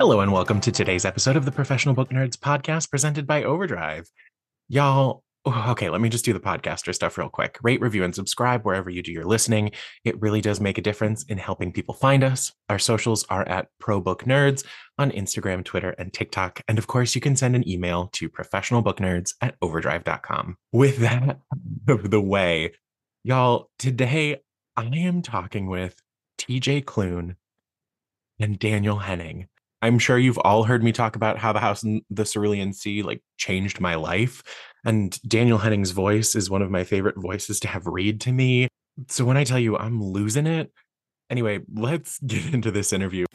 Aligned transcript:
Hello, 0.00 0.20
and 0.20 0.32
welcome 0.32 0.62
to 0.62 0.72
today's 0.72 1.04
episode 1.04 1.36
of 1.36 1.44
the 1.44 1.52
Professional 1.52 1.94
Book 1.94 2.08
Nerds 2.08 2.36
podcast 2.36 2.88
presented 2.88 3.26
by 3.26 3.44
Overdrive. 3.44 4.10
Y'all, 4.66 5.22
okay, 5.46 5.88
let 5.88 6.00
me 6.00 6.08
just 6.08 6.24
do 6.24 6.32
the 6.32 6.40
podcaster 6.40 6.94
stuff 6.94 7.16
real 7.16 7.28
quick. 7.28 7.58
Rate, 7.62 7.80
review, 7.80 8.04
and 8.04 8.14
subscribe 8.14 8.62
wherever 8.62 8.90
you 8.90 9.02
do 9.02 9.12
your 9.12 9.24
listening. 9.24 9.70
It 10.04 10.20
really 10.20 10.40
does 10.40 10.60
make 10.60 10.78
a 10.78 10.82
difference 10.82 11.24
in 11.24 11.38
helping 11.38 11.72
people 11.72 11.94
find 11.94 12.22
us. 12.22 12.52
Our 12.68 12.78
socials 12.78 13.24
are 13.30 13.46
at 13.48 13.68
Pro 13.78 14.00
Book 14.00 14.24
Nerds 14.24 14.64
on 14.98 15.10
Instagram, 15.12 15.64
Twitter, 15.64 15.90
and 15.98 16.12
TikTok. 16.12 16.62
And 16.68 16.78
of 16.78 16.86
course, 16.86 17.14
you 17.14 17.20
can 17.20 17.36
send 17.36 17.56
an 17.56 17.66
email 17.68 18.08
to 18.12 18.28
professionalbooknerds 18.28 19.34
at 19.40 19.56
overdrive.com. 19.62 20.56
With 20.72 20.98
that 20.98 21.22
out 21.28 21.40
of 21.88 22.10
the 22.10 22.20
way, 22.20 22.72
y'all, 23.24 23.70
today 23.78 24.42
I 24.76 24.84
am 24.84 25.22
talking 25.22 25.68
with 25.68 25.96
TJ 26.38 26.84
Klune 26.84 27.36
and 28.38 28.58
Daniel 28.58 28.98
Henning. 28.98 29.48
I'm 29.82 29.98
sure 29.98 30.18
you've 30.18 30.38
all 30.38 30.64
heard 30.64 30.84
me 30.84 30.92
talk 30.92 31.16
about 31.16 31.38
how 31.38 31.52
the 31.52 31.60
house 31.60 31.82
in 31.82 32.02
the 32.10 32.24
Cerulean 32.24 32.72
Sea 32.72 33.02
like 33.02 33.22
changed 33.38 33.80
my 33.80 33.94
life. 33.94 34.42
And 34.84 35.20
Daniel 35.22 35.58
Henning's 35.58 35.90
voice 35.90 36.34
is 36.34 36.50
one 36.50 36.62
of 36.62 36.70
my 36.70 36.84
favorite 36.84 37.16
voices 37.16 37.60
to 37.60 37.68
have 37.68 37.86
read 37.86 38.20
to 38.22 38.32
me. 38.32 38.68
So 39.08 39.24
when 39.24 39.36
I 39.36 39.44
tell 39.44 39.58
you 39.58 39.76
I'm 39.76 40.02
losing 40.02 40.46
it, 40.46 40.72
anyway, 41.28 41.60
let's 41.72 42.18
get 42.26 42.52
into 42.52 42.70
this 42.70 42.92
interview. 42.92 43.26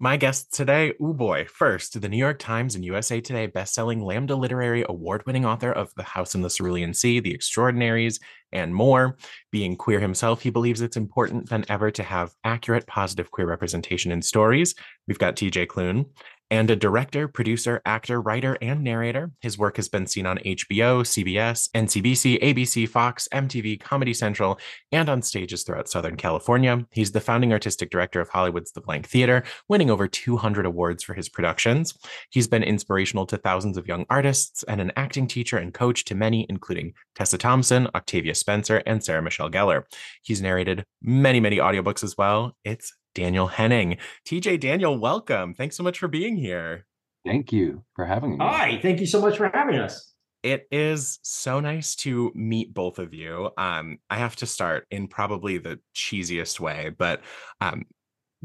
My 0.00 0.16
guests 0.16 0.56
today, 0.56 0.92
oh 1.00 1.12
boy, 1.12 1.46
first, 1.52 2.00
the 2.00 2.08
New 2.08 2.18
York 2.18 2.38
Times 2.38 2.76
and 2.76 2.84
USA 2.84 3.20
Today 3.20 3.48
bestselling 3.48 4.00
Lambda 4.00 4.36
Literary 4.36 4.84
award 4.88 5.26
winning 5.26 5.44
author 5.44 5.72
of 5.72 5.92
The 5.96 6.04
House 6.04 6.36
in 6.36 6.40
the 6.40 6.48
Cerulean 6.48 6.94
Sea, 6.94 7.18
The 7.18 7.34
Extraordinaries, 7.34 8.20
and 8.52 8.72
more. 8.72 9.16
Being 9.50 9.74
queer 9.74 9.98
himself, 9.98 10.40
he 10.40 10.50
believes 10.50 10.82
it's 10.82 10.96
important 10.96 11.48
than 11.48 11.64
ever 11.68 11.90
to 11.90 12.04
have 12.04 12.32
accurate, 12.44 12.86
positive 12.86 13.32
queer 13.32 13.48
representation 13.48 14.12
in 14.12 14.22
stories. 14.22 14.72
We've 15.08 15.18
got 15.18 15.34
TJ 15.34 15.66
Klune 15.66 16.06
and 16.50 16.70
a 16.70 16.76
director, 16.76 17.28
producer, 17.28 17.82
actor, 17.84 18.20
writer, 18.20 18.56
and 18.62 18.82
narrator. 18.82 19.30
His 19.40 19.58
work 19.58 19.76
has 19.76 19.88
been 19.88 20.06
seen 20.06 20.26
on 20.26 20.38
HBO, 20.38 21.02
CBS, 21.02 21.68
NCBC, 21.70 22.42
ABC, 22.42 22.88
Fox, 22.88 23.28
MTV, 23.32 23.80
Comedy 23.80 24.14
Central, 24.14 24.58
and 24.92 25.08
on 25.08 25.22
stages 25.22 25.62
throughout 25.62 25.88
Southern 25.88 26.16
California. 26.16 26.86
He's 26.90 27.12
the 27.12 27.20
founding 27.20 27.52
artistic 27.52 27.90
director 27.90 28.20
of 28.20 28.28
Hollywood's 28.28 28.72
The 28.72 28.80
Blank 28.80 29.06
Theater, 29.06 29.44
winning 29.68 29.90
over 29.90 30.08
200 30.08 30.66
awards 30.66 31.02
for 31.04 31.14
his 31.14 31.28
productions. 31.28 31.94
He's 32.30 32.48
been 32.48 32.62
inspirational 32.62 33.26
to 33.26 33.36
thousands 33.36 33.76
of 33.76 33.86
young 33.86 34.06
artists 34.08 34.62
and 34.64 34.80
an 34.80 34.92
acting 34.96 35.26
teacher 35.26 35.58
and 35.58 35.74
coach 35.74 36.04
to 36.06 36.14
many, 36.14 36.46
including 36.48 36.94
Tessa 37.14 37.38
Thompson, 37.38 37.88
Octavia 37.94 38.34
Spencer, 38.34 38.82
and 38.86 39.02
Sarah 39.04 39.22
Michelle 39.22 39.50
Gellar. 39.50 39.84
He's 40.22 40.40
narrated 40.40 40.84
many, 41.02 41.40
many 41.40 41.58
audiobooks 41.58 42.02
as 42.02 42.16
well. 42.16 42.56
It's 42.64 42.92
Daniel 43.14 43.46
Henning. 43.46 43.98
TJ 44.26 44.60
Daniel, 44.60 44.98
welcome. 44.98 45.54
Thanks 45.54 45.76
so 45.76 45.82
much 45.82 45.98
for 45.98 46.08
being 46.08 46.36
here. 46.36 46.86
Thank 47.24 47.52
you 47.52 47.84
for 47.94 48.04
having 48.04 48.32
me. 48.32 48.36
Hi, 48.40 48.78
thank 48.80 49.00
you 49.00 49.06
so 49.06 49.20
much 49.20 49.36
for 49.36 49.50
having 49.52 49.76
us. 49.76 50.14
It 50.42 50.68
is 50.70 51.18
so 51.22 51.60
nice 51.60 51.96
to 51.96 52.30
meet 52.34 52.72
both 52.72 52.98
of 52.98 53.12
you. 53.12 53.50
Um, 53.58 53.98
I 54.08 54.18
have 54.18 54.36
to 54.36 54.46
start 54.46 54.86
in 54.90 55.08
probably 55.08 55.58
the 55.58 55.80
cheesiest 55.94 56.60
way, 56.60 56.90
but 56.96 57.22
um, 57.60 57.84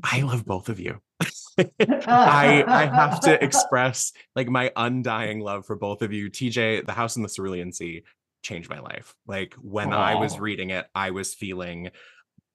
I 0.04 0.22
love 0.22 0.44
both 0.44 0.70
of 0.70 0.80
you. 0.80 1.00
I 1.60 2.64
I 2.68 2.86
have 2.88 3.20
to 3.22 3.44
express 3.44 4.12
like 4.36 4.50
my 4.50 4.72
undying 4.76 5.40
love 5.40 5.66
for 5.66 5.76
both 5.76 6.02
of 6.02 6.12
you. 6.12 6.30
TJ, 6.30 6.86
The 6.86 6.92
House 6.94 7.16
in 7.16 7.22
the 7.22 7.30
Cerulean 7.30 7.72
Sea 7.72 8.04
changed 8.42 8.70
my 8.70 8.80
life. 8.80 9.14
Like 9.28 9.54
when 9.56 9.90
Aww. 9.90 9.98
I 9.98 10.16
was 10.16 10.40
reading 10.40 10.72
it, 10.72 10.86
I 10.96 11.12
was 11.12 11.34
feeling 11.36 11.92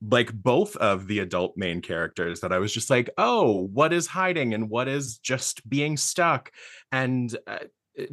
like 0.00 0.32
both 0.32 0.76
of 0.76 1.06
the 1.06 1.18
adult 1.18 1.56
main 1.56 1.80
characters 1.80 2.40
that 2.40 2.52
I 2.52 2.58
was 2.58 2.72
just 2.72 2.90
like, 2.90 3.10
oh, 3.18 3.68
what 3.72 3.92
is 3.92 4.06
hiding 4.06 4.54
and 4.54 4.70
what 4.70 4.88
is 4.88 5.18
just 5.18 5.68
being 5.68 5.96
stuck? 5.96 6.52
And 6.92 7.36
uh, 7.46 7.58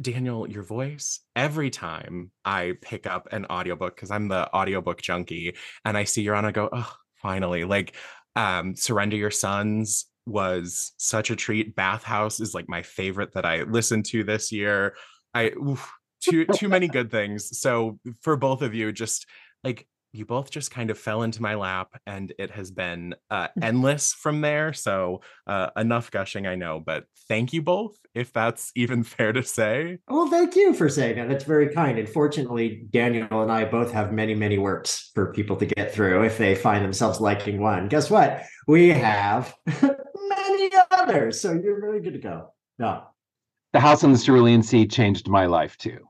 Daniel, 0.00 0.48
your 0.48 0.64
voice, 0.64 1.20
every 1.36 1.70
time 1.70 2.32
I 2.44 2.74
pick 2.80 3.06
up 3.06 3.28
an 3.30 3.46
audiobook, 3.46 3.94
because 3.94 4.10
I'm 4.10 4.28
the 4.28 4.52
audiobook 4.54 5.00
junkie, 5.00 5.56
and 5.84 5.96
I 5.96 6.04
see 6.04 6.22
you're 6.22 6.34
on, 6.34 6.44
I 6.44 6.50
go, 6.50 6.68
oh, 6.72 6.92
finally. 7.16 7.64
Like, 7.64 7.94
um, 8.34 8.74
Surrender 8.74 9.16
Your 9.16 9.30
Sons 9.30 10.06
was 10.26 10.92
such 10.96 11.30
a 11.30 11.36
treat. 11.36 11.76
Bathhouse 11.76 12.40
is 12.40 12.52
like 12.52 12.68
my 12.68 12.82
favorite 12.82 13.32
that 13.34 13.46
I 13.46 13.62
listened 13.62 14.06
to 14.06 14.24
this 14.24 14.50
year. 14.50 14.96
I, 15.32 15.50
oof, 15.50 15.88
too, 16.20 16.46
too 16.46 16.68
many 16.68 16.88
good 16.96 17.12
things. 17.12 17.58
So 17.58 18.00
for 18.22 18.36
both 18.36 18.62
of 18.62 18.74
you, 18.74 18.90
just 18.90 19.26
like 19.62 19.86
you 20.16 20.24
both 20.24 20.50
just 20.50 20.70
kind 20.70 20.90
of 20.90 20.98
fell 20.98 21.22
into 21.22 21.42
my 21.42 21.54
lap 21.54 22.00
and 22.06 22.32
it 22.38 22.50
has 22.50 22.70
been 22.70 23.14
uh, 23.30 23.48
endless 23.62 24.14
from 24.14 24.40
there 24.40 24.72
so 24.72 25.20
uh, 25.46 25.70
enough 25.76 26.10
gushing 26.10 26.46
i 26.46 26.54
know 26.54 26.80
but 26.80 27.04
thank 27.28 27.52
you 27.52 27.62
both 27.62 27.98
if 28.14 28.32
that's 28.32 28.72
even 28.74 29.02
fair 29.16 29.32
to 29.32 29.42
say. 29.42 29.98
Well 30.08 30.28
thank 30.28 30.56
you 30.56 30.72
for 30.72 30.88
saying 30.88 31.16
that 31.16 31.28
that's 31.28 31.44
very 31.44 31.68
kind 31.68 31.98
and 31.98 32.08
fortunately 32.08 32.86
daniel 32.90 33.42
and 33.42 33.52
i 33.52 33.64
both 33.64 33.92
have 33.92 34.12
many 34.12 34.34
many 34.34 34.58
works 34.58 35.10
for 35.14 35.32
people 35.32 35.56
to 35.56 35.66
get 35.66 35.92
through 35.92 36.24
if 36.24 36.38
they 36.38 36.54
find 36.54 36.84
themselves 36.84 37.20
liking 37.20 37.60
one. 37.60 37.88
Guess 37.88 38.10
what? 38.10 38.44
We 38.66 38.88
have 38.88 39.54
many 39.82 40.70
others 40.90 41.40
so 41.40 41.52
you're 41.52 41.80
very 41.80 42.00
good 42.00 42.14
to 42.14 42.18
go. 42.18 42.52
No. 42.78 43.04
The 43.72 43.80
house 43.80 44.04
on 44.04 44.12
the 44.12 44.18
cerulean 44.18 44.62
sea 44.62 44.86
changed 44.86 45.28
my 45.28 45.46
life 45.46 45.76
too. 45.76 46.08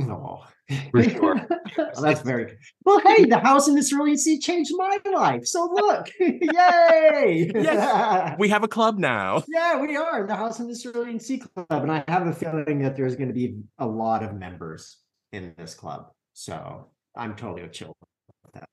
Oh 0.00 0.44
for 0.90 1.02
sure. 1.02 1.46
well, 1.76 2.02
that's 2.02 2.22
very 2.22 2.46
good. 2.46 2.58
Well, 2.84 3.00
hey, 3.00 3.24
the 3.24 3.38
house 3.38 3.68
in 3.68 3.74
the 3.74 3.82
cerulean 3.82 4.16
sea 4.16 4.38
changed 4.38 4.72
my 4.74 4.98
life. 5.12 5.44
So 5.46 5.68
look, 5.70 6.08
yay! 6.18 7.50
yes, 7.54 8.36
we 8.38 8.48
have 8.48 8.64
a 8.64 8.68
club 8.68 8.98
now. 8.98 9.42
Yeah, 9.48 9.80
we 9.80 9.96
are 9.96 10.26
the 10.26 10.36
house 10.36 10.60
in 10.60 10.68
the 10.68 10.74
cerulean 10.74 11.20
sea 11.20 11.38
club, 11.38 11.66
and 11.82 11.92
I 11.92 12.02
have 12.08 12.26
a 12.26 12.32
feeling 12.32 12.80
that 12.80 12.96
there's 12.96 13.16
going 13.16 13.28
to 13.28 13.34
be 13.34 13.56
a 13.78 13.86
lot 13.86 14.22
of 14.22 14.34
members 14.34 14.98
in 15.32 15.54
this 15.58 15.74
club. 15.74 16.06
So 16.32 16.88
I'm 17.14 17.36
totally 17.36 17.68
chill 17.68 17.96
with 18.44 18.54
that. 18.54 18.68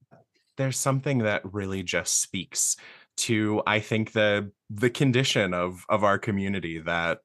There's 0.57 0.77
something 0.77 1.19
that 1.19 1.41
really 1.51 1.83
just 1.83 2.21
speaks 2.21 2.77
to, 3.17 3.61
I 3.67 3.79
think 3.79 4.13
the 4.13 4.51
the 4.69 4.89
condition 4.89 5.53
of 5.53 5.85
of 5.89 6.03
our 6.05 6.17
community 6.17 6.79
that 6.79 7.19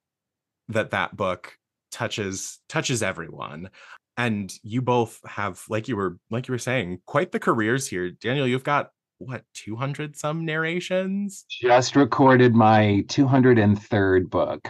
that 0.69 0.91
that 0.91 1.17
book 1.17 1.57
touches 1.91 2.59
touches 2.69 3.03
everyone 3.03 3.71
and 4.17 4.53
you 4.63 4.83
both 4.83 5.21
have 5.27 5.63
like 5.69 5.89
you 5.89 5.97
were 5.97 6.19
like 6.31 6.49
you 6.49 6.53
were 6.53 6.59
saying 6.59 7.01
quite 7.07 7.33
the 7.33 7.39
careers 7.39 7.87
here 7.87 8.11
daniel 8.11 8.47
you've 8.47 8.65
got 8.65 8.91
what 9.19 9.43
200 9.55 10.17
some 10.17 10.45
narrations 10.45 11.45
just 11.49 11.97
recorded 11.97 12.55
my 12.55 13.05
203rd 13.09 14.31
book 14.31 14.69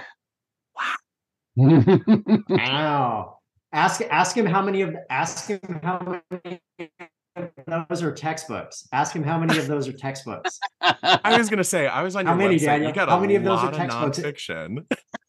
wow 0.77 2.45
wow 2.49 3.39
ask 3.73 4.01
ask 4.11 4.37
him 4.37 4.47
how 4.47 4.63
many 4.63 4.83
of 4.83 4.95
ask 5.11 5.49
him 5.49 5.81
how 5.83 6.23
many 6.31 6.61
those 7.67 8.03
are 8.03 8.13
textbooks. 8.13 8.89
Ask 8.93 9.15
him 9.15 9.23
how 9.23 9.39
many 9.39 9.59
of 9.59 9.67
those 9.67 9.89
are 9.89 9.93
textbooks. 9.93 10.59
I 10.81 11.37
was 11.37 11.51
gonna 11.51 11.65
say 11.65 11.87
I 11.87 12.03
was 12.03 12.17
on 12.17 12.27
how 12.27 12.33
your 12.33 12.39
many, 12.39 12.57
website. 12.57 12.65
Daniel? 12.65 12.89
You 12.89 12.95
got 12.95 13.09
how 13.09 13.21
many 13.21 13.35
of 13.35 13.45
those 13.45 13.59
are 13.59 13.73
textbooks? 13.73 14.19
Nonfiction. 14.19 14.87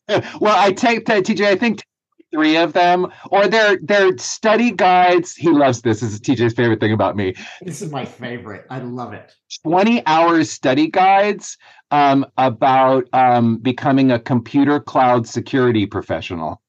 well, 0.39 0.55
I 0.57 0.71
take 0.71 1.05
that, 1.07 1.23
TJ. 1.23 1.45
I 1.45 1.55
think 1.55 1.83
three 2.31 2.57
of 2.57 2.73
them, 2.73 3.07
or 3.31 3.47
they're 3.47 3.77
they're 3.81 4.17
study 4.17 4.71
guides. 4.71 5.35
He 5.35 5.49
loves 5.49 5.81
this. 5.81 6.01
This 6.01 6.13
is 6.13 6.19
TJ's 6.19 6.53
favorite 6.53 6.79
thing 6.79 6.93
about 6.93 7.15
me. 7.15 7.35
This 7.61 7.81
is 7.81 7.91
my 7.91 8.05
favorite. 8.05 8.65
I 8.69 8.79
love 8.79 9.13
it. 9.13 9.33
20 9.63 10.05
hours 10.05 10.49
study 10.51 10.87
guides 10.87 11.57
um, 11.91 12.25
about 12.37 13.05
um, 13.13 13.57
becoming 13.57 14.11
a 14.11 14.19
computer 14.19 14.79
cloud 14.79 15.27
security 15.27 15.85
professional. 15.85 16.61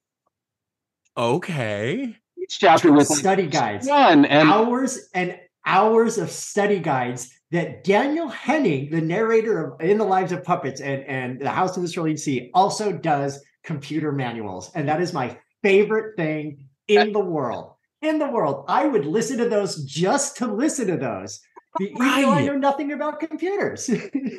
Okay. 1.16 2.16
Each 2.40 2.58
chapter 2.58 2.93
with 2.93 3.08
study 3.08 3.46
guides. 3.46 3.88
One 3.88 4.25
and 4.25 4.49
hours 4.49 5.08
and 5.14 5.38
hours 5.66 6.19
of 6.19 6.31
study 6.31 6.78
guides 6.78 7.31
that 7.50 7.82
Daniel 7.82 8.28
Henning, 8.28 8.90
the 8.90 9.00
narrator 9.00 9.64
of 9.64 9.81
In 9.81 9.99
the 9.99 10.05
Lives 10.05 10.32
of 10.32 10.44
Puppets 10.44 10.81
and, 10.81 11.02
and 11.05 11.40
The 11.40 11.50
House 11.50 11.76
of 11.76 11.82
the 11.82 11.88
Cerulean 11.88 12.16
Sea, 12.16 12.50
also 12.55 12.93
does 12.93 13.43
computer 13.64 14.12
manuals. 14.12 14.70
And 14.75 14.88
that 14.88 15.00
is 15.00 15.12
my 15.12 15.37
favorite 15.62 16.16
thing 16.16 16.69
in 16.87 17.12
the 17.12 17.20
world. 17.20 17.75
In 18.00 18.19
the 18.19 18.28
world. 18.28 18.64
I 18.69 18.87
would 18.87 19.05
listen 19.05 19.38
to 19.38 19.49
those 19.49 19.84
just 19.84 20.37
to 20.37 20.46
listen 20.46 20.87
to 20.87 20.96
those. 20.96 21.40
Even 21.81 21.99
though 21.99 22.31
I 22.31 22.44
know 22.44 22.56
nothing 22.56 22.93
about 22.93 23.20
computers. 23.20 23.90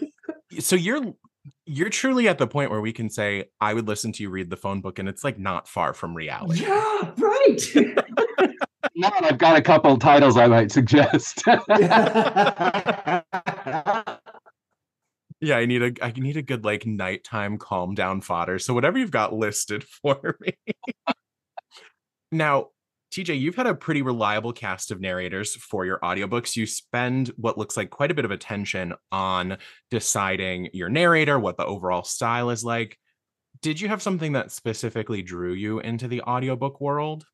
so 0.60 0.75
you're 0.75 1.13
you're 1.66 1.89
truly 1.89 2.27
at 2.27 2.38
the 2.38 2.48
point 2.48 2.71
where 2.71 2.81
we 2.81 2.92
can 2.92 3.10
say 3.10 3.45
I 3.62 3.74
would 3.74 3.88
listen 3.88 4.12
to 4.13 4.24
you 4.24 4.30
read 4.30 4.50
the 4.50 4.57
phone 4.57 4.81
book 4.81 5.00
and 5.00 5.07
it's 5.07 5.24
like 5.24 5.38
not 5.38 5.68
far 5.68 5.94
from 5.94 6.16
reality. 6.16 6.63
Yeah, 6.63 7.12
right. 7.18 7.62
now 8.95 9.12
I've 9.21 9.38
got 9.38 9.57
a 9.57 9.62
couple 9.62 9.98
titles 9.98 10.38
I 10.38 10.48
might 10.48 10.71
suggest. 10.71 11.44
Yeah, 15.42 15.58
I 15.58 15.66
need 15.66 15.82
a 15.82 16.06
I 16.06 16.12
need 16.12 16.38
a 16.38 16.42
good 16.42 16.66
like 16.66 16.86
nighttime 16.86 17.58
calm 17.58 17.96
down 17.96 18.22
fodder. 18.22 18.60
So 18.60 18.74
whatever 18.74 18.98
you've 18.98 19.12
got 19.12 19.34
listed 19.34 19.84
for 19.84 20.38
me. 20.40 20.58
now, 22.32 22.68
TJ, 23.12 23.40
you've 23.40 23.56
had 23.56 23.68
a 23.68 23.74
pretty 23.74 24.02
reliable 24.02 24.54
cast 24.54 24.92
of 24.92 25.02
narrators 25.02 25.56
for 25.56 25.86
your 25.86 26.00
audiobooks. 26.00 26.56
You 26.56 26.66
spend 26.66 27.30
what 27.38 27.58
looks 27.58 27.76
like 27.76 27.90
quite 27.90 28.12
a 28.12 28.14
bit 28.14 28.26
of 28.26 28.32
attention 28.32 28.94
on 29.12 29.58
deciding 29.90 30.70
your 30.74 30.90
narrator, 30.90 31.40
what 31.40 31.58
the 31.58 31.66
overall 31.66 32.04
style 32.04 32.50
is 32.50 32.64
like. 32.64 32.98
Did 33.62 33.82
you 33.82 33.88
have 33.88 34.02
something 34.02 34.34
that 34.34 34.52
specifically 34.52 35.22
drew 35.24 35.54
you 35.54 35.80
into 35.80 36.08
the 36.08 36.22
audiobook 36.22 36.80
world? 36.80 37.26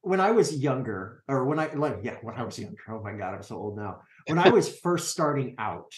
When 0.00 0.18
I 0.18 0.32
was 0.32 0.56
younger, 0.56 1.22
or 1.28 1.44
when 1.44 1.60
I 1.60 1.72
like, 1.72 1.98
yeah, 2.02 2.16
when 2.22 2.34
I 2.34 2.42
was 2.42 2.58
younger, 2.58 2.76
oh 2.90 3.00
my 3.00 3.12
God, 3.12 3.34
I'm 3.34 3.42
so 3.44 3.56
old 3.56 3.76
now. 3.76 4.00
When 4.26 4.40
I 4.40 4.48
was 4.48 4.76
first 4.80 5.10
starting 5.10 5.54
out, 5.58 5.92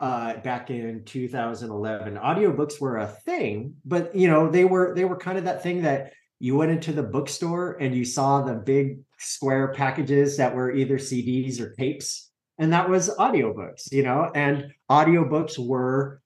uh, 0.00 0.36
back 0.38 0.70
in 0.70 1.04
2011, 1.04 2.16
audiobooks 2.16 2.80
were 2.80 2.98
a 2.98 3.06
thing, 3.06 3.74
but 3.84 4.14
you 4.14 4.28
know, 4.28 4.48
they 4.48 4.64
were 4.64 4.94
they 4.94 5.04
were 5.04 5.16
kind 5.16 5.38
of 5.38 5.44
that 5.44 5.62
thing 5.62 5.82
that 5.82 6.12
you 6.38 6.56
went 6.56 6.70
into 6.70 6.92
the 6.92 7.02
bookstore 7.02 7.76
and 7.80 7.94
you 7.94 8.04
saw 8.04 8.42
the 8.42 8.54
big 8.54 9.00
square 9.18 9.72
packages 9.72 10.36
that 10.36 10.54
were 10.54 10.72
either 10.72 10.98
CDs 10.98 11.60
or 11.60 11.74
tapes, 11.74 12.30
and 12.58 12.72
that 12.72 12.88
was 12.88 13.10
audiobooks, 13.16 13.90
you 13.90 14.04
know, 14.04 14.30
and 14.34 14.72
audiobooks 14.88 15.58
were 15.58 16.20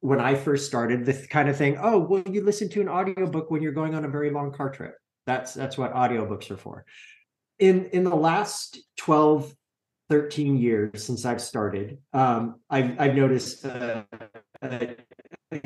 when 0.00 0.18
I 0.18 0.34
first 0.34 0.66
started 0.66 1.04
the 1.04 1.12
kind 1.28 1.48
of 1.48 1.56
thing, 1.56 1.76
oh, 1.80 1.98
well, 1.98 2.22
you 2.26 2.42
listen 2.42 2.70
to 2.70 2.80
an 2.80 2.88
audiobook 2.88 3.50
when 3.50 3.62
you're 3.62 3.72
going 3.72 3.94
on 3.94 4.04
a 4.04 4.08
very 4.08 4.30
long 4.30 4.50
car 4.50 4.70
trip. 4.70 4.94
That's 5.26 5.52
that's 5.52 5.76
what 5.76 5.94
audiobooks 5.94 6.50
are 6.50 6.56
for. 6.56 6.86
In 7.58 7.86
in 7.86 8.04
the 8.04 8.16
last 8.16 8.78
12, 8.96 9.54
13 10.10 10.58
years 10.58 11.04
since 11.06 11.24
I've 11.24 11.40
started, 11.40 11.96
um, 12.12 12.56
I've 12.68 13.00
I've 13.00 13.14
noticed 13.14 13.64
uh, 13.64 14.02
a, 14.60 14.96
a 15.52 15.60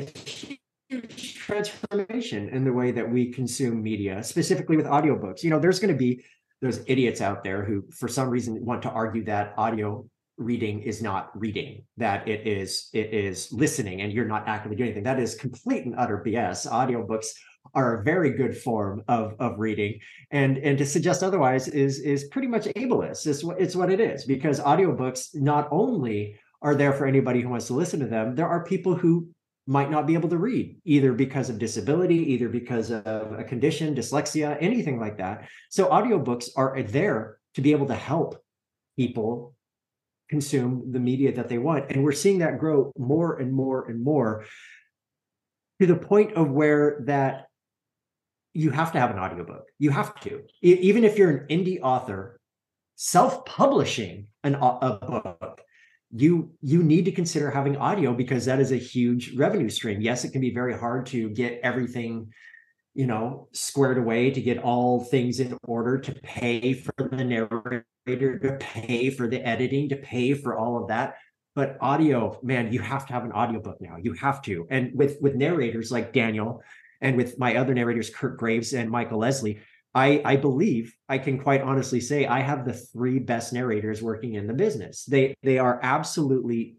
huge 0.87 1.33
transformation 1.35 2.49
in 2.49 2.63
the 2.63 2.71
way 2.71 2.91
that 2.91 3.09
we 3.09 3.31
consume 3.31 3.81
media, 3.81 4.23
specifically 4.23 4.77
with 4.77 4.85
audiobooks. 4.85 5.43
You 5.43 5.49
know, 5.49 5.59
there's 5.59 5.79
going 5.79 5.93
to 5.93 5.97
be 5.97 6.23
those 6.61 6.83
idiots 6.85 7.21
out 7.21 7.43
there 7.43 7.65
who, 7.65 7.83
for 7.91 8.07
some 8.07 8.29
reason, 8.29 8.63
want 8.63 8.83
to 8.83 8.89
argue 8.91 9.25
that 9.25 9.55
audio 9.57 10.07
reading 10.37 10.81
is 10.81 11.01
not 11.01 11.31
reading 11.33 11.83
that 11.97 12.27
it 12.27 12.45
is 12.45 12.89
it 12.93 13.13
is 13.13 13.51
listening 13.53 14.01
and 14.01 14.11
you're 14.11 14.27
not 14.27 14.47
actively 14.47 14.75
doing 14.75 14.89
anything. 14.89 15.03
That 15.03 15.19
is 15.19 15.33
complete 15.35 15.85
and 15.85 15.95
utter 15.97 16.21
bs 16.25 16.69
audiobooks 16.69 17.27
are 17.73 17.99
a 17.99 18.03
very 18.03 18.31
good 18.31 18.57
form 18.57 19.03
of 19.07 19.35
of 19.39 19.59
reading. 19.59 19.99
And 20.31 20.57
and 20.57 20.77
to 20.77 20.85
suggest 20.85 21.23
otherwise 21.23 21.67
is 21.67 21.99
is 21.99 22.25
pretty 22.25 22.47
much 22.47 22.65
ableist. 22.65 23.25
It's 23.27 23.43
what 23.43 23.59
it's 23.59 23.75
what 23.75 23.91
it 23.91 23.99
is 23.99 24.25
because 24.25 24.59
audiobooks 24.59 25.35
not 25.35 25.67
only 25.71 26.39
are 26.61 26.75
there 26.75 26.93
for 26.93 27.05
anybody 27.05 27.41
who 27.41 27.49
wants 27.49 27.67
to 27.67 27.73
listen 27.73 27.99
to 27.99 28.07
them 28.07 28.33
there 28.33 28.47
are 28.47 28.63
people 28.63 28.95
who 28.95 29.27
might 29.67 29.89
not 29.89 30.05
be 30.05 30.13
able 30.13 30.29
to 30.29 30.37
read 30.37 30.77
either 30.85 31.11
because 31.11 31.49
of 31.49 31.57
disability 31.57 32.33
either 32.33 32.49
because 32.49 32.91
of 32.91 33.33
a 33.33 33.43
condition 33.43 33.95
dyslexia 33.95 34.57
anything 34.59 34.99
like 34.99 35.17
that. 35.17 35.47
So 35.69 35.87
audiobooks 35.87 36.49
are 36.55 36.81
there 36.83 37.37
to 37.55 37.61
be 37.61 37.71
able 37.71 37.87
to 37.87 37.95
help 37.95 38.43
people 38.97 39.55
consume 40.29 40.91
the 40.91 40.99
media 40.99 41.33
that 41.33 41.49
they 41.49 41.57
want. 41.57 41.91
And 41.91 42.03
we're 42.03 42.11
seeing 42.11 42.39
that 42.39 42.59
grow 42.59 42.91
more 42.97 43.37
and 43.37 43.53
more 43.53 43.89
and 43.89 44.03
more 44.03 44.45
to 45.79 45.87
the 45.87 45.95
point 45.95 46.33
of 46.33 46.51
where 46.51 47.01
that 47.05 47.47
you 48.55 48.71
have 48.71 48.91
to 48.93 48.99
have 48.99 49.11
an 49.11 49.19
audiobook. 49.19 49.65
You 49.77 49.91
have 49.91 50.19
to. 50.21 50.41
Even 50.61 51.03
if 51.03 51.17
you're 51.17 51.29
an 51.29 51.47
indie 51.49 51.79
author 51.81 52.39
self-publishing 52.95 54.25
an, 54.45 54.55
a 54.55 54.97
book 55.01 55.61
you 56.11 56.49
you 56.61 56.81
need 56.81 57.03
to 57.03 57.11
consider 57.11 57.51
having 57.51 57.75
audio 57.75 58.13
because 58.13 58.45
that 58.45 58.61
is 58.61 58.71
a 58.71 58.77
huge 58.77 59.35
revenue 59.35 59.67
stream. 59.69 59.99
Yes 59.99 60.23
it 60.23 60.31
can 60.31 60.39
be 60.39 60.53
very 60.53 60.77
hard 60.77 61.05
to 61.07 61.29
get 61.29 61.59
everything 61.61 62.31
you 62.93 63.05
know 63.05 63.49
squared 63.51 63.97
away 63.97 64.31
to 64.31 64.41
get 64.41 64.59
all 64.59 65.03
things 65.03 65.41
in 65.41 65.57
order 65.63 65.97
to 65.97 66.13
pay 66.23 66.71
for 66.71 66.93
the 66.97 67.23
narrator 67.23 67.83
to 68.39 68.57
pay 68.61 69.09
for 69.09 69.27
the 69.27 69.45
editing 69.45 69.89
to 69.89 69.97
pay 69.97 70.33
for 70.33 70.57
all 70.57 70.81
of 70.81 70.87
that. 70.87 71.17
But 71.53 71.77
audio 71.81 72.39
man 72.41 72.71
you 72.71 72.79
have 72.79 73.05
to 73.07 73.13
have 73.13 73.25
an 73.25 73.33
audiobook 73.33 73.81
now. 73.81 73.97
You 74.01 74.13
have 74.13 74.41
to. 74.43 74.65
And 74.69 74.91
with 74.95 75.17
with 75.19 75.35
narrators 75.35 75.91
like 75.91 76.13
daniel 76.13 76.63
and 77.01 77.17
with 77.17 77.37
my 77.39 77.55
other 77.55 77.73
narrators 77.73 78.09
kurt 78.09 78.37
graves 78.37 78.73
and 78.73 78.89
michael 78.89 79.19
leslie 79.19 79.59
I, 79.95 80.21
I 80.25 80.35
believe 80.35 80.93
I 81.07 81.17
can 81.17 81.39
quite 81.39 81.61
honestly 81.61 82.01
say 82.01 82.25
I 82.25 82.41
have 82.41 82.65
the 82.65 82.73
three 82.73 83.17
best 83.17 83.53
narrators 83.53 84.03
working 84.03 84.33
in 84.33 84.45
the 84.45 84.53
business. 84.53 85.05
They 85.05 85.33
they 85.41 85.57
are 85.57 85.79
absolutely 85.81 86.75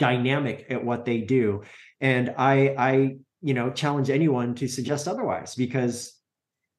dynamic 0.00 0.66
at 0.68 0.84
what 0.84 1.04
they 1.04 1.20
do, 1.20 1.62
and 2.00 2.34
I 2.36 2.74
I 2.76 3.16
you 3.42 3.54
know 3.54 3.70
challenge 3.70 4.10
anyone 4.10 4.56
to 4.56 4.66
suggest 4.66 5.06
otherwise 5.06 5.54
because 5.54 6.14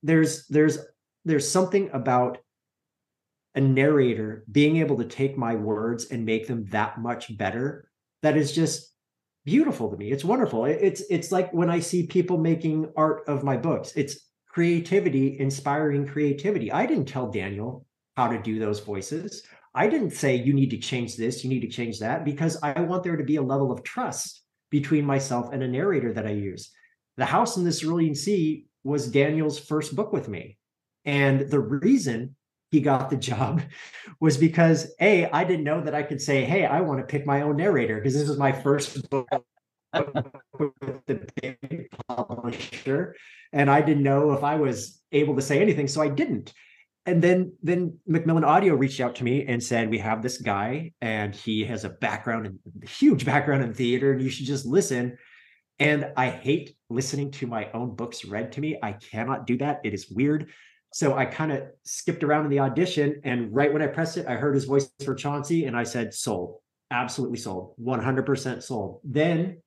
there's 0.04 0.46
there's 0.48 0.80
there's 1.24 1.50
something 1.50 1.90
about 1.94 2.40
a 3.56 3.62
narrator 3.62 4.44
being 4.52 4.78
able 4.78 4.98
to 4.98 5.06
take 5.06 5.38
my 5.38 5.56
words 5.56 6.06
and 6.12 6.26
make 6.26 6.48
them 6.48 6.66
that 6.72 7.00
much 7.00 7.36
better 7.38 7.90
that 8.22 8.38
is 8.38 8.52
just 8.52 8.89
beautiful 9.50 9.90
to 9.90 9.98
me 9.98 10.12
it's 10.12 10.24
wonderful 10.24 10.66
it's 10.66 11.02
it's 11.10 11.32
like 11.32 11.52
when 11.54 11.70
i 11.70 11.80
see 11.80 12.06
people 12.06 12.38
making 12.38 12.92
art 12.96 13.24
of 13.28 13.44
my 13.44 13.58
books 13.58 13.94
it's 13.96 14.30
creativity, 14.50 15.40
inspiring 15.40 16.06
creativity. 16.06 16.72
I 16.72 16.86
didn't 16.86 17.08
tell 17.08 17.32
Daniel 17.32 17.86
how 18.18 18.28
to 18.28 18.42
do 18.42 18.60
those 18.60 18.80
voices. 18.80 19.44
I 19.76 19.88
didn't 19.88 20.12
say 20.12 20.36
you 20.36 20.54
need 20.54 20.72
to 20.72 20.78
change 20.78 21.16
this, 21.16 21.44
you 21.44 21.50
need 21.50 21.62
to 21.62 21.70
change 21.70 22.00
that, 22.00 22.26
because 22.26 22.58
I 22.64 22.82
want 22.82 23.04
there 23.04 23.16
to 23.16 23.24
be 23.24 23.36
a 23.36 23.42
level 23.42 23.72
of 23.72 23.84
trust 23.84 24.44
between 24.72 25.06
myself 25.06 25.54
and 25.54 25.64
a 25.64 25.68
narrator 25.68 26.12
that 26.14 26.26
I 26.26 26.32
use. 26.32 26.72
The 27.18 27.26
House 27.26 27.58
in 27.58 27.64
the 27.64 27.72
Cerulean 27.72 28.16
Sea 28.16 28.66
was 28.84 29.12
Daniel's 29.12 29.60
first 29.60 29.96
book 29.96 30.12
with 30.12 30.28
me. 30.28 30.58
And 31.06 31.50
the 31.50 31.60
reason 31.60 32.36
he 32.72 32.82
got 32.82 33.10
the 33.10 33.18
job 33.18 33.62
was 34.20 34.38
because 34.38 34.94
A, 35.02 35.26
I 35.30 35.44
didn't 35.44 35.64
know 35.64 35.82
that 35.82 35.96
I 35.96 36.04
could 36.04 36.22
say, 36.22 36.44
hey, 36.46 36.66
I 36.66 36.82
want 36.82 37.00
to 37.00 37.06
pick 37.06 37.26
my 37.26 37.42
own 37.42 37.58
narrator 37.58 37.96
because 37.96 38.14
this 38.14 38.28
was 38.28 38.38
my 38.38 38.52
first 38.52 39.10
book 39.10 39.28
with 39.94 41.06
the 41.08 41.28
big 41.42 41.90
publisher 42.08 43.16
and 43.54 43.70
I 43.70 43.82
didn't 43.82 44.04
know 44.04 44.34
if 44.34 44.44
I 44.44 44.56
was 44.56 45.02
able 45.12 45.36
to 45.36 45.42
say 45.42 45.62
anything, 45.62 45.88
so 45.88 46.02
I 46.02 46.10
didn't. 46.10 46.54
And 47.06 47.22
then 47.22 47.54
then 47.64 47.98
Macmillan 48.06 48.44
Audio 48.44 48.76
reached 48.76 49.00
out 49.00 49.16
to 49.16 49.24
me 49.24 49.46
and 49.48 49.64
said, 49.64 49.90
"We 49.90 49.98
have 50.00 50.22
this 50.22 50.38
guy, 50.38 50.92
and 51.02 51.34
he 51.34 51.66
has 51.66 51.84
a 51.84 51.90
background 51.90 52.46
and 52.46 52.60
huge 52.88 53.26
background 53.26 53.64
in 53.64 53.74
theater, 53.74 54.12
and 54.12 54.22
you 54.22 54.30
should 54.30 54.46
just 54.46 54.66
listen." 54.66 55.18
And 55.80 56.12
I 56.18 56.30
hate 56.30 56.76
listening 56.90 57.32
to 57.32 57.48
my 57.48 57.72
own 57.72 57.96
books 57.96 58.26
read 58.26 58.52
to 58.54 58.62
me. 58.62 58.78
I 58.84 58.92
cannot 58.92 59.48
do 59.48 59.58
that. 59.58 59.80
It 59.86 59.94
is 59.94 60.12
weird. 60.12 60.52
So 60.92 61.16
I 61.16 61.26
kind 61.26 61.52
of 61.52 61.64
skipped 61.84 62.24
around 62.24 62.46
in 62.46 62.52
the 62.52 62.60
audition, 62.60 63.22
and 63.24 63.54
right 63.54 63.72
when 63.72 63.82
I 63.82 63.88
pressed 63.88 64.18
it, 64.18 64.28
I 64.28 64.34
heard 64.34 64.56
his 64.56 64.66
voice 64.66 64.90
for 65.06 65.14
Chauncey, 65.14 65.66
and 65.66 65.78
I 65.78 65.84
said, 65.84 66.14
"Sold, 66.14 66.60
absolutely 66.90 67.38
sold, 67.38 67.76
100% 67.78 68.64
sold." 68.64 69.00
Then, 69.04 69.62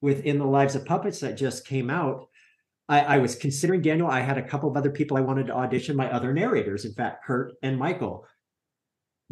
within 0.00 0.38
the 0.38 0.46
Lives 0.46 0.76
of 0.76 0.84
Puppets 0.84 1.20
that 1.20 1.36
just 1.36 1.66
came 1.66 1.90
out, 1.90 2.28
I, 2.88 3.00
I, 3.00 3.18
was 3.18 3.34
considering 3.34 3.82
Daniel. 3.82 4.08
I 4.08 4.20
had 4.20 4.38
a 4.38 4.42
couple 4.42 4.70
of 4.70 4.76
other 4.76 4.90
people 4.90 5.16
I 5.16 5.20
wanted 5.20 5.48
to 5.48 5.54
audition, 5.54 5.96
my 5.96 6.10
other 6.10 6.32
narrators, 6.32 6.84
in 6.84 6.92
fact, 6.92 7.24
Kurt 7.24 7.54
and 7.62 7.76
Michael. 7.76 8.24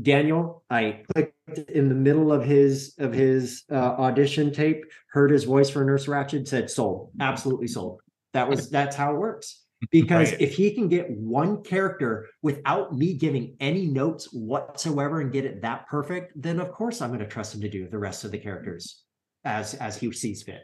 Daniel, 0.03 0.65
I 0.69 1.03
clicked 1.13 1.71
in 1.71 1.89
the 1.89 1.95
middle 1.95 2.33
of 2.33 2.45
his 2.45 2.95
of 2.99 3.13
his 3.13 3.63
uh, 3.71 3.75
audition 3.75 4.53
tape, 4.53 4.85
heard 5.11 5.31
his 5.31 5.45
voice 5.45 5.71
for 5.71 5.85
Nurse 5.85 6.07
Ratched, 6.07 6.49
said 6.49 6.71
sold, 6.71 7.13
absolutely 7.21 7.69
sold. 7.69 8.01
That 8.35 8.49
was 8.49 8.69
that's 8.69 8.97
how 8.97 9.15
it 9.15 9.19
works. 9.19 9.63
Because 9.91 10.33
right. 10.33 10.41
if 10.41 10.55
he 10.55 10.73
can 10.75 10.89
get 10.89 11.11
one 11.11 11.63
character 11.63 12.27
without 12.43 12.97
me 12.97 13.15
giving 13.15 13.57
any 13.61 13.87
notes 13.87 14.33
whatsoever 14.33 15.21
and 15.21 15.31
get 15.31 15.45
it 15.45 15.61
that 15.63 15.87
perfect, 15.87 16.33
then 16.35 16.61
of 16.61 16.73
course 16.73 17.03
I'm 17.03 17.11
going 17.11 17.21
to 17.21 17.27
trust 17.27 17.55
him 17.55 17.61
to 17.61 17.69
do 17.69 17.87
the 17.89 17.99
rest 17.99 18.25
of 18.25 18.31
the 18.31 18.39
characters 18.39 19.03
as 19.45 19.75
as 19.75 19.97
he 19.99 20.11
sees 20.13 20.43
fit. 20.43 20.63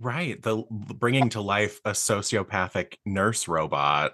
Right. 0.00 0.40
The 0.42 0.64
bringing 0.70 1.28
to 1.30 1.40
life 1.40 1.80
a 1.84 1.90
sociopathic 1.90 2.94
nurse 3.06 3.46
robot 3.48 4.12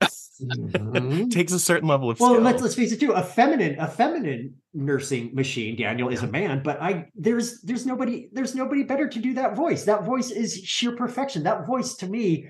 Mhm. 0.40 1.30
takes 1.30 1.52
a 1.52 1.58
certain 1.58 1.86
level 1.88 2.08
of 2.10 2.18
Well, 2.18 2.30
skill. 2.30 2.42
let's 2.42 2.62
let's 2.62 2.74
face 2.74 2.92
it 2.92 3.00
too. 3.00 3.12
A 3.12 3.22
feminine, 3.22 3.78
a 3.78 3.86
feminine 3.86 4.54
nursing 4.72 5.34
machine. 5.34 5.76
Daniel 5.76 6.08
is 6.08 6.22
a 6.22 6.26
man, 6.28 6.62
but 6.62 6.80
I 6.80 7.08
there's 7.14 7.60
there's 7.60 7.84
nobody 7.84 8.28
there's 8.32 8.54
nobody 8.54 8.82
better 8.84 9.08
to 9.08 9.18
do 9.18 9.34
that 9.34 9.54
voice. 9.56 9.84
That 9.84 10.04
voice 10.04 10.30
is 10.30 10.54
sheer 10.64 10.92
perfection. 10.96 11.42
That 11.42 11.66
voice 11.66 11.96
to 11.96 12.06
me 12.06 12.46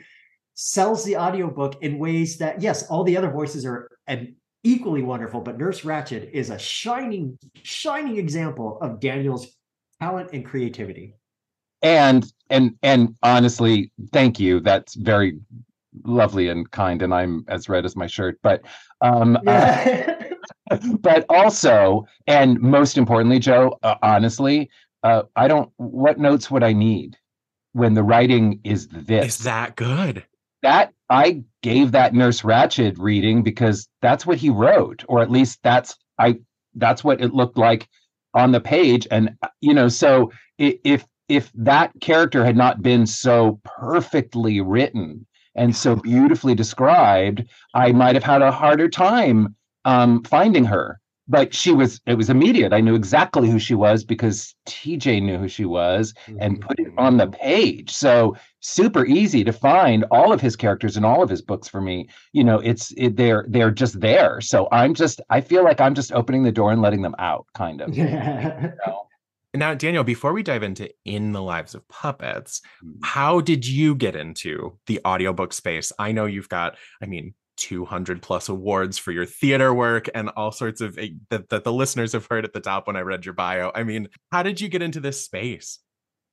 sells 0.63 1.05
the 1.05 1.17
audiobook 1.17 1.83
in 1.83 1.99
ways 1.99 2.37
that 2.37 2.61
yes, 2.61 2.87
all 2.89 3.03
the 3.03 3.17
other 3.17 3.31
voices 3.31 3.65
are 3.65 3.89
and 4.07 4.35
equally 4.63 5.01
wonderful, 5.01 5.41
but 5.41 5.57
Nurse 5.57 5.81
Ratched 5.81 6.31
is 6.33 6.51
a 6.51 6.59
shining 6.59 7.39
shining 7.63 8.19
example 8.19 8.79
of 8.83 9.01
Daniel's 9.01 9.47
talent 10.01 10.31
and 10.35 10.45
creativity. 10.45 11.15
and 11.83 12.31
and 12.51 12.75
and 12.83 13.17
honestly 13.23 13.91
thank 14.13 14.39
you 14.39 14.61
that's 14.61 14.95
very 14.97 15.39
lovely 16.05 16.49
and 16.49 16.71
kind 16.71 17.01
and 17.01 17.15
i'm 17.15 17.43
as 17.49 17.71
red 17.71 17.87
as 17.87 17.97
my 17.97 18.07
shirt 18.07 18.39
but 18.43 18.61
um 19.01 19.39
uh, 19.47 20.05
but 21.01 21.25
also 21.31 22.05
and 22.27 22.61
most 22.61 22.99
importantly 22.99 23.39
joe 23.39 23.79
uh, 23.83 23.95
honestly 24.03 24.69
uh 25.05 25.23
i 25.37 25.49
don't 25.49 25.71
what 25.79 26.19
notes 26.19 26.51
would 26.51 26.63
i 26.63 26.73
need 26.73 27.17
when 27.73 27.95
the 27.95 28.03
writing 28.03 28.61
is 28.65 28.89
this 28.89 29.39
Is 29.39 29.45
that 29.45 29.77
good? 29.77 30.25
That 30.63 30.93
I 31.09 31.43
gave 31.63 31.93
that 31.93 32.15
Nurse 32.15 32.43
Ratched 32.43 32.97
reading 32.99 33.43
because 33.43 33.89
that's 34.03 34.27
what 34.27 34.39
he 34.39 34.51
wrote, 34.51 35.05
or 35.09 35.21
at 35.21 35.31
least 35.31 35.61
that's 35.63 35.97
I 36.19 36.39
that's 36.75 37.03
what 37.03 37.21
it 37.21 37.35
looked 37.35 37.59
like 37.59 37.89
on 38.35 38.53
the 38.53 38.61
page. 38.61 39.07
And 39.11 39.37
you 39.61 39.75
know, 39.75 39.89
so 39.89 40.33
if 40.59 41.05
if 41.29 41.51
that 41.55 41.93
character 42.01 42.45
had 42.45 42.57
not 42.57 42.83
been 42.83 43.07
so 43.07 43.61
perfectly 43.65 44.61
written 44.61 45.27
and 45.55 45.75
so 45.75 45.97
beautifully 45.97 46.55
described, 46.55 47.45
I 47.75 47.93
might 47.93 48.15
have 48.15 48.25
had 48.25 48.43
a 48.43 48.53
harder 48.53 48.89
time 48.89 49.55
um, 49.85 50.23
finding 50.25 50.65
her. 50.65 51.00
But 51.31 51.55
she 51.55 51.71
was 51.73 52.01
it 52.07 52.15
was 52.17 52.29
immediate. 52.29 52.73
I 52.73 52.81
knew 52.81 52.97
exactly 52.97 53.49
who 53.49 53.59
she 53.61 53.75
was 53.75 54.05
because 54.05 54.55
TJ 54.69 55.23
knew 55.23 55.39
who 55.39 55.49
she 55.49 55.65
was 55.65 56.13
and 56.41 56.61
put 56.61 56.79
it 56.81 56.93
on 56.99 57.17
the 57.19 57.29
page. 57.29 57.91
So 57.93 58.37
super 58.59 59.07
easy 59.07 59.45
to 59.45 59.53
find 59.53 60.05
all 60.11 60.33
of 60.33 60.41
his 60.41 60.57
characters 60.57 60.97
in 60.97 61.05
all 61.05 61.23
of 61.23 61.31
his 61.31 61.41
books 61.41 61.69
for 61.69 61.81
me. 61.81 62.09
You 62.33 62.43
know, 62.43 62.59
it's 62.59 62.93
it, 62.97 63.17
they're 63.17 63.45
they're 63.49 63.71
just 63.71 64.01
there. 64.01 64.41
So 64.41 64.67
I'm 64.73 64.93
just 64.93 65.21
I 65.31 65.41
feel 65.41 65.63
like 65.63 65.81
I'm 65.81 65.95
just 65.95 66.13
opening 66.13 66.43
the 66.43 66.53
door 66.53 66.73
and 66.73 66.83
letting 66.83 67.03
them 67.03 67.15
out, 67.19 67.47
kind 67.55 67.81
of. 67.81 67.97
you 67.97 68.05
know? 68.11 69.07
Now, 69.53 69.75
Daniel, 69.75 70.05
before 70.05 70.33
we 70.33 70.45
dive 70.45 70.63
into 70.63 70.89
In 71.05 71.33
the 71.33 71.43
Lives 71.43 71.75
of 71.75 71.87
Puppets, 71.89 72.61
Mm. 72.85 72.99
how 73.03 73.41
did 73.41 73.67
you 73.67 73.95
get 73.97 74.15
into 74.17 74.79
the 74.87 75.01
audiobook 75.05 75.53
space? 75.53 75.93
I 75.99 76.13
know 76.13 76.27
you've 76.27 76.49
got, 76.49 76.77
I 77.03 77.07
mean, 77.07 77.35
200 77.61 78.23
plus 78.23 78.49
awards 78.49 78.99
for 78.99 79.13
your 79.13 79.27
theater 79.27 79.73
work 79.73 80.09
and 80.15 80.31
all 80.31 80.51
sorts 80.51 80.81
of 80.81 80.99
eh, 80.99 81.11
that, 81.29 81.51
that 81.51 81.63
the 81.63 81.73
listeners 81.73 82.13
have 82.13 82.27
heard 82.27 82.45
at 82.45 82.53
the 82.53 82.61
top 82.61 82.87
when 82.87 82.97
I 82.97 83.01
read 83.01 83.25
your 83.25 83.35
bio. 83.35 83.71
I 83.75 83.85
mean, 83.85 84.09
how 84.33 84.43
did 84.43 84.61
you 84.61 84.69
get 84.69 84.83
into 84.83 84.99
this 84.99 85.23
space? 85.23 85.79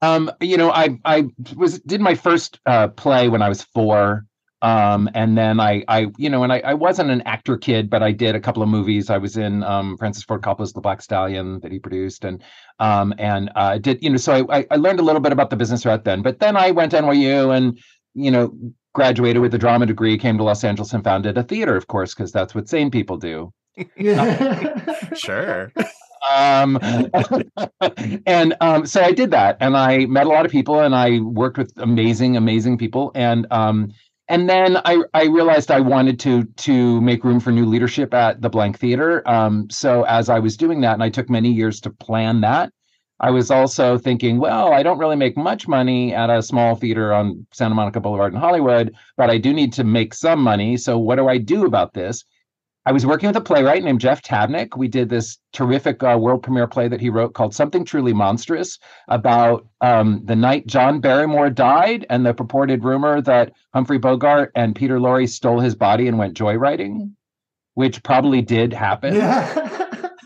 Um, 0.02 0.32
you 0.42 0.58
know, 0.58 0.72
I 0.72 0.98
I 1.06 1.26
was 1.56 1.80
did 1.82 2.02
my 2.02 2.16
first 2.16 2.60
uh, 2.66 2.88
play 2.90 3.30
when 3.30 3.42
I 3.42 3.50
was 3.50 3.62
four. 3.64 4.26
Um, 4.64 5.08
and 5.14 5.38
then 5.38 5.60
I 5.60 5.84
I 5.88 6.08
you 6.18 6.30
know, 6.30 6.44
and 6.44 6.52
I, 6.52 6.60
I 6.60 6.74
wasn't 6.74 7.12
an 7.12 7.22
actor 7.22 7.58
kid, 7.58 7.92
but 7.92 8.02
I 8.02 8.12
did 8.12 8.34
a 8.36 8.40
couple 8.40 8.64
of 8.64 8.70
movies. 8.70 9.12
I 9.12 9.18
was 9.20 9.38
in 9.38 9.64
um 9.64 9.98
Francis 9.98 10.24
Ford 10.24 10.42
Coppola's 10.42 10.74
The 10.74 10.82
Black 10.82 11.02
Stallion 11.02 11.60
that 11.60 11.72
he 11.72 11.78
produced, 11.78 12.26
and 12.26 12.44
um 12.80 13.14
and 13.20 13.52
uh 13.56 13.78
did 13.78 14.02
you 14.02 14.10
know, 14.10 14.18
so 14.18 14.48
I 14.50 14.66
I- 14.72 14.76
learned 14.78 15.00
a 15.00 15.04
little 15.04 15.22
bit 15.22 15.32
about 15.32 15.52
the 15.52 15.56
business 15.58 15.86
right 15.86 16.04
then. 16.04 16.24
But 16.24 16.40
then 16.40 16.58
I 16.58 16.72
went 16.72 16.92
to 16.92 16.98
NYU 16.98 17.56
and 17.56 17.80
you 18.16 18.32
know 18.32 18.52
graduated 18.98 19.44
with 19.44 19.54
a 19.54 19.60
drama 19.60 19.86
degree, 19.86 20.18
came 20.18 20.40
to 20.40 20.44
Los 20.44 20.64
Angeles 20.64 20.92
and 20.92 21.04
founded 21.04 21.38
a 21.38 21.44
theater, 21.44 21.78
of 21.78 21.86
course, 21.86 22.16
because 22.16 22.32
that's 22.32 22.56
what 22.56 22.68
sane 22.68 22.90
people 22.90 23.16
do. 23.18 23.54
Sure. 25.16 25.72
um 26.36 26.80
and 28.26 28.56
um 28.60 28.88
so 28.88 29.02
i 29.04 29.12
did 29.12 29.30
that 29.30 29.56
and 29.60 29.78
i 29.78 30.08
met 30.08 30.26
a 30.26 30.30
lot 30.30 30.48
of 30.48 30.52
people 30.52 30.80
and 30.80 30.96
i 30.96 31.20
worked 31.20 31.60
with 31.60 31.72
amazing 31.78 32.36
amazing 32.36 32.76
people 32.76 33.12
and 33.14 33.46
um 33.52 33.94
and 34.28 34.50
then 34.50 34.78
i 34.84 34.98
i 35.14 35.26
realized 35.26 35.70
i 35.70 35.80
wanted 35.80 36.20
to 36.20 36.44
to 36.58 37.00
make 37.02 37.24
room 37.24 37.40
for 37.40 37.52
new 37.52 37.66
leadership 37.66 38.16
at 38.16 38.42
the 38.42 38.50
blank 38.50 38.80
theater 38.80 39.22
um 39.30 39.70
so 39.70 40.04
as 40.06 40.28
i 40.28 40.40
was 40.40 40.58
doing 40.58 40.82
that 40.82 40.94
and 40.96 41.04
i 41.04 41.10
took 41.10 41.30
many 41.30 41.52
years 41.52 41.80
to 41.80 41.92
plan 41.92 42.42
that 42.42 42.72
i 43.20 43.30
was 43.30 43.52
also 43.52 43.98
thinking 43.98 44.38
well 44.40 44.74
i 44.74 44.84
don't 44.84 45.00
really 45.00 45.16
make 45.16 45.38
much 45.38 45.68
money 45.68 46.14
at 46.14 46.30
a 46.30 46.42
small 46.42 46.76
theater 46.76 47.14
on 47.14 47.46
santa 47.52 47.76
monica 47.76 48.00
boulevard 48.00 48.34
in 48.34 48.40
hollywood 48.40 48.94
but 49.16 49.30
i 49.30 49.38
do 49.38 49.54
need 49.54 49.74
to 49.74 49.84
make 49.84 50.14
some 50.14 50.42
money 50.42 50.78
so 50.78 50.98
what 50.98 51.16
do 51.16 51.28
i 51.28 51.38
do 51.38 51.66
about 51.66 51.94
this 51.94 52.24
I 52.88 52.94
was 52.94 53.06
working 53.06 53.28
with 53.28 53.36
a 53.36 53.42
playwright 53.42 53.84
named 53.84 54.00
Jeff 54.00 54.22
Tabnick. 54.22 54.78
We 54.78 54.88
did 54.88 55.10
this 55.10 55.40
terrific 55.52 56.02
uh, 56.02 56.18
world 56.18 56.42
premiere 56.42 56.68
play 56.68 56.88
that 56.88 57.02
he 57.02 57.10
wrote 57.10 57.34
called 57.34 57.54
Something 57.54 57.84
Truly 57.84 58.14
Monstrous 58.14 58.80
about 59.10 59.68
um, 59.82 60.22
the 60.24 60.38
night 60.38 60.68
John 60.68 61.02
Barrymore 61.02 61.50
died 61.50 62.06
and 62.10 62.26
the 62.26 62.34
purported 62.34 62.86
rumor 62.86 63.20
that 63.24 63.52
Humphrey 63.74 63.98
Bogart 63.98 64.54
and 64.56 64.74
Peter 64.74 65.00
Lorre 65.00 65.28
stole 65.28 65.60
his 65.60 65.76
body 65.76 66.08
and 66.08 66.18
went 66.18 66.38
joyriding, 66.38 67.12
which 67.74 68.02
probably 68.04 68.42
did 68.42 68.72
happen. 68.72 69.16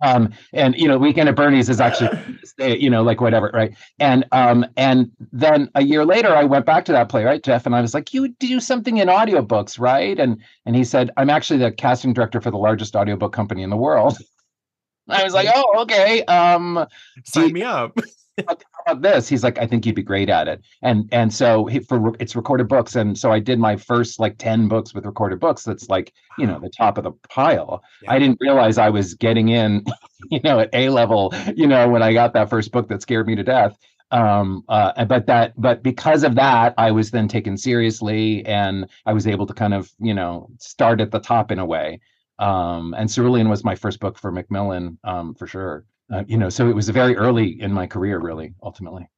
Um, 0.00 0.32
and 0.52 0.76
you 0.76 0.86
know, 0.86 0.98
Weekend 0.98 1.28
at 1.28 1.36
Bernie's 1.36 1.68
is 1.68 1.80
actually, 1.80 2.10
you 2.58 2.90
know, 2.90 3.02
like 3.02 3.20
whatever, 3.20 3.50
right? 3.52 3.76
And 3.98 4.24
um, 4.32 4.64
and 4.76 5.10
then 5.32 5.70
a 5.74 5.82
year 5.82 6.04
later, 6.04 6.34
I 6.34 6.44
went 6.44 6.66
back 6.66 6.84
to 6.86 6.92
that 6.92 7.08
play, 7.08 7.24
right, 7.24 7.42
Jeff, 7.42 7.66
and 7.66 7.74
I 7.74 7.80
was 7.80 7.94
like, 7.94 8.14
"You 8.14 8.28
do 8.28 8.60
something 8.60 8.98
in 8.98 9.08
audiobooks, 9.08 9.78
right?" 9.78 10.18
And 10.18 10.40
and 10.66 10.76
he 10.76 10.84
said, 10.84 11.10
"I'm 11.16 11.30
actually 11.30 11.58
the 11.58 11.72
casting 11.72 12.12
director 12.12 12.40
for 12.40 12.50
the 12.50 12.58
largest 12.58 12.94
audiobook 12.94 13.32
company 13.32 13.62
in 13.62 13.70
the 13.70 13.76
world." 13.76 14.18
I 15.08 15.24
was 15.24 15.32
like, 15.32 15.48
"Oh, 15.54 15.82
okay." 15.82 16.24
Um, 16.24 16.86
Sign 17.24 17.52
me 17.52 17.62
up. 17.62 17.98
how 18.46 18.56
about 18.86 19.02
this? 19.02 19.28
He's 19.28 19.42
like, 19.42 19.58
I 19.58 19.66
think 19.66 19.86
you'd 19.86 19.94
be 19.94 20.02
great 20.02 20.28
at 20.28 20.48
it. 20.48 20.62
And 20.82 21.08
and 21.12 21.32
so 21.32 21.66
he, 21.66 21.80
for 21.80 22.12
it's 22.20 22.36
recorded 22.36 22.68
books, 22.68 22.96
and 22.96 23.16
so 23.16 23.32
I 23.32 23.40
did 23.40 23.58
my 23.58 23.76
first 23.76 24.20
like 24.20 24.38
ten 24.38 24.68
books 24.68 24.94
with 24.94 25.06
recorded 25.06 25.40
books. 25.40 25.64
That's 25.64 25.88
like 25.88 26.12
you 26.38 26.46
know 26.46 26.58
the 26.58 26.70
top 26.70 26.98
of 26.98 27.04
the 27.04 27.12
pile. 27.28 27.82
I 28.06 28.18
didn't 28.18 28.38
realize 28.40 28.78
I 28.78 28.90
was 28.90 29.14
getting 29.14 29.48
in, 29.48 29.84
you 30.30 30.40
know, 30.44 30.60
at 30.60 30.70
A 30.72 30.88
level. 30.88 31.34
You 31.54 31.66
know, 31.66 31.88
when 31.88 32.02
I 32.02 32.12
got 32.12 32.32
that 32.34 32.50
first 32.50 32.72
book 32.72 32.88
that 32.88 33.02
scared 33.02 33.26
me 33.26 33.36
to 33.36 33.44
death. 33.44 33.76
Um, 34.10 34.64
uh, 34.70 35.04
but 35.04 35.26
that, 35.26 35.52
but 35.60 35.82
because 35.82 36.24
of 36.24 36.34
that, 36.36 36.72
I 36.78 36.90
was 36.92 37.10
then 37.10 37.28
taken 37.28 37.58
seriously, 37.58 38.44
and 38.46 38.88
I 39.04 39.12
was 39.12 39.26
able 39.26 39.46
to 39.46 39.52
kind 39.54 39.74
of 39.74 39.90
you 39.98 40.14
know 40.14 40.48
start 40.58 41.00
at 41.00 41.10
the 41.10 41.20
top 41.20 41.50
in 41.50 41.58
a 41.58 41.66
way. 41.66 42.00
Um, 42.38 42.94
and 42.96 43.12
Cerulean 43.12 43.48
was 43.48 43.64
my 43.64 43.74
first 43.74 44.00
book 44.00 44.18
for 44.18 44.30
Macmillan, 44.30 44.98
um, 45.04 45.34
for 45.34 45.46
sure. 45.46 45.84
Uh, 46.12 46.24
you 46.26 46.38
know, 46.38 46.48
so 46.48 46.68
it 46.68 46.74
was 46.74 46.88
very 46.88 47.16
early 47.16 47.60
in 47.60 47.72
my 47.72 47.86
career, 47.86 48.18
really, 48.18 48.54
ultimately. 48.62 49.08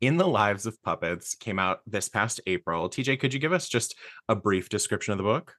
In 0.00 0.18
the 0.18 0.28
Lives 0.28 0.66
of 0.66 0.80
Puppets 0.82 1.34
came 1.34 1.58
out 1.58 1.80
this 1.86 2.08
past 2.08 2.40
April. 2.46 2.90
TJ, 2.90 3.18
could 3.18 3.32
you 3.32 3.40
give 3.40 3.54
us 3.54 3.68
just 3.68 3.96
a 4.28 4.36
brief 4.36 4.68
description 4.68 5.12
of 5.12 5.18
the 5.18 5.24
book? 5.24 5.54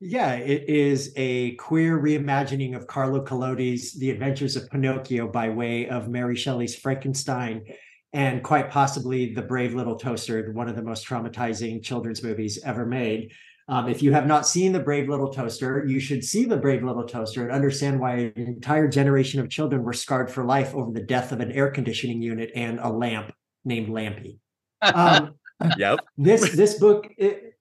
Yeah, 0.00 0.34
it 0.34 0.68
is 0.68 1.12
a 1.16 1.56
queer 1.56 1.98
reimagining 1.98 2.76
of 2.76 2.86
Carlo 2.86 3.24
Collodi's 3.24 3.94
The 3.94 4.10
Adventures 4.10 4.54
of 4.54 4.70
Pinocchio 4.70 5.26
by 5.26 5.48
way 5.48 5.88
of 5.88 6.08
Mary 6.08 6.36
Shelley's 6.36 6.76
Frankenstein 6.76 7.64
and 8.12 8.42
quite 8.42 8.70
possibly 8.70 9.34
The 9.34 9.42
Brave 9.42 9.74
Little 9.74 9.96
Toaster, 9.96 10.52
one 10.52 10.68
of 10.68 10.76
the 10.76 10.82
most 10.82 11.06
traumatizing 11.06 11.82
children's 11.82 12.22
movies 12.22 12.60
ever 12.64 12.86
made. 12.86 13.32
Um, 13.70 13.88
if 13.88 14.02
you 14.02 14.12
have 14.12 14.26
not 14.26 14.46
seen 14.46 14.72
The 14.72 14.80
Brave 14.80 15.08
Little 15.08 15.28
Toaster, 15.30 15.84
you 15.86 16.00
should 16.00 16.24
see 16.24 16.46
The 16.46 16.56
Brave 16.56 16.82
Little 16.82 17.04
Toaster 17.04 17.42
and 17.42 17.52
understand 17.52 18.00
why 18.00 18.32
an 18.34 18.46
entire 18.46 18.88
generation 18.88 19.40
of 19.40 19.50
children 19.50 19.82
were 19.82 19.92
scarred 19.92 20.30
for 20.30 20.44
life 20.44 20.74
over 20.74 20.90
the 20.90 21.02
death 21.02 21.32
of 21.32 21.40
an 21.40 21.52
air 21.52 21.70
conditioning 21.70 22.22
unit 22.22 22.50
and 22.54 22.78
a 22.80 22.88
lamp 22.88 23.32
named 23.64 23.88
Lampy. 23.88 24.38
Um, 24.82 25.34
Yep. 25.76 25.98
this 26.16 26.54
this 26.54 26.78
book 26.78 27.08
it, 27.18 27.58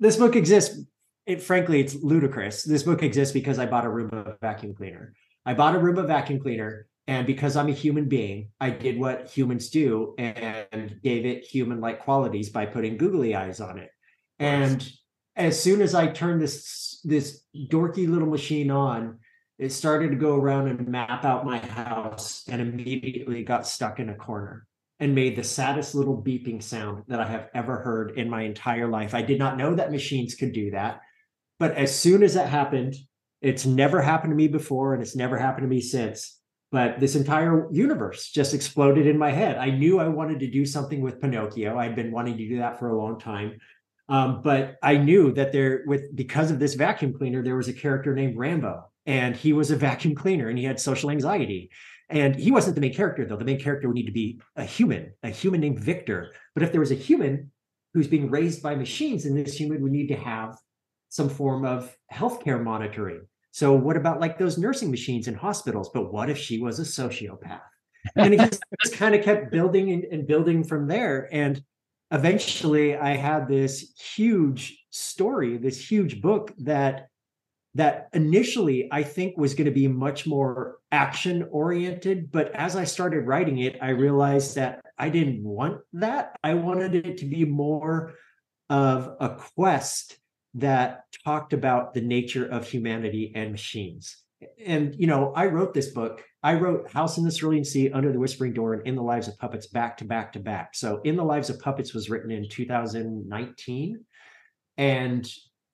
this 0.00 0.16
book 0.16 0.34
exists 0.34 0.80
it 1.26 1.40
frankly 1.40 1.78
it's 1.78 1.94
ludicrous 1.94 2.64
this 2.64 2.82
book 2.82 3.04
exists 3.04 3.32
because 3.32 3.60
i 3.60 3.64
bought 3.66 3.84
a 3.84 3.88
roomba 3.88 4.36
vacuum 4.40 4.74
cleaner 4.74 5.14
i 5.44 5.54
bought 5.54 5.76
a 5.76 5.78
roomba 5.78 6.04
vacuum 6.04 6.40
cleaner 6.40 6.88
and 7.06 7.24
because 7.24 7.54
i'm 7.56 7.68
a 7.68 7.72
human 7.72 8.08
being 8.08 8.50
i 8.60 8.68
did 8.68 8.98
what 8.98 9.28
humans 9.28 9.70
do 9.70 10.12
and 10.18 10.98
gave 11.04 11.24
it 11.24 11.44
human 11.44 11.80
like 11.80 12.00
qualities 12.00 12.50
by 12.50 12.66
putting 12.66 12.96
googly 12.96 13.36
eyes 13.36 13.60
on 13.60 13.78
it 13.78 13.90
and 14.40 14.90
as 15.36 15.60
soon 15.60 15.80
as 15.80 15.94
i 15.94 16.06
turned 16.06 16.40
this 16.40 17.00
this 17.04 17.42
dorky 17.70 18.08
little 18.08 18.28
machine 18.28 18.70
on 18.70 19.18
it 19.58 19.72
started 19.72 20.10
to 20.10 20.16
go 20.16 20.36
around 20.36 20.68
and 20.68 20.86
map 20.86 21.24
out 21.24 21.46
my 21.46 21.58
house 21.58 22.44
and 22.48 22.60
immediately 22.60 23.42
got 23.42 23.66
stuck 23.66 23.98
in 23.98 24.10
a 24.10 24.14
corner 24.14 24.66
and 25.00 25.14
made 25.14 25.36
the 25.36 25.44
saddest 25.44 25.94
little 25.94 26.22
beeping 26.22 26.62
sound 26.62 27.04
that 27.08 27.20
I 27.20 27.26
have 27.26 27.48
ever 27.54 27.78
heard 27.78 28.18
in 28.18 28.30
my 28.30 28.42
entire 28.42 28.88
life. 28.88 29.14
I 29.14 29.22
did 29.22 29.38
not 29.38 29.56
know 29.56 29.74
that 29.74 29.92
machines 29.92 30.34
could 30.34 30.52
do 30.52 30.70
that. 30.70 31.00
But 31.58 31.74
as 31.74 31.98
soon 31.98 32.22
as 32.22 32.34
that 32.34 32.48
happened, 32.48 32.96
it's 33.40 33.66
never 33.66 34.00
happened 34.00 34.32
to 34.32 34.36
me 34.36 34.48
before 34.48 34.94
and 34.94 35.02
it's 35.02 35.16
never 35.16 35.38
happened 35.38 35.64
to 35.64 35.74
me 35.74 35.80
since. 35.80 36.38
But 36.72 36.98
this 36.98 37.14
entire 37.14 37.68
universe 37.72 38.30
just 38.30 38.52
exploded 38.52 39.06
in 39.06 39.16
my 39.16 39.30
head. 39.30 39.56
I 39.56 39.70
knew 39.70 40.00
I 40.00 40.08
wanted 40.08 40.40
to 40.40 40.50
do 40.50 40.66
something 40.66 41.00
with 41.00 41.20
Pinocchio. 41.20 41.78
I'd 41.78 41.96
been 41.96 42.10
wanting 42.10 42.36
to 42.38 42.48
do 42.48 42.58
that 42.58 42.78
for 42.78 42.88
a 42.88 42.98
long 42.98 43.18
time. 43.18 43.58
Um, 44.08 44.40
but 44.42 44.76
I 44.82 44.96
knew 44.96 45.32
that 45.32 45.52
there, 45.52 45.82
with 45.86 46.14
because 46.14 46.50
of 46.50 46.58
this 46.58 46.74
vacuum 46.74 47.12
cleaner, 47.12 47.42
there 47.42 47.56
was 47.56 47.68
a 47.68 47.72
character 47.72 48.14
named 48.14 48.36
Rambo, 48.36 48.84
and 49.04 49.34
he 49.34 49.52
was 49.52 49.70
a 49.70 49.76
vacuum 49.76 50.14
cleaner, 50.14 50.48
and 50.48 50.58
he 50.58 50.64
had 50.64 50.80
social 50.80 51.10
anxiety. 51.10 51.70
And 52.08 52.36
he 52.36 52.52
wasn't 52.52 52.76
the 52.76 52.80
main 52.80 52.94
character, 52.94 53.24
though. 53.24 53.36
The 53.36 53.44
main 53.44 53.58
character 53.58 53.88
would 53.88 53.96
need 53.96 54.06
to 54.06 54.12
be 54.12 54.40
a 54.54 54.64
human, 54.64 55.12
a 55.24 55.30
human 55.30 55.60
named 55.60 55.80
Victor. 55.80 56.32
But 56.54 56.62
if 56.62 56.70
there 56.70 56.80
was 56.80 56.92
a 56.92 56.96
human 56.96 57.50
who's 57.94 58.06
being 58.06 58.30
raised 58.30 58.62
by 58.62 58.76
machines, 58.76 59.24
then 59.24 59.34
this 59.34 59.58
human 59.58 59.82
would 59.82 59.90
need 59.90 60.08
to 60.08 60.16
have 60.16 60.56
some 61.08 61.28
form 61.28 61.64
of 61.64 61.96
healthcare 62.12 62.62
monitoring. 62.62 63.26
So, 63.50 63.72
what 63.72 63.96
about 63.96 64.20
like 64.20 64.38
those 64.38 64.58
nursing 64.58 64.90
machines 64.90 65.26
in 65.28 65.34
hospitals? 65.34 65.90
But 65.92 66.12
what 66.12 66.30
if 66.30 66.38
she 66.38 66.60
was 66.60 66.78
a 66.78 66.82
sociopath? 66.82 67.62
And 68.14 68.34
it 68.34 68.38
just, 68.38 68.62
just 68.84 68.94
kind 68.94 69.14
of 69.14 69.24
kept 69.24 69.50
building 69.50 69.90
and, 69.90 70.04
and 70.04 70.26
building 70.26 70.62
from 70.62 70.86
there. 70.86 71.28
And 71.32 71.60
eventually 72.10 72.96
I 72.96 73.16
had 73.16 73.48
this 73.48 73.92
huge 73.98 74.84
story, 74.90 75.56
this 75.56 75.90
huge 75.90 76.20
book 76.20 76.52
that 76.58 77.08
that 77.74 78.08
initially 78.14 78.88
I 78.90 79.02
think 79.02 79.36
was 79.36 79.54
going 79.54 79.66
to 79.66 79.70
be 79.70 79.86
much 79.86 80.26
more 80.26 80.78
action 80.90 81.46
oriented, 81.50 82.32
but 82.32 82.50
as 82.54 82.74
I 82.74 82.84
started 82.84 83.26
writing 83.26 83.58
it, 83.58 83.76
I 83.82 83.90
realized 83.90 84.54
that 84.54 84.80
I 84.98 85.10
didn't 85.10 85.44
want 85.44 85.82
that. 85.92 86.36
I 86.42 86.54
wanted 86.54 86.94
it 86.94 87.18
to 87.18 87.26
be 87.26 87.44
more 87.44 88.14
of 88.70 89.14
a 89.20 89.28
quest 89.28 90.16
that 90.54 91.04
talked 91.22 91.52
about 91.52 91.92
the 91.92 92.00
nature 92.00 92.46
of 92.46 92.66
humanity 92.66 93.32
and 93.34 93.52
machines. 93.52 94.16
And 94.64 94.94
you 94.98 95.06
know, 95.06 95.32
I 95.34 95.46
wrote 95.46 95.74
this 95.74 95.90
book 95.90 96.22
I 96.42 96.54
wrote 96.54 96.88
House 96.88 97.18
in 97.18 97.24
the 97.24 97.32
Cerulean 97.32 97.64
Sea, 97.64 97.90
Under 97.90 98.12
the 98.12 98.20
Whispering 98.20 98.52
Door, 98.52 98.74
and 98.74 98.86
In 98.86 98.94
the 98.94 99.02
Lives 99.02 99.26
of 99.26 99.36
Puppets 99.36 99.66
back 99.66 99.96
to 99.96 100.04
back 100.04 100.32
to 100.34 100.38
back. 100.38 100.76
So 100.76 101.00
In 101.02 101.16
the 101.16 101.24
Lives 101.24 101.50
of 101.50 101.58
Puppets 101.58 101.92
was 101.92 102.08
written 102.08 102.30
in 102.30 102.48
2019. 102.48 104.04
And 104.76 105.28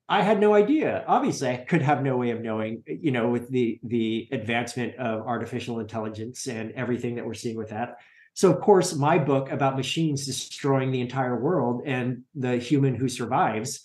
I 0.09 0.23
had 0.23 0.41
no 0.41 0.55
idea. 0.55 1.05
Obviously, 1.07 1.51
I 1.51 1.57
could 1.59 1.83
have 1.83 2.03
no 2.03 2.17
way 2.17 2.31
of 2.31 2.41
knowing, 2.41 2.83
you 2.87 3.11
know, 3.11 3.29
with 3.29 3.51
the 3.51 3.81
the 3.83 4.29
advancement 4.33 4.97
of 4.97 5.27
artificial 5.27 5.81
intelligence 5.81 6.47
and 6.47 6.73
everything 6.73 7.17
that 7.17 7.27
we're 7.27 7.35
seeing 7.35 7.59
with 7.59 7.69
that. 7.69 7.97
So, 8.35 8.51
of 8.51 8.63
course, 8.63 8.95
my 8.95 9.19
book 9.19 9.51
about 9.53 9.77
machines 9.77 10.25
destroying 10.25 10.91
the 10.91 11.03
entire 11.03 11.39
world 11.39 11.83
and 11.85 12.23
the 12.35 12.57
human 12.57 12.95
who 12.95 13.09
survives 13.09 13.81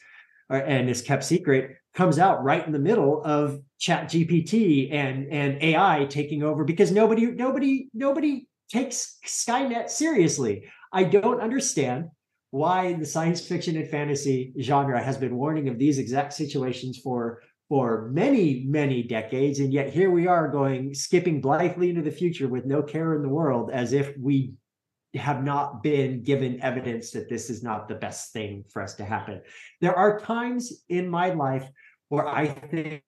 uh, 0.49 0.55
and 0.55 0.89
is 0.89 1.01
kept 1.01 1.25
secret 1.25 1.77
comes 1.93 2.17
out 2.17 2.43
right 2.43 2.65
in 2.65 2.71
the 2.71 2.79
middle 2.79 3.21
of 3.25 3.59
chat 3.79 4.09
gpt 4.09 4.91
and 4.91 5.27
and 5.31 5.61
ai 5.61 6.05
taking 6.05 6.41
over 6.43 6.63
because 6.63 6.91
nobody 6.91 7.27
nobody 7.27 7.89
nobody 7.93 8.47
takes 8.69 9.17
skynet 9.25 9.89
seriously. 9.89 10.65
I 10.91 11.03
don't 11.03 11.41
understand 11.41 12.09
why 12.51 12.93
the 12.93 13.05
science 13.05 13.45
fiction 13.45 13.75
and 13.75 13.89
fantasy 13.89 14.53
genre 14.61 15.01
has 15.01 15.17
been 15.17 15.35
warning 15.35 15.69
of 15.69 15.77
these 15.77 15.99
exact 15.99 16.33
situations 16.33 16.99
for 16.99 17.41
for 17.69 18.09
many 18.13 18.63
many 18.67 19.03
decades 19.03 19.59
and 19.59 19.73
yet 19.73 19.89
here 19.89 20.09
we 20.09 20.27
are 20.27 20.47
going 20.47 20.93
skipping 20.93 21.41
blithely 21.41 21.89
into 21.89 22.01
the 22.01 22.11
future 22.11 22.47
with 22.47 22.65
no 22.65 22.81
care 22.81 23.15
in 23.15 23.21
the 23.21 23.29
world 23.29 23.69
as 23.71 23.91
if 23.91 24.17
we 24.17 24.53
have 25.13 25.43
not 25.43 25.83
been 25.83 26.21
given 26.21 26.61
evidence 26.61 27.11
that 27.11 27.29
this 27.29 27.49
is 27.49 27.63
not 27.63 27.87
the 27.87 27.95
best 27.95 28.33
thing 28.33 28.63
for 28.71 28.81
us 28.81 28.95
to 28.95 29.05
happen. 29.05 29.41
There 29.81 29.95
are 29.95 30.19
times 30.19 30.83
in 30.89 31.09
my 31.09 31.29
life 31.29 31.67
where 32.09 32.27
I 32.27 32.47
think 32.47 33.03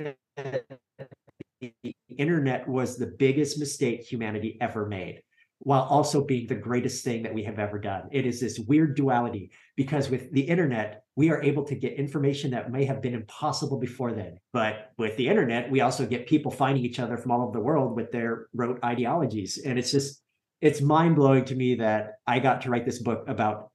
the 0.00 1.94
internet 2.16 2.66
was 2.68 2.96
the 2.96 3.14
biggest 3.18 3.58
mistake 3.58 4.02
humanity 4.02 4.56
ever 4.60 4.86
made 4.86 5.22
while 5.62 5.82
also 5.82 6.24
being 6.24 6.46
the 6.46 6.54
greatest 6.54 7.04
thing 7.04 7.22
that 7.22 7.34
we 7.34 7.44
have 7.44 7.58
ever 7.58 7.78
done. 7.78 8.08
It 8.10 8.24
is 8.24 8.40
this 8.40 8.58
weird 8.58 8.96
duality 8.96 9.50
because 9.76 10.08
with 10.08 10.32
the 10.32 10.40
internet, 10.40 11.04
we 11.16 11.30
are 11.30 11.42
able 11.42 11.64
to 11.64 11.74
get 11.74 11.92
information 11.94 12.50
that 12.52 12.72
may 12.72 12.86
have 12.86 13.02
been 13.02 13.12
impossible 13.12 13.78
before 13.78 14.12
then. 14.12 14.38
But 14.54 14.92
with 14.96 15.18
the 15.18 15.28
internet, 15.28 15.70
we 15.70 15.82
also 15.82 16.06
get 16.06 16.26
people 16.26 16.50
finding 16.50 16.82
each 16.82 16.98
other 16.98 17.18
from 17.18 17.30
all 17.30 17.42
over 17.42 17.52
the 17.52 17.60
world 17.60 17.94
with 17.94 18.10
their 18.10 18.46
rote 18.54 18.78
ideologies. 18.82 19.58
And 19.58 19.78
it's 19.78 19.90
just, 19.90 20.22
it's 20.62 20.80
mind 20.80 21.16
blowing 21.16 21.44
to 21.46 21.54
me 21.54 21.74
that 21.74 22.14
I 22.26 22.38
got 22.38 22.62
to 22.62 22.70
write 22.70 22.86
this 22.86 23.02
book 23.02 23.24
about 23.28 23.70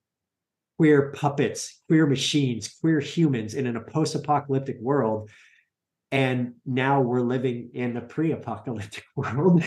queer 0.78 1.12
puppets, 1.12 1.82
queer 1.88 2.08
machines, 2.08 2.76
queer 2.82 3.00
humans 3.00 3.54
in 3.54 3.68
a 3.76 3.80
post-apocalyptic 3.80 4.78
world. 4.82 5.30
And 6.12 6.54
now 6.66 7.02
we're 7.02 7.22
living 7.22 7.72
in 7.74 7.98
a 7.98 8.02
pre-apocalyptic 8.02 9.04
world. 9.16 9.64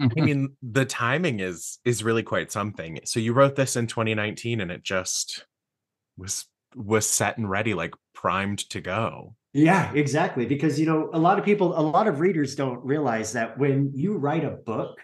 I 0.00 0.08
mean, 0.14 0.56
the 0.62 0.84
timing 0.84 1.40
is 1.40 1.78
is 1.84 2.04
really 2.04 2.22
quite 2.22 2.52
something. 2.52 3.00
So 3.04 3.20
you 3.20 3.32
wrote 3.32 3.56
this 3.56 3.76
in 3.76 3.86
2019 3.86 4.60
and 4.60 4.70
it 4.70 4.82
just 4.82 5.46
was 6.16 6.46
was 6.74 7.08
set 7.08 7.38
and 7.38 7.48
ready, 7.48 7.74
like 7.74 7.94
primed 8.14 8.58
to 8.70 8.80
go. 8.80 9.34
Yeah, 9.52 9.92
exactly. 9.94 10.46
Because 10.46 10.78
you 10.78 10.86
know, 10.86 11.10
a 11.12 11.18
lot 11.18 11.38
of 11.38 11.44
people, 11.44 11.78
a 11.78 11.80
lot 11.80 12.06
of 12.06 12.20
readers 12.20 12.54
don't 12.54 12.84
realize 12.84 13.32
that 13.32 13.58
when 13.58 13.92
you 13.94 14.16
write 14.16 14.44
a 14.44 14.50
book 14.50 15.00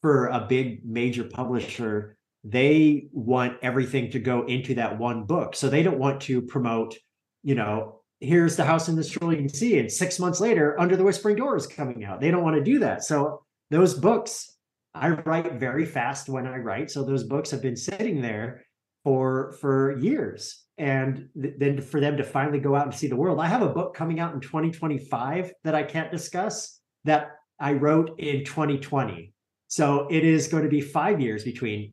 for 0.00 0.28
a 0.28 0.46
big 0.48 0.84
major 0.84 1.24
publisher, 1.24 2.16
they 2.44 3.08
want 3.12 3.58
everything 3.62 4.10
to 4.12 4.18
go 4.18 4.44
into 4.46 4.74
that 4.74 4.98
one 4.98 5.24
book. 5.24 5.54
So 5.54 5.68
they 5.68 5.82
don't 5.82 5.98
want 5.98 6.22
to 6.22 6.42
promote, 6.42 6.96
you 7.42 7.54
know, 7.54 7.95
here's 8.20 8.56
the 8.56 8.64
house 8.64 8.88
in 8.88 8.96
the 8.96 9.04
Cerulean 9.04 9.48
Sea, 9.48 9.78
and 9.78 9.90
six 9.90 10.18
months 10.18 10.40
later, 10.40 10.78
Under 10.80 10.96
the 10.96 11.04
Whispering 11.04 11.36
Door 11.36 11.56
is 11.56 11.66
coming 11.66 12.04
out. 12.04 12.20
They 12.20 12.30
don't 12.30 12.42
want 12.42 12.56
to 12.56 12.64
do 12.64 12.78
that. 12.80 13.04
So 13.04 13.42
those 13.70 13.94
books, 13.94 14.56
I 14.94 15.10
write 15.10 15.54
very 15.54 15.84
fast 15.84 16.28
when 16.28 16.46
I 16.46 16.56
write. 16.56 16.90
So 16.90 17.04
those 17.04 17.24
books 17.24 17.50
have 17.50 17.62
been 17.62 17.76
sitting 17.76 18.20
there 18.22 18.64
for 19.04 19.52
for 19.60 19.98
years. 19.98 20.62
And 20.78 21.28
th- 21.40 21.54
then 21.58 21.80
for 21.80 22.00
them 22.00 22.16
to 22.16 22.24
finally 22.24 22.60
go 22.60 22.74
out 22.74 22.86
and 22.86 22.94
see 22.94 23.06
the 23.06 23.16
world. 23.16 23.40
I 23.40 23.46
have 23.46 23.62
a 23.62 23.68
book 23.68 23.94
coming 23.94 24.20
out 24.20 24.34
in 24.34 24.40
2025 24.40 25.52
that 25.64 25.74
I 25.74 25.82
can't 25.82 26.10
discuss 26.10 26.80
that 27.04 27.30
I 27.58 27.72
wrote 27.72 28.18
in 28.18 28.44
2020. 28.44 29.32
So 29.68 30.06
it 30.10 30.24
is 30.24 30.48
going 30.48 30.64
to 30.64 30.68
be 30.68 30.80
five 30.80 31.20
years 31.20 31.44
between 31.44 31.92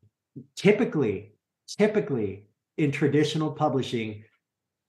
typically, 0.56 1.32
typically 1.66 2.46
in 2.76 2.90
traditional 2.90 3.52
publishing, 3.52 4.24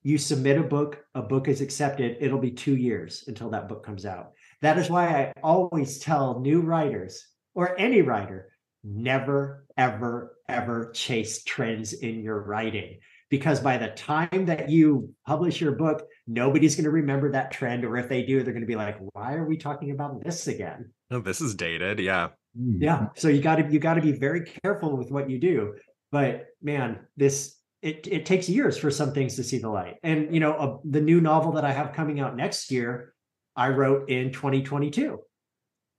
you 0.05 0.19
submit 0.19 0.59
a 0.59 0.63
book, 0.63 1.03
a 1.15 1.21
book 1.23 1.47
is 1.47 1.61
accepted, 1.61 2.17
it'll 2.19 2.37
be 2.37 2.51
two 2.51 2.75
years 2.75 3.23
until 3.25 3.49
that 3.49 3.67
book 3.67 3.83
comes 3.83 4.05
out. 4.05 4.33
That 4.61 4.77
is 4.77 4.87
why 4.87 5.07
I 5.07 5.33
always 5.41 5.97
tell 5.97 6.39
new 6.39 6.61
writers 6.61 7.25
or 7.55 7.77
any 7.79 8.03
writer 8.03 8.51
never, 8.83 9.65
ever, 9.75 10.37
ever 10.47 10.91
chase 10.91 11.43
trends 11.43 11.93
in 11.93 12.21
your 12.21 12.43
writing. 12.43 12.99
Because 13.31 13.59
by 13.59 13.79
the 13.79 13.87
time 13.87 14.45
that 14.45 14.69
you 14.69 15.11
publish 15.25 15.59
your 15.59 15.71
book, 15.71 16.03
nobody's 16.27 16.75
going 16.75 16.83
to 16.83 16.91
remember 16.91 17.31
that 17.31 17.49
trend. 17.49 17.83
Or 17.83 17.97
if 17.97 18.07
they 18.07 18.23
do, 18.23 18.43
they're 18.43 18.53
going 18.53 18.61
to 18.61 18.67
be 18.67 18.75
like, 18.75 18.99
why 19.13 19.33
are 19.33 19.47
we 19.47 19.57
talking 19.57 19.89
about 19.89 20.23
this 20.23 20.45
again? 20.45 20.91
Oh, 21.09 21.19
this 21.19 21.41
is 21.41 21.55
dated. 21.55 21.99
Yeah. 21.99 22.29
Yeah. 22.53 23.07
So 23.15 23.27
you 23.27 23.41
got 23.41 23.55
to 23.55 23.67
you 23.71 23.79
got 23.79 23.95
to 23.95 24.01
be 24.01 24.11
very 24.11 24.45
careful 24.63 24.95
with 24.95 25.09
what 25.09 25.31
you 25.31 25.39
do. 25.39 25.73
But 26.11 26.45
man, 26.61 26.99
this 27.17 27.54
it 27.85 28.07
it 28.11 28.25
takes 28.25 28.49
years 28.49 28.79
for 28.79 28.89
some 28.89 29.13
things 29.13 29.35
to 29.35 29.43
see 29.43 29.59
the 29.59 29.69
light. 29.69 29.97
And 30.01 30.33
you 30.33 30.39
know, 30.39 30.53
uh, 30.53 30.77
the 30.83 30.99
new 30.99 31.21
novel 31.21 31.51
that 31.53 31.63
I 31.63 31.71
have 31.71 31.93
coming 31.93 32.19
out 32.19 32.35
next 32.35 32.71
year, 32.71 33.13
I 33.55 33.69
wrote 33.69 34.09
in 34.09 34.31
2022. 34.31 35.19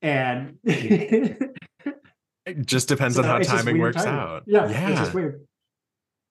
And 0.02 0.58
it 0.64 1.46
just 2.64 2.88
depends 2.88 3.14
so 3.14 3.22
on 3.22 3.28
how 3.28 3.38
timing 3.38 3.78
works 3.78 4.02
timing. 4.02 4.20
out. 4.20 4.42
Yeah, 4.46 4.68
yeah. 4.68 4.90
It's 4.90 5.00
just 5.00 5.14
weird. 5.14 5.46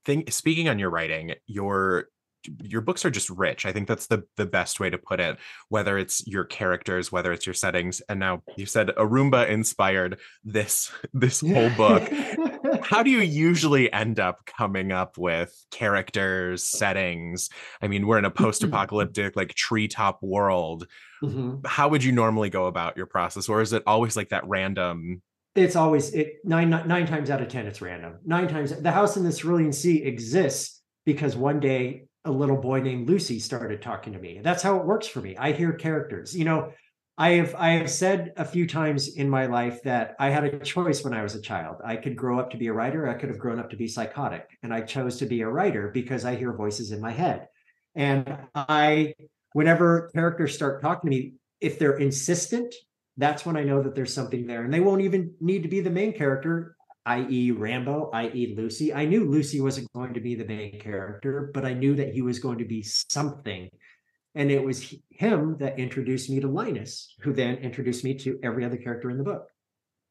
Thing 0.04 0.30
speaking 0.30 0.68
on 0.68 0.78
your 0.78 0.90
writing, 0.90 1.34
your 1.48 2.10
your 2.62 2.82
books 2.82 3.06
are 3.06 3.10
just 3.10 3.30
rich. 3.30 3.66
I 3.66 3.72
think 3.72 3.88
that's 3.88 4.08
the 4.08 4.24
the 4.36 4.46
best 4.46 4.82
way 4.82 4.90
to 4.90 4.98
put 4.98 5.22
it. 5.22 5.38
Whether 5.70 5.98
it's 5.98 6.28
your 6.28 6.44
characters, 6.44 7.14
whether 7.14 7.32
it's 7.32 7.46
your 7.46 7.54
settings, 7.54 8.02
and 8.10 8.20
now 8.20 8.44
you 8.58 8.66
said 8.66 8.90
a 8.90 9.06
Roomba 9.06 9.48
inspired 9.48 10.20
this 10.44 10.92
this 11.14 11.40
whole 11.40 11.70
book. 11.72 12.04
How 12.86 13.02
do 13.02 13.10
you 13.10 13.22
usually 13.22 13.92
end 13.92 14.20
up 14.20 14.46
coming 14.46 14.92
up 14.92 15.18
with 15.18 15.66
characters, 15.72 16.64
settings? 16.64 17.50
I 17.82 17.88
mean, 17.88 18.06
we're 18.06 18.20
in 18.20 18.26
a 18.26 18.30
post-apocalyptic 18.30 19.36
like 19.36 19.56
treetop 19.56 20.22
world. 20.22 20.86
Mm-hmm. 21.24 21.66
How 21.66 21.90
would 21.90 22.04
you 22.04 22.12
normally 22.12 22.52
go 22.52 22.68
about 22.68 22.96
your 22.96 23.08
process, 23.08 23.50
or 23.50 23.62
is 23.62 23.74
it 23.74 23.82
always 23.88 24.16
like 24.16 24.30
that 24.30 24.48
random? 24.48 25.24
It's 25.56 25.76
always 25.76 26.14
it 26.14 26.36
nine 26.44 26.70
nine 26.70 27.08
times 27.08 27.32
out 27.32 27.42
of 27.42 27.48
ten 27.48 27.66
it's 27.66 27.82
random. 27.82 28.20
Nine 28.24 28.48
times 28.48 28.72
the 28.80 28.92
house 28.92 29.18
in 29.18 29.24
the 29.24 29.34
Cerulean 29.34 29.74
Sea 29.74 30.04
exists 30.04 30.84
because 31.08 31.36
one 31.36 31.60
day 31.60 32.06
a 32.24 32.32
little 32.32 32.58
boy 32.58 32.82
named 32.82 33.10
Lucy 33.10 33.40
started 33.40 33.82
talking 33.82 34.14
to 34.14 34.20
me. 34.20 34.42
That's 34.44 34.62
how 34.62 34.78
it 34.78 34.86
works 34.86 35.08
for 35.08 35.22
me. 35.22 35.36
I 35.38 35.54
hear 35.54 35.74
characters. 35.74 36.36
You 36.36 36.46
know, 36.46 36.72
I 37.18 37.32
have 37.32 37.56
I 37.56 37.70
have 37.72 37.90
said 37.90 38.34
a 38.36 38.44
few 38.44 38.68
times 38.68 39.16
in 39.16 39.30
my 39.30 39.46
life 39.46 39.82
that 39.84 40.16
I 40.20 40.30
had 40.30 40.44
a 40.44 40.60
choice 40.60 41.04
when 41.04 41.14
I 41.14 41.24
was 41.24 41.34
a 41.36 41.42
child. 41.42 41.78
I 41.86 41.96
could 41.96 42.18
grow 42.18 42.40
up 42.40 42.52
to 42.52 42.58
be 42.58 42.68
a 42.68 42.74
writer, 42.74 43.08
I 43.08 43.14
could 43.14 43.30
have 43.30 43.40
grown 43.40 43.60
up 43.60 43.70
to 43.70 43.78
be 43.78 43.88
psychotic, 43.88 44.50
and 44.64 44.74
I 44.74 44.82
chose 44.82 45.18
to 45.20 45.26
be 45.26 45.42
a 45.42 45.48
writer 45.48 45.92
because 45.94 46.26
I 46.26 46.36
hear 46.36 46.52
voices 46.54 46.92
in 46.92 47.00
my 47.00 47.12
head. 47.12 47.48
And 47.96 48.38
I 48.54 49.14
whenever 49.54 50.10
characters 50.14 50.54
start 50.54 50.82
talking 50.82 51.10
to 51.10 51.16
me, 51.16 51.34
if 51.62 51.80
they're 51.80 51.98
insistent, 51.98 52.76
that's 53.16 53.46
when 53.46 53.56
I 53.56 53.64
know 53.64 53.82
that 53.82 53.96
there's 53.96 54.14
something 54.14 54.46
there. 54.46 54.66
And 54.66 54.74
they 54.74 54.82
won't 54.82 55.02
even 55.02 55.34
need 55.40 55.64
to 55.64 55.70
be 55.70 55.80
the 55.80 55.90
main 55.90 56.12
character. 56.12 56.76
i.e., 57.06 57.52
Rambo, 57.52 58.10
i.e., 58.14 58.54
Lucy. 58.58 58.94
I 58.94 59.06
knew 59.06 59.30
Lucy 59.30 59.62
wasn't 59.62 59.92
going 59.94 60.14
to 60.14 60.20
be 60.20 60.36
the 60.36 60.44
main 60.44 60.80
character, 60.82 61.52
but 61.54 61.64
I 61.64 61.74
knew 61.74 61.96
that 61.96 62.14
he 62.14 62.22
was 62.22 62.40
going 62.40 62.58
to 62.58 62.66
be 62.66 62.84
something. 62.84 63.70
And 64.36 64.52
it 64.52 64.64
was 64.64 64.94
him 65.10 65.58
that 65.60 65.80
introduced 65.80 66.30
me 66.30 66.40
to 66.42 66.48
Linus, 66.48 67.14
who 67.22 67.34
then 67.34 67.56
introduced 67.56 68.04
me 68.04 68.14
to 68.16 68.38
every 68.44 68.66
other 68.66 68.78
character 68.78 69.10
in 69.10 69.18
the 69.18 69.24
book. 69.24 69.48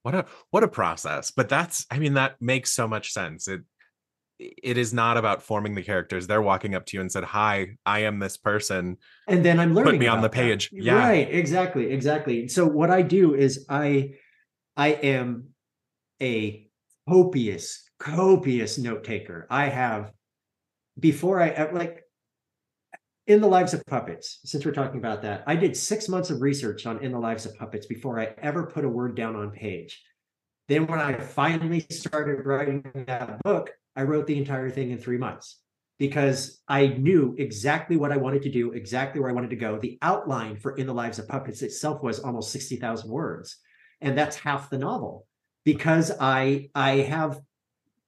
What 0.03 0.15
a 0.15 0.27
what 0.51 0.63
a 0.63 0.69
process. 0.69 1.31
But 1.31 1.49
that's 1.49 1.87
I 1.91 1.99
mean 1.99 2.15
that 2.15 2.41
makes 2.41 2.71
so 2.71 2.87
much 2.89 3.13
sense. 3.13 3.49
It 3.49 3.63
it 4.39 4.77
is 4.77 4.93
not 4.93 5.17
about 5.17 5.43
forming 5.43 5.75
the 5.75 5.83
characters. 5.83 6.27
They're 6.27 6.43
walking 6.43 6.75
up 6.75 6.87
to 6.87 6.97
you 6.97 7.01
and 7.01 7.11
said, 7.11 7.25
"Hi, 7.25 7.77
I 7.87 8.01
am 8.01 8.19
this 8.19 8.37
person," 8.37 8.99
and 9.29 9.45
then 9.45 9.61
I'm 9.61 9.75
learning. 9.75 9.93
Put 9.93 10.01
me 10.01 10.07
on 10.07 10.23
the 10.23 10.29
page. 10.29 10.71
That. 10.71 10.83
Yeah, 10.83 10.99
right. 10.99 11.29
Exactly. 11.31 11.91
Exactly. 11.91 12.49
So 12.49 12.67
what 12.67 12.91
I 12.91 13.03
do 13.03 13.35
is 13.35 13.65
I 13.69 14.15
I 14.77 14.89
am 14.89 15.51
a 16.21 16.69
copious, 17.09 17.89
copious 17.99 18.79
note 18.79 19.05
taker. 19.05 19.47
I 19.51 19.69
have 19.69 20.13
before 20.99 21.41
I 21.41 21.71
like 21.73 22.04
in 23.27 23.41
the 23.41 23.49
lives 23.49 23.73
of 23.73 23.85
puppets. 23.87 24.41
Since 24.45 24.65
we're 24.65 24.73
talking 24.73 24.99
about 24.99 25.23
that, 25.23 25.45
I 25.47 25.57
did 25.57 25.77
six 25.77 26.09
months 26.09 26.31
of 26.31 26.43
research 26.43 26.87
on 26.87 27.03
in 27.03 27.13
the 27.13 27.19
lives 27.19 27.47
of 27.47 27.57
puppets 27.57 27.87
before 27.87 28.21
I 28.21 28.35
ever 28.39 28.67
put 28.67 28.85
a 28.85 28.89
word 28.89 29.15
down 29.15 29.37
on 29.37 29.51
page. 29.51 30.03
Then 30.69 30.87
when 30.87 31.01
I 31.01 31.15
finally 31.15 31.81
started 31.91 32.45
writing 32.45 32.85
that 33.07 33.43
book, 33.43 33.71
I 33.97 34.03
wrote 34.03 34.27
the 34.27 34.39
entire 34.39 34.71
thing 34.71 34.91
in 34.91 34.99
three 34.99 35.19
months 35.19 35.61
because 35.99 36.61
I 36.69 36.89
knew 36.89 37.35
exactly 37.39 37.97
what 37.97 38.13
I 38.13 38.17
wanted 38.17 38.43
to 38.43 38.51
do, 38.51 38.73
exactly 38.73 39.21
where 39.21 39.31
I 39.31 39.35
wanted 39.35 39.51
to 39.51 39.57
go. 39.57 39.79
The 39.79 39.99
outline 40.03 40.57
for 40.57 40.73
In 40.77 40.87
the 40.87 40.95
Lives 40.95 41.19
of 41.19 41.29
Puppets 41.29 41.63
itself 41.63 42.03
was 42.03 42.19
almost 42.19 42.51
60,000 42.51 43.09
words. 43.09 43.57
And 44.01 44.19
that's 44.19 44.37
half 44.37 44.71
the 44.71 44.79
novel 44.79 45.27
because 45.65 46.13
I 46.21 46.69
I 46.75 46.97
have, 46.97 47.41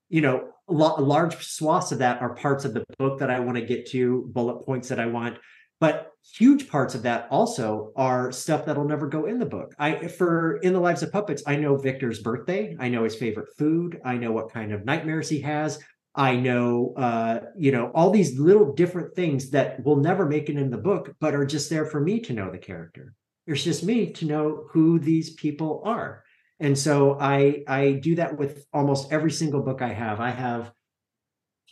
you 0.09 0.21
know, 0.21 0.51
large 0.69 1.47
swaths 1.47 1.93
of 1.93 1.99
that 1.99 2.21
are 2.21 2.35
parts 2.35 2.65
of 2.65 2.75
the 2.75 2.85
book 2.99 3.19
that 3.21 3.31
I 3.31 3.41
want 3.41 3.57
to 3.57 3.65
get 3.65 3.87
to, 3.91 4.29
bullet 4.33 4.65
points 4.65 4.89
that 4.89 5.01
I 5.01 5.07
want. 5.07 5.39
But 5.79 6.13
huge 6.35 6.69
parts 6.69 6.95
of 6.95 7.03
that 7.03 7.29
also 7.31 7.93
are 7.97 8.33
stuff 8.33 8.65
that'll 8.65 8.89
never 8.89 9.07
go 9.07 9.27
in 9.27 9.39
the 9.39 9.47
book. 9.47 9.75
I 9.79 10.09
for 10.09 10.57
in 10.59 10.73
the 10.73 10.81
lives 10.81 11.03
of 11.03 11.13
puppets, 11.13 11.43
I 11.47 11.57
know 11.57 11.77
Victor's 11.77 12.21
birthday. 12.21 12.77
I 12.81 12.89
know 12.89 13.05
his 13.05 13.17
favorite 13.17 13.49
food. 13.59 14.01
I 14.05 14.17
know 14.17 14.33
what 14.33 14.53
kind 14.53 14.73
of 14.73 14.85
nightmares 14.85 15.29
he 15.29 15.41
has. 15.43 15.79
I 16.15 16.35
know, 16.35 16.95
uh, 16.97 17.41
you 17.59 17.73
know, 17.73 17.91
all 17.95 18.11
these 18.11 18.39
little 18.39 18.73
different 18.73 19.15
things 19.15 19.51
that 19.51 19.85
will 19.85 19.97
never 19.97 20.25
make 20.25 20.49
it 20.49 20.57
in 20.57 20.71
the 20.71 20.79
book, 20.79 21.15
but 21.21 21.35
are 21.35 21.45
just 21.45 21.69
there 21.69 21.85
for 21.85 22.01
me 22.01 22.21
to 22.21 22.33
know 22.33 22.51
the 22.51 22.57
character. 22.57 23.13
It's 23.47 23.63
just 23.63 23.85
me 23.85 24.13
to 24.13 24.25
know 24.25 24.65
who 24.71 24.99
these 24.99 25.35
people 25.35 25.83
are. 25.85 26.25
And 26.61 26.77
so 26.79 27.19
I 27.21 27.62
I 27.69 27.92
do 27.92 28.16
that 28.16 28.38
with 28.38 28.64
almost 28.73 29.12
every 29.12 29.31
single 29.31 29.62
book 29.62 29.83
I 29.83 29.92
have. 29.92 30.21
I 30.21 30.31
have 30.31 30.73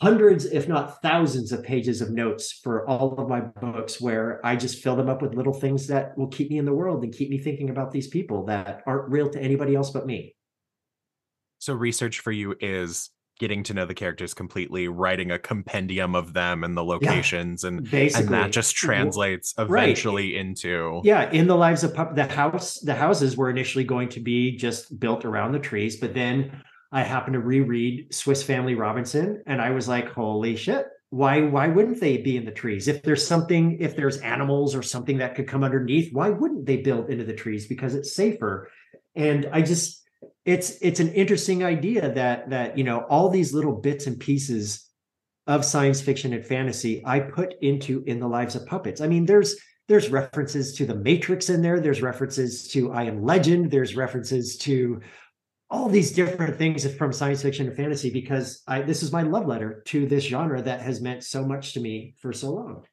hundreds, 0.01 0.45
if 0.45 0.67
not 0.67 1.01
thousands, 1.01 1.51
of 1.51 1.63
pages 1.63 2.01
of 2.01 2.11
notes 2.11 2.51
for 2.51 2.87
all 2.87 3.19
of 3.19 3.29
my 3.29 3.41
books 3.41 3.99
where 3.99 4.45
I 4.45 4.55
just 4.55 4.83
fill 4.83 4.95
them 4.95 5.09
up 5.09 5.21
with 5.21 5.33
little 5.33 5.53
things 5.53 5.87
that 5.87 6.17
will 6.17 6.27
keep 6.27 6.49
me 6.49 6.57
in 6.57 6.65
the 6.65 6.73
world 6.73 7.03
and 7.03 7.13
keep 7.13 7.29
me 7.29 7.37
thinking 7.37 7.69
about 7.69 7.91
these 7.91 8.07
people 8.07 8.45
that 8.45 8.83
aren't 8.85 9.09
real 9.09 9.29
to 9.29 9.41
anybody 9.41 9.75
else 9.75 9.91
but 9.91 10.05
me. 10.05 10.35
So, 11.59 11.73
research 11.73 12.19
for 12.19 12.31
you 12.31 12.55
is 12.59 13.09
getting 13.39 13.63
to 13.63 13.73
know 13.73 13.85
the 13.85 13.93
characters 13.93 14.33
completely, 14.33 14.87
writing 14.87 15.31
a 15.31 15.39
compendium 15.39 16.15
of 16.15 16.33
them 16.33 16.63
and 16.63 16.75
the 16.77 16.83
locations, 16.83 17.63
yeah, 17.63 17.67
and 17.69 17.89
basically, 17.89 18.25
and 18.25 18.33
that 18.33 18.51
just 18.51 18.75
translates 18.75 19.53
eventually 19.57 20.35
right. 20.35 20.45
into 20.45 21.01
yeah. 21.03 21.29
In 21.31 21.47
the 21.47 21.55
lives 21.55 21.83
of 21.83 21.93
pup, 21.93 22.15
the 22.15 22.25
house, 22.25 22.79
the 22.79 22.95
houses 22.95 23.35
were 23.35 23.49
initially 23.49 23.83
going 23.83 24.09
to 24.09 24.19
be 24.19 24.55
just 24.55 24.99
built 24.99 25.25
around 25.25 25.51
the 25.51 25.59
trees, 25.59 25.97
but 25.97 26.13
then 26.13 26.61
I 26.91 27.03
happened 27.03 27.33
to 27.33 27.41
reread 27.41 28.13
Swiss 28.13 28.41
Family 28.41 28.75
Robinson, 28.75 29.43
and 29.45 29.61
I 29.61 29.71
was 29.71 29.87
like, 29.87 30.09
holy 30.09 30.55
shit. 30.55 30.87
Why 31.09 31.41
why 31.41 31.67
wouldn't 31.67 31.99
they 31.99 32.17
be 32.17 32.35
in 32.35 32.45
the 32.45 32.51
trees? 32.51 32.87
If 32.87 33.03
there's 33.03 33.25
something, 33.25 33.77
if 33.79 33.95
there's 33.95 34.17
animals 34.17 34.75
or 34.75 34.81
something 34.81 35.17
that 35.17 35.35
could 35.35 35.47
come 35.47 35.63
underneath, 35.63 36.11
why 36.13 36.29
wouldn't 36.29 36.65
they 36.65 36.77
build 36.77 37.09
into 37.09 37.23
the 37.23 37.33
trees? 37.33 37.67
Because 37.67 37.95
it's 37.95 38.13
safer. 38.13 38.69
And 39.15 39.47
I 39.53 39.61
just 39.61 40.04
it's 40.45 40.77
it's 40.81 40.99
an 40.99 41.11
interesting 41.13 41.63
idea 41.63 42.13
that 42.13 42.49
that 42.49 42.77
you 42.77 42.83
know 42.83 42.99
all 43.09 43.29
these 43.29 43.53
little 43.53 43.73
bits 43.73 44.07
and 44.07 44.19
pieces 44.19 44.89
of 45.47 45.63
science 45.63 46.01
fiction 46.01 46.33
and 46.33 46.45
fantasy 46.45 47.03
I 47.05 47.19
put 47.19 47.53
into 47.61 48.03
in 48.07 48.19
the 48.19 48.27
lives 48.27 48.55
of 48.55 48.65
puppets. 48.65 49.01
I 49.01 49.07
mean, 49.07 49.25
there's 49.25 49.55
there's 49.87 50.09
references 50.09 50.73
to 50.75 50.85
the 50.85 50.95
Matrix 50.95 51.49
in 51.49 51.61
there. 51.61 51.79
There's 51.79 52.01
references 52.01 52.67
to 52.69 52.91
I 52.91 53.03
Am 53.03 53.23
Legend. 53.23 53.69
There's 53.69 53.95
references 53.95 54.57
to 54.59 55.01
all 55.69 55.89
these 55.89 56.11
different 56.11 56.57
things 56.57 56.91
from 56.95 57.11
science 57.11 57.41
fiction 57.41 57.67
and 57.67 57.75
fantasy 57.75 58.09
because 58.09 58.61
I 58.67 58.81
this 58.81 59.03
is 59.03 59.11
my 59.11 59.23
love 59.23 59.47
letter 59.47 59.83
to 59.87 60.07
this 60.07 60.23
genre 60.23 60.61
that 60.61 60.81
has 60.81 61.01
meant 61.01 61.23
so 61.23 61.45
much 61.45 61.73
to 61.73 61.79
me 61.79 62.15
for 62.19 62.33
so 62.33 62.51
long. 62.51 62.83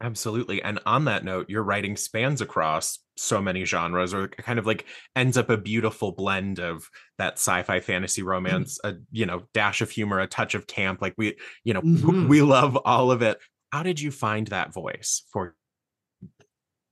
Absolutely. 0.00 0.62
And 0.62 0.80
on 0.84 1.04
that 1.04 1.24
note, 1.24 1.48
your 1.48 1.62
writing 1.62 1.96
spans 1.96 2.40
across 2.40 2.98
so 3.16 3.40
many 3.40 3.64
genres 3.64 4.14
or 4.14 4.28
kind 4.28 4.58
of 4.58 4.66
like 4.66 4.86
ends 5.14 5.36
up 5.36 5.50
a 5.50 5.56
beautiful 5.56 6.12
blend 6.12 6.58
of 6.58 6.88
that 7.18 7.34
sci-fi 7.34 7.80
fantasy 7.80 8.22
mm-hmm. 8.22 8.30
romance, 8.30 8.78
mm-hmm. 8.84 8.96
a 8.96 9.00
you 9.10 9.26
know, 9.26 9.42
dash 9.54 9.80
of 9.80 9.90
humor, 9.90 10.20
a 10.20 10.26
touch 10.26 10.54
of 10.54 10.66
camp. 10.66 11.02
Like 11.02 11.14
we, 11.16 11.36
you 11.64 11.74
know, 11.74 11.82
mm-hmm. 11.82 12.28
we 12.28 12.42
love 12.42 12.76
all 12.84 13.10
of 13.10 13.22
it. 13.22 13.38
How 13.72 13.82
did 13.82 14.00
you 14.00 14.10
find 14.10 14.46
that 14.48 14.72
voice 14.72 15.22
for 15.32 15.54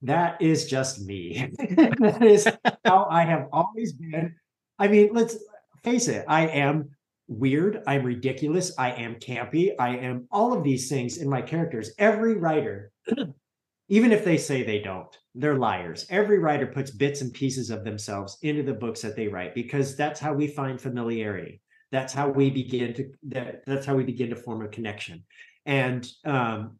that 0.03 0.41
is 0.41 0.65
just 0.65 1.01
me. 1.01 1.51
that 1.59 2.23
is 2.23 2.47
how 2.85 3.07
I 3.09 3.23
have 3.23 3.47
always 3.51 3.93
been. 3.93 4.35
I 4.79 4.87
mean, 4.87 5.09
let's 5.13 5.37
face 5.83 6.07
it, 6.07 6.25
I 6.27 6.47
am 6.47 6.89
weird, 7.27 7.83
I'm 7.85 8.03
ridiculous, 8.03 8.73
I 8.77 8.91
am 8.91 9.15
campy, 9.15 9.73
I 9.79 9.97
am 9.97 10.27
all 10.31 10.53
of 10.53 10.63
these 10.63 10.89
things 10.89 11.17
in 11.17 11.29
my 11.29 11.41
characters. 11.41 11.91
Every 11.99 12.35
writer, 12.35 12.91
even 13.89 14.11
if 14.11 14.25
they 14.25 14.37
say 14.37 14.63
they 14.63 14.79
don't, 14.79 15.15
they're 15.35 15.57
liars. 15.57 16.05
Every 16.09 16.39
writer 16.39 16.67
puts 16.67 16.91
bits 16.91 17.21
and 17.21 17.33
pieces 17.33 17.69
of 17.69 17.83
themselves 17.83 18.37
into 18.41 18.63
the 18.63 18.73
books 18.73 19.01
that 19.01 19.15
they 19.15 19.27
write 19.27 19.55
because 19.55 19.95
that's 19.95 20.19
how 20.19 20.33
we 20.33 20.47
find 20.47 20.79
familiarity. 20.79 21.61
That's 21.91 22.13
how 22.13 22.29
we 22.29 22.49
begin 22.49 22.93
to 22.95 23.11
that, 23.29 23.63
that's 23.65 23.85
how 23.85 23.95
we 23.95 24.03
begin 24.03 24.29
to 24.29 24.35
form 24.35 24.63
a 24.63 24.67
connection. 24.67 25.23
And 25.65 26.07
um, 26.25 26.79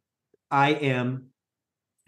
I 0.50 0.74
am 0.74 1.28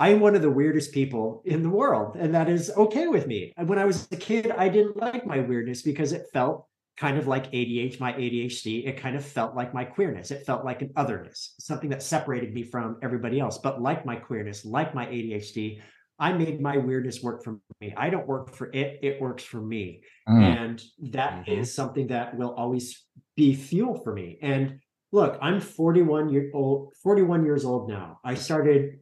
I 0.00 0.10
am 0.10 0.20
one 0.20 0.36
of 0.36 0.42
the 0.42 0.50
weirdest 0.50 0.92
people 0.92 1.42
in 1.44 1.64
the 1.64 1.70
world, 1.70 2.16
and 2.16 2.32
that 2.34 2.48
is 2.48 2.70
okay 2.76 3.08
with 3.08 3.26
me. 3.26 3.52
When 3.56 3.80
I 3.80 3.84
was 3.84 4.06
a 4.12 4.16
kid, 4.16 4.52
I 4.52 4.68
didn't 4.68 4.96
like 4.96 5.26
my 5.26 5.40
weirdness 5.40 5.82
because 5.82 6.12
it 6.12 6.26
felt 6.32 6.67
kind 6.98 7.16
of 7.16 7.28
like 7.28 7.50
ADHD, 7.52 8.00
my 8.00 8.12
ADHD. 8.12 8.86
It 8.86 8.96
kind 8.96 9.16
of 9.16 9.24
felt 9.24 9.54
like 9.54 9.72
my 9.72 9.84
queerness. 9.84 10.30
It 10.30 10.44
felt 10.44 10.64
like 10.64 10.82
an 10.82 10.90
otherness, 10.96 11.54
something 11.60 11.90
that 11.90 12.02
separated 12.02 12.52
me 12.52 12.64
from 12.64 12.96
everybody 13.02 13.38
else. 13.38 13.58
But 13.58 13.80
like 13.80 14.04
my 14.04 14.16
queerness, 14.16 14.64
like 14.64 14.94
my 14.94 15.06
ADHD, 15.06 15.80
I 16.18 16.32
made 16.32 16.60
my 16.60 16.76
weirdness 16.76 17.22
work 17.22 17.44
for 17.44 17.60
me. 17.80 17.94
I 17.96 18.10
don't 18.10 18.26
work 18.26 18.52
for 18.52 18.66
it, 18.72 18.98
it 19.02 19.20
works 19.20 19.44
for 19.44 19.60
me. 19.60 20.02
Mm. 20.28 20.42
And 20.42 20.82
that 21.12 21.46
mm-hmm. 21.46 21.60
is 21.60 21.72
something 21.72 22.08
that 22.08 22.36
will 22.36 22.52
always 22.54 23.04
be 23.36 23.54
fuel 23.54 24.00
for 24.02 24.12
me. 24.12 24.38
And 24.42 24.80
look, 25.12 25.38
I'm 25.40 25.60
41 25.60 26.30
year 26.30 26.50
old, 26.52 26.92
41 27.04 27.44
years 27.44 27.64
old 27.64 27.88
now. 27.88 28.18
I 28.24 28.34
started 28.34 28.98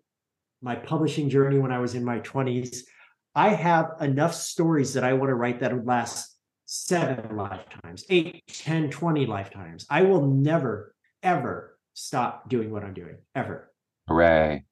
my 0.60 0.76
publishing 0.76 1.30
journey 1.30 1.58
when 1.58 1.72
I 1.72 1.78
was 1.78 1.94
in 1.94 2.04
my 2.04 2.20
20s. 2.20 2.80
I 3.34 3.50
have 3.50 3.92
enough 4.00 4.34
stories 4.34 4.94
that 4.94 5.04
I 5.04 5.14
want 5.14 5.30
to 5.30 5.34
write 5.34 5.60
that 5.60 5.72
would 5.72 5.86
last 5.86 6.35
seven 6.66 7.36
lifetimes, 7.36 8.04
eight, 8.10 8.42
10, 8.48 8.90
20 8.90 9.26
lifetimes. 9.26 9.86
I 9.88 10.02
will 10.02 10.26
never, 10.26 10.94
ever 11.22 11.78
stop 11.94 12.48
doing 12.48 12.70
what 12.70 12.84
I'm 12.84 12.94
doing, 12.94 13.16
ever. 13.34 13.72
Hooray 14.08 14.64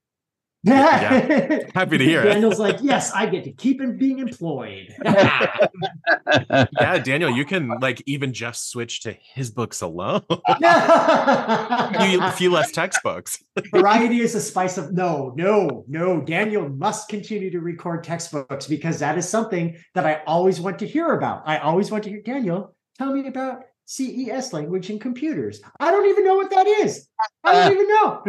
yeah. 0.65 1.61
Happy 1.75 1.99
to 1.99 2.05
hear 2.05 2.23
it. 2.23 2.33
Daniel's 2.33 2.59
like, 2.59 2.79
yes, 2.81 3.13
I 3.13 3.27
get 3.27 3.45
to 3.45 3.53
keep 3.53 3.81
him 3.81 3.99
being 3.99 4.19
employed. 4.19 4.95
yeah, 5.05 6.99
Daniel, 7.05 7.31
you 7.31 7.45
can 7.45 7.69
like 7.81 8.03
even 8.07 8.33
just 8.33 8.71
switch 8.71 9.03
to 9.03 9.15
his 9.35 9.51
books 9.51 9.83
alone. 9.83 10.23
a 10.31 12.33
few 12.33 12.51
less 12.51 12.73
textbooks. 12.73 13.43
Variety 13.71 14.21
is 14.21 14.35
a 14.35 14.41
spice 14.41 14.79
of 14.79 14.93
no, 14.93 15.33
no, 15.37 15.85
no. 15.87 16.23
Daniel 16.23 16.69
must 16.69 17.09
continue 17.09 17.51
to 17.51 17.61
record 17.61 18.03
textbooks 18.03 18.67
because 18.67 18.99
that 18.99 19.19
is 19.19 19.29
something 19.29 19.77
that 19.95 20.07
I 20.07 20.23
always 20.27 20.61
want 20.61 20.79
to 20.81 20.87
hear 20.87 21.13
about. 21.13 21.43
I 21.47 21.59
always 21.59 21.91
want 21.91 22.05
to 22.05 22.11
hear 22.11 22.23
Daniel 22.23 22.75
tell 22.97 23.13
me 23.13 23.27
about 23.27 23.65
CES 23.87 24.53
language 24.53 24.91
and 24.91 25.01
computers. 25.01 25.61
I 25.79 25.91
don't 25.91 26.09
even 26.09 26.25
know 26.25 26.37
what 26.37 26.51
that 26.51 26.67
is. 26.67 27.09
I 27.45 27.53
don't 27.53 27.67
uh. 27.67 27.73
even 27.73 27.89
know 27.89 28.23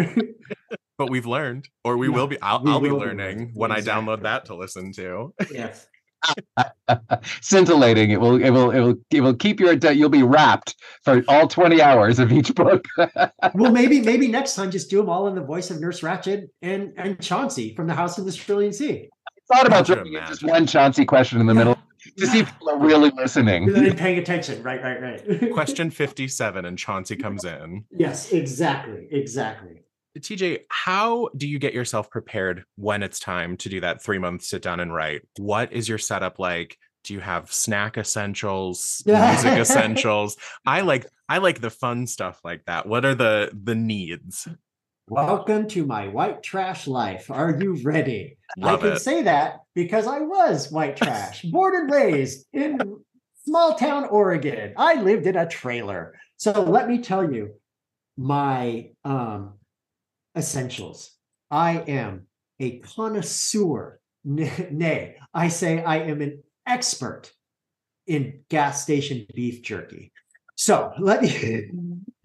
but 0.97 1.10
we've 1.10 1.25
learned, 1.25 1.69
or 1.84 1.97
we 1.97 2.08
yeah, 2.08 2.15
will 2.15 2.27
be. 2.27 2.41
I'll, 2.41 2.67
I'll 2.67 2.79
be 2.79 2.89
learning 2.89 3.51
when 3.53 3.71
exactly. 3.71 3.91
I 3.91 3.95
download 3.95 4.23
that 4.23 4.45
to 4.45 4.55
listen 4.55 4.91
to. 4.93 5.34
Yes. 5.51 5.88
Scintillating. 7.41 8.12
It 8.12 8.19
will. 8.19 8.41
It 8.41 8.49
will. 8.49 8.71
It 8.71 8.79
will. 8.79 8.95
It 9.12 9.21
will 9.21 9.36
keep 9.36 9.60
your. 9.60 9.73
You'll 9.73 10.10
be 10.10 10.23
wrapped 10.23 10.75
for 11.03 11.23
all 11.27 11.47
twenty 11.47 11.81
hours 11.81 12.19
of 12.19 12.31
each 12.31 12.55
book. 12.55 12.86
well, 13.53 13.71
maybe. 13.71 14.01
Maybe 14.01 14.27
next 14.27 14.55
time, 14.55 14.71
just 14.71 14.89
do 14.89 14.97
them 14.97 15.10
all 15.10 15.27
in 15.27 15.36
the 15.36 15.43
voice 15.43 15.69
of 15.69 15.79
Nurse 15.79 16.01
Ratched 16.01 16.47
and 16.62 16.93
and 16.97 17.21
Chauncey 17.21 17.75
from 17.75 17.88
the 17.88 17.93
House 17.93 18.17
of 18.17 18.25
the 18.25 18.31
Cerulean 18.31 18.73
Sea. 18.73 19.10
I 19.51 19.55
thought 19.55 19.67
about 19.67 19.86
doing 19.86 20.13
just 20.27 20.43
one 20.43 20.65
Chauncey 20.65 21.05
question 21.05 21.39
in 21.39 21.45
the 21.45 21.53
yeah. 21.53 21.60
middle. 21.60 21.77
to 22.17 22.27
see 22.27 22.39
if 22.39 22.51
people 22.51 22.69
are 22.69 22.79
really 22.79 23.12
listening. 23.12 23.65
Really 23.65 23.93
paying 23.93 24.17
attention. 24.17 24.63
Right, 24.63 24.81
right, 24.81 25.01
right. 25.01 25.53
Question 25.53 25.91
57, 25.91 26.65
and 26.65 26.77
Chauncey 26.77 27.15
comes 27.15 27.45
in. 27.45 27.86
yes, 27.91 28.31
exactly. 28.31 29.08
Exactly. 29.12 29.84
TJ, 30.19 30.62
how 30.69 31.30
do 31.36 31.47
you 31.47 31.60
get 31.60 31.73
yourself 31.73 32.10
prepared 32.10 32.63
when 32.75 33.04
it's 33.04 33.19
time 33.19 33.58
to 33.58 33.69
do 33.69 33.82
that 33.82 34.01
three 34.01 34.17
month 34.17 34.43
sit 34.43 34.62
down 34.62 34.80
and 34.80 34.93
write? 34.93 35.23
What 35.38 35.73
is 35.73 35.89
your 35.89 35.97
setup 35.97 36.39
like? 36.39 36.78
Do 37.04 37.13
you 37.13 37.19
have 37.19 37.51
snack 37.51 37.97
essentials, 37.97 39.04
music 39.06 39.51
essentials? 39.60 40.38
I 40.65 40.82
like 40.82 41.06
I 41.28 41.39
like 41.39 41.60
the 41.60 41.69
fun 41.69 42.08
stuff 42.08 42.39
like 42.43 42.63
that. 42.65 42.88
What 42.88 43.04
are 43.04 43.13
the 43.13 43.51
the 43.54 43.75
needs? 43.75 44.47
Welcome 45.08 45.67
to 45.69 45.86
my 45.86 46.08
white 46.08 46.41
trash 46.41 46.88
life. 46.88 47.30
Are 47.30 47.56
you 47.60 47.75
ready? 47.84 48.38
Love 48.58 48.80
I 48.80 48.88
can 48.88 48.93
it. 48.93 48.99
say 48.99 49.21
that 49.23 49.60
because 49.75 50.08
I 50.08 50.19
was 50.19 50.71
white 50.71 50.97
trash, 50.97 51.43
born 51.43 51.75
and 51.75 51.91
raised 51.91 52.47
in 52.54 52.80
small 53.43 53.75
town 53.75 54.06
Oregon. 54.06 54.73
I 54.78 54.95
lived 54.95 55.28
in 55.28 55.36
a 55.36 55.47
trailer. 55.47 56.15
So 56.38 56.63
let 56.63 56.88
me 56.88 56.99
tell 56.99 57.32
you 57.32 57.56
my 58.17 58.91
um 59.04 59.56
essentials. 60.35 61.11
I 61.49 61.79
am 61.87 62.27
a 62.59 62.79
connoisseur. 62.79 63.99
Nay, 64.23 65.17
I 65.33 65.47
say 65.49 65.83
I 65.83 65.97
am 65.97 66.21
an 66.21 66.43
expert 66.67 67.31
in 68.07 68.41
gas 68.49 68.83
station 68.83 69.25
beef 69.33 69.61
jerky. 69.61 70.11
So 70.55 70.91
let 70.99 71.21
me, 71.21 71.69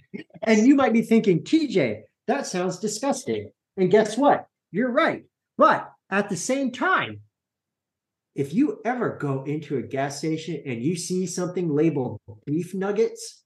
and 0.43 0.67
you 0.67 0.75
might 0.75 0.93
be 0.93 1.03
thinking, 1.03 1.43
TJ, 1.43 2.03
that 2.27 2.47
sounds 2.47 2.79
disgusting. 2.79 3.51
And 3.77 3.91
guess 3.91 4.17
what? 4.17 4.47
You're 4.71 4.93
right. 4.93 5.25
But 5.59 5.91
at 6.11 6.29
the 6.29 6.37
same 6.37 6.73
time, 6.73 7.21
if 8.35 8.55
you 8.55 8.81
ever 8.85 9.19
go 9.21 9.43
into 9.43 9.79
a 9.79 9.83
gas 9.83 10.19
station 10.19 10.63
and 10.65 10.83
you 10.83 10.97
see 10.97 11.27
something 11.27 11.69
labeled 11.69 12.21
beef 12.47 12.75
nuggets, 12.75 13.43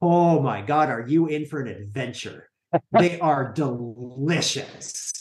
oh 0.00 0.40
my 0.40 0.62
God, 0.62 0.88
are 0.88 1.06
you 1.06 1.26
in 1.26 1.46
for 1.46 1.60
an 1.60 1.68
adventure? 1.68 2.47
They 2.92 3.18
are 3.20 3.52
delicious. 3.52 5.12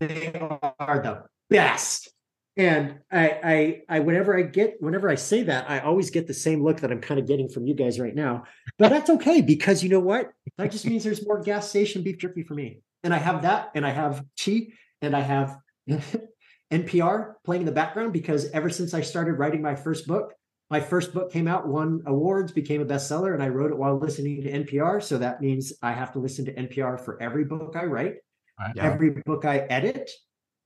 they 0.00 0.32
are 0.34 1.00
the 1.02 1.24
best. 1.48 2.10
And 2.56 2.98
I, 3.10 3.28
I, 3.42 3.82
I, 3.88 4.00
whenever 4.00 4.36
I 4.36 4.42
get, 4.42 4.76
whenever 4.80 5.08
I 5.08 5.14
say 5.14 5.44
that, 5.44 5.70
I 5.70 5.80
always 5.80 6.10
get 6.10 6.26
the 6.26 6.34
same 6.34 6.62
look 6.62 6.80
that 6.80 6.90
I'm 6.90 7.00
kind 7.00 7.20
of 7.20 7.26
getting 7.26 7.48
from 7.48 7.66
you 7.66 7.74
guys 7.74 8.00
right 8.00 8.14
now. 8.14 8.44
But 8.78 8.90
that's 8.90 9.08
okay 9.10 9.40
because 9.40 9.82
you 9.82 9.88
know 9.88 10.00
what? 10.00 10.30
That 10.58 10.70
just 10.70 10.86
means 10.86 11.04
there's 11.04 11.24
more 11.24 11.40
gas 11.40 11.68
station 11.68 12.02
beef 12.02 12.18
jerky 12.18 12.42
for 12.42 12.54
me. 12.54 12.80
And 13.02 13.14
I 13.14 13.18
have 13.18 13.42
that, 13.42 13.70
and 13.74 13.86
I 13.86 13.90
have 13.90 14.24
chi, 14.38 14.68
and 15.00 15.16
I 15.16 15.20
have 15.20 15.56
NPR 16.70 17.34
playing 17.44 17.62
in 17.62 17.66
the 17.66 17.72
background 17.72 18.12
because 18.12 18.50
ever 18.50 18.68
since 18.68 18.92
I 18.92 19.00
started 19.00 19.34
writing 19.34 19.62
my 19.62 19.74
first 19.74 20.06
book, 20.06 20.34
my 20.70 20.80
first 20.80 21.12
book 21.12 21.32
came 21.32 21.48
out, 21.48 21.66
won 21.66 22.00
awards, 22.06 22.52
became 22.52 22.80
a 22.80 22.84
bestseller, 22.84 23.34
and 23.34 23.42
I 23.42 23.48
wrote 23.48 23.72
it 23.72 23.76
while 23.76 23.98
listening 23.98 24.40
to 24.42 24.50
NPR. 24.50 25.02
So 25.02 25.18
that 25.18 25.40
means 25.40 25.72
I 25.82 25.92
have 25.92 26.12
to 26.12 26.20
listen 26.20 26.44
to 26.44 26.54
NPR 26.54 27.00
for 27.04 27.20
every 27.20 27.44
book 27.44 27.74
I 27.76 27.84
write, 27.86 28.14
Yeah. 28.76 28.84
every 28.84 29.10
book 29.26 29.44
I 29.44 29.58
edit. 29.58 30.08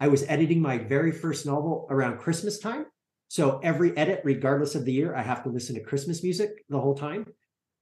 I 0.00 0.08
was 0.08 0.24
editing 0.28 0.60
my 0.60 0.76
very 0.76 1.10
first 1.10 1.46
novel 1.46 1.86
around 1.90 2.18
Christmas 2.18 2.58
time. 2.58 2.84
So 3.28 3.58
every 3.60 3.96
edit, 3.96 4.20
regardless 4.24 4.74
of 4.74 4.84
the 4.84 4.92
year, 4.92 5.14
I 5.14 5.22
have 5.22 5.42
to 5.44 5.48
listen 5.48 5.74
to 5.76 5.80
Christmas 5.80 6.22
music 6.22 6.50
the 6.68 6.78
whole 6.78 6.94
time. 6.94 7.26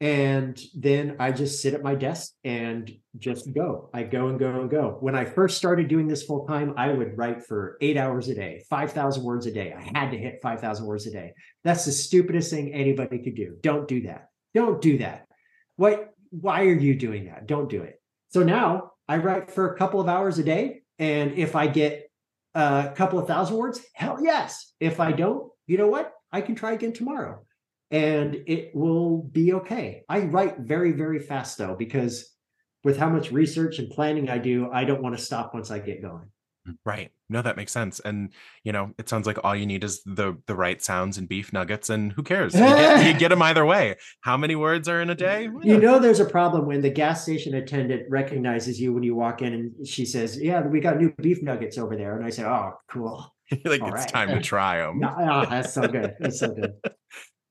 And 0.03 0.61
then 0.75 1.15
I 1.21 1.31
just 1.31 1.63
sit 1.63 1.75
at 1.75 1.83
my 1.85 1.95
desk 1.95 2.33
and 2.43 2.93
just 3.21 3.55
go. 3.55 3.89
I 3.95 4.03
go 4.03 4.27
and 4.27 4.39
go 4.39 4.61
and 4.61 4.69
go. 4.69 4.97
When 4.99 5.15
I 5.15 5.25
first 5.25 5.57
started 5.57 5.87
doing 5.87 6.09
this 6.09 6.25
full 6.25 6.45
time, 6.45 6.75
I 6.77 6.93
would 6.93 7.17
write 7.17 7.47
for 7.47 7.79
eight 7.81 7.97
hours 7.97 8.27
a 8.27 8.35
day, 8.35 8.65
5,000 8.69 9.23
words 9.23 9.47
a 9.47 9.53
day. 9.53 9.73
I 9.73 9.97
had 9.97 10.11
to 10.11 10.19
hit 10.19 10.41
5,000 10.43 10.85
words 10.85 11.07
a 11.07 11.13
day. 11.13 11.35
That's 11.63 11.85
the 11.85 11.93
stupidest 11.93 12.51
thing 12.51 12.75
anybody 12.75 13.21
could 13.21 13.37
do. 13.37 13.57
Don't 13.63 13.87
do 13.87 14.03
that. 14.03 14.27
Don't 14.55 14.83
do 14.83 14.99
that. 14.99 15.29
What? 15.77 16.13
Why 16.31 16.63
are 16.63 16.75
you 16.75 16.97
doing 16.97 17.27
that? 17.27 17.47
Don't 17.47 17.71
do 17.71 17.83
it. 17.83 18.03
So 18.31 18.43
now 18.43 18.91
I 19.07 19.19
write 19.19 19.53
for 19.53 19.73
a 19.73 19.79
couple 19.79 20.01
of 20.01 20.09
hours 20.09 20.37
a 20.41 20.43
day. 20.43 20.83
And 20.99 21.35
if 21.35 21.55
I 21.55 21.69
get 21.69 22.11
a 22.57 22.93
couple 22.97 23.21
of 23.21 23.29
thousand 23.29 23.57
words, 23.57 23.81
hell 23.95 24.19
yes. 24.21 24.73
If 24.81 24.99
I 24.99 25.13
don't, 25.13 25.49
you 25.69 25.79
know 25.79 25.87
what? 25.87 26.13
I 26.33 26.41
can 26.41 26.57
try 26.57 26.73
again 26.73 26.93
tomorrow 26.93 27.45
and 27.93 28.43
it 28.47 28.75
will 28.75 29.19
be 29.19 29.53
okay. 29.53 30.03
I 30.09 30.21
write 30.21 30.61
very, 30.61 30.93
very 30.93 31.21
fast 31.21 31.59
though, 31.59 31.77
because 31.79 32.35
with 32.83 32.97
how 32.97 33.11
much 33.11 33.31
research 33.31 33.79
and 33.79 33.91
planning 33.91 34.31
I 34.31 34.39
do, 34.39 34.71
I 34.73 34.85
don't 34.85 35.03
want 35.03 35.17
to 35.17 35.23
stop 35.23 35.53
once 35.55 35.71
I 35.71 35.79
get 35.79 36.03
going. 36.03 36.25
Mm, 36.67 36.77
right. 36.87 37.11
No, 37.29 37.43
that 37.43 37.57
makes 37.57 37.71
sense. 37.71 38.01
And 38.01 38.33
you 38.65 38.73
know, 38.73 38.93
it 38.99 39.09
sounds 39.09 39.27
like 39.27 39.39
all 39.45 39.55
you 39.55 39.67
need 39.67 39.85
is 39.85 40.03
the 40.05 40.39
the 40.47 40.55
right 40.55 40.83
sounds 40.83 41.19
and 41.19 41.29
beef 41.29 41.53
nuggets, 41.53 41.91
and 41.91 42.13
who 42.13 42.23
cares? 42.23 42.55
You 42.55 42.61
get, 42.61 43.07
you 43.07 43.19
get 43.19 43.29
them 43.29 43.43
either 43.51 43.67
way. 43.67 43.97
How 44.23 44.37
many 44.37 44.57
words 44.57 44.89
are 44.89 45.01
in 45.01 45.11
a 45.11 45.15
day? 45.15 45.49
You 45.63 45.79
know, 45.79 45.99
there's 45.99 46.21
a 46.21 46.25
problem 46.25 46.67
when 46.67 46.81
the 46.81 46.91
gas 46.91 47.23
station 47.23 47.55
attendant 47.55 48.05
recognizes 48.11 48.81
you 48.81 48.95
when 48.95 49.03
you 49.03 49.15
walk 49.15 49.43
in 49.43 49.53
and 49.53 49.87
she 49.87 50.07
says, 50.07 50.41
Yeah, 50.41 50.67
we 50.67 50.81
got 50.81 50.99
new 50.99 51.13
beef 51.19 51.43
nuggets 51.43 51.79
over 51.79 51.97
there. 51.97 52.17
And 52.17 52.25
I 52.25 52.31
say, 52.31 52.45
Oh, 52.45 52.73
cool. 52.89 53.35
like 53.65 53.83
all 53.83 53.89
it's 53.89 53.97
right. 53.97 54.09
time 54.09 54.29
to 54.29 54.41
try 54.41 54.79
them. 54.79 55.01
No, 55.01 55.15
oh, 55.19 55.47
that's 55.49 55.73
so 55.73 55.87
good. 55.89 56.15
That's 56.21 56.41
so 56.41 56.55
good. 56.55 56.73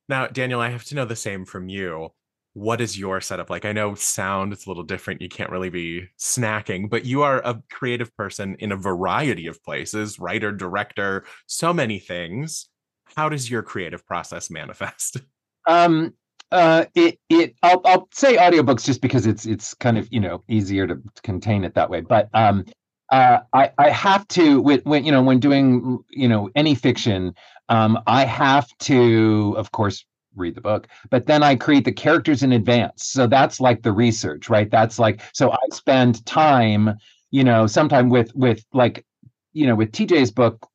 Now, 0.10 0.28
Daniel, 0.28 0.60
I 0.60 0.70
have 0.70 0.84
to 0.86 0.96
know 0.96 1.06
the 1.06 1.16
same 1.16 1.46
from 1.46 1.70
you. 1.70 2.10
What 2.54 2.82
is 2.82 3.00
your 3.00 3.22
setup 3.22 3.50
like? 3.50 3.64
I 3.64 3.72
know 3.72 3.96
sound 3.96 4.52
is 4.52 4.66
a 4.66 4.70
little 4.70 4.84
different. 4.84 5.22
You 5.22 5.30
can't 5.30 5.50
really 5.50 5.70
be 5.70 6.10
snacking, 6.20 6.90
but 6.90 7.06
you 7.06 7.22
are 7.22 7.40
a 7.46 7.62
creative 7.72 8.16
person 8.18 8.56
in 8.60 8.74
a 8.74 8.76
variety 8.78 9.48
of 9.48 9.64
places, 9.64 10.20
writer, 10.20 10.52
director, 10.52 11.24
so 11.48 11.74
many 11.74 11.98
things. 11.98 12.68
How 13.16 13.30
does 13.30 13.50
your 13.50 13.64
creative 13.64 14.06
process 14.06 14.50
manifest? 14.50 15.18
um 15.68 16.14
uh 16.52 16.86
it 16.96 17.20
it 17.30 17.56
I'll 17.64 17.82
I'll 17.86 18.08
say 18.12 18.36
audiobooks 18.36 18.84
just 18.84 19.02
because 19.02 19.26
it's 19.26 19.46
it's 19.46 19.74
kind 19.76 19.98
of 19.98 20.08
you 20.12 20.20
know 20.20 20.44
easier 20.50 20.88
to 20.88 21.02
contain 21.24 21.64
it 21.64 21.76
that 21.76 21.90
way 21.90 22.02
but 22.02 22.30
um 22.34 22.66
uh 23.12 23.40
I 23.54 23.72
I 23.78 23.90
have 23.90 24.28
to 24.30 24.62
when 24.62 24.80
when 24.82 25.06
you 25.06 25.12
know 25.12 25.22
when 25.22 25.40
doing 25.40 26.00
you 26.10 26.28
know 26.28 26.50
any 26.56 26.76
fiction 26.76 27.34
um 27.70 28.00
I 28.08 28.26
have 28.26 28.68
to 28.80 29.56
of 29.58 29.72
course 29.72 30.06
read 30.36 30.56
the 30.56 30.62
book 30.62 30.88
but 31.10 31.28
then 31.28 31.44
I 31.44 31.56
create 31.56 31.84
the 31.86 31.92
characters 31.92 32.42
in 32.42 32.54
advance. 32.54 33.06
So 33.06 33.28
that's 33.28 33.60
like 33.60 33.84
the 33.84 33.92
research 33.92 34.50
right? 34.50 34.70
That's 34.72 34.98
like 35.00 35.22
so 35.34 35.52
I 35.52 35.58
spend 35.74 36.26
time 36.26 36.96
you 37.32 37.44
know 37.44 37.68
sometime 37.68 38.10
with 38.10 38.34
with 38.36 38.66
like 38.74 39.06
you 39.54 39.68
know 39.68 39.76
with 39.76 39.92
TJ's 39.92 40.32
book 40.32 40.68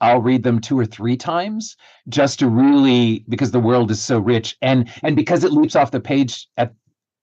I'll 0.00 0.20
read 0.20 0.42
them 0.42 0.60
two 0.60 0.78
or 0.78 0.84
three 0.84 1.16
times 1.16 1.76
just 2.08 2.38
to 2.40 2.48
really 2.48 3.24
because 3.28 3.50
the 3.52 3.60
world 3.60 3.90
is 3.90 4.02
so 4.02 4.18
rich 4.18 4.56
and 4.62 4.90
and 5.02 5.16
because 5.16 5.44
it 5.44 5.52
leaps 5.52 5.76
off 5.76 5.90
the 5.90 6.00
page 6.00 6.46
at 6.58 6.74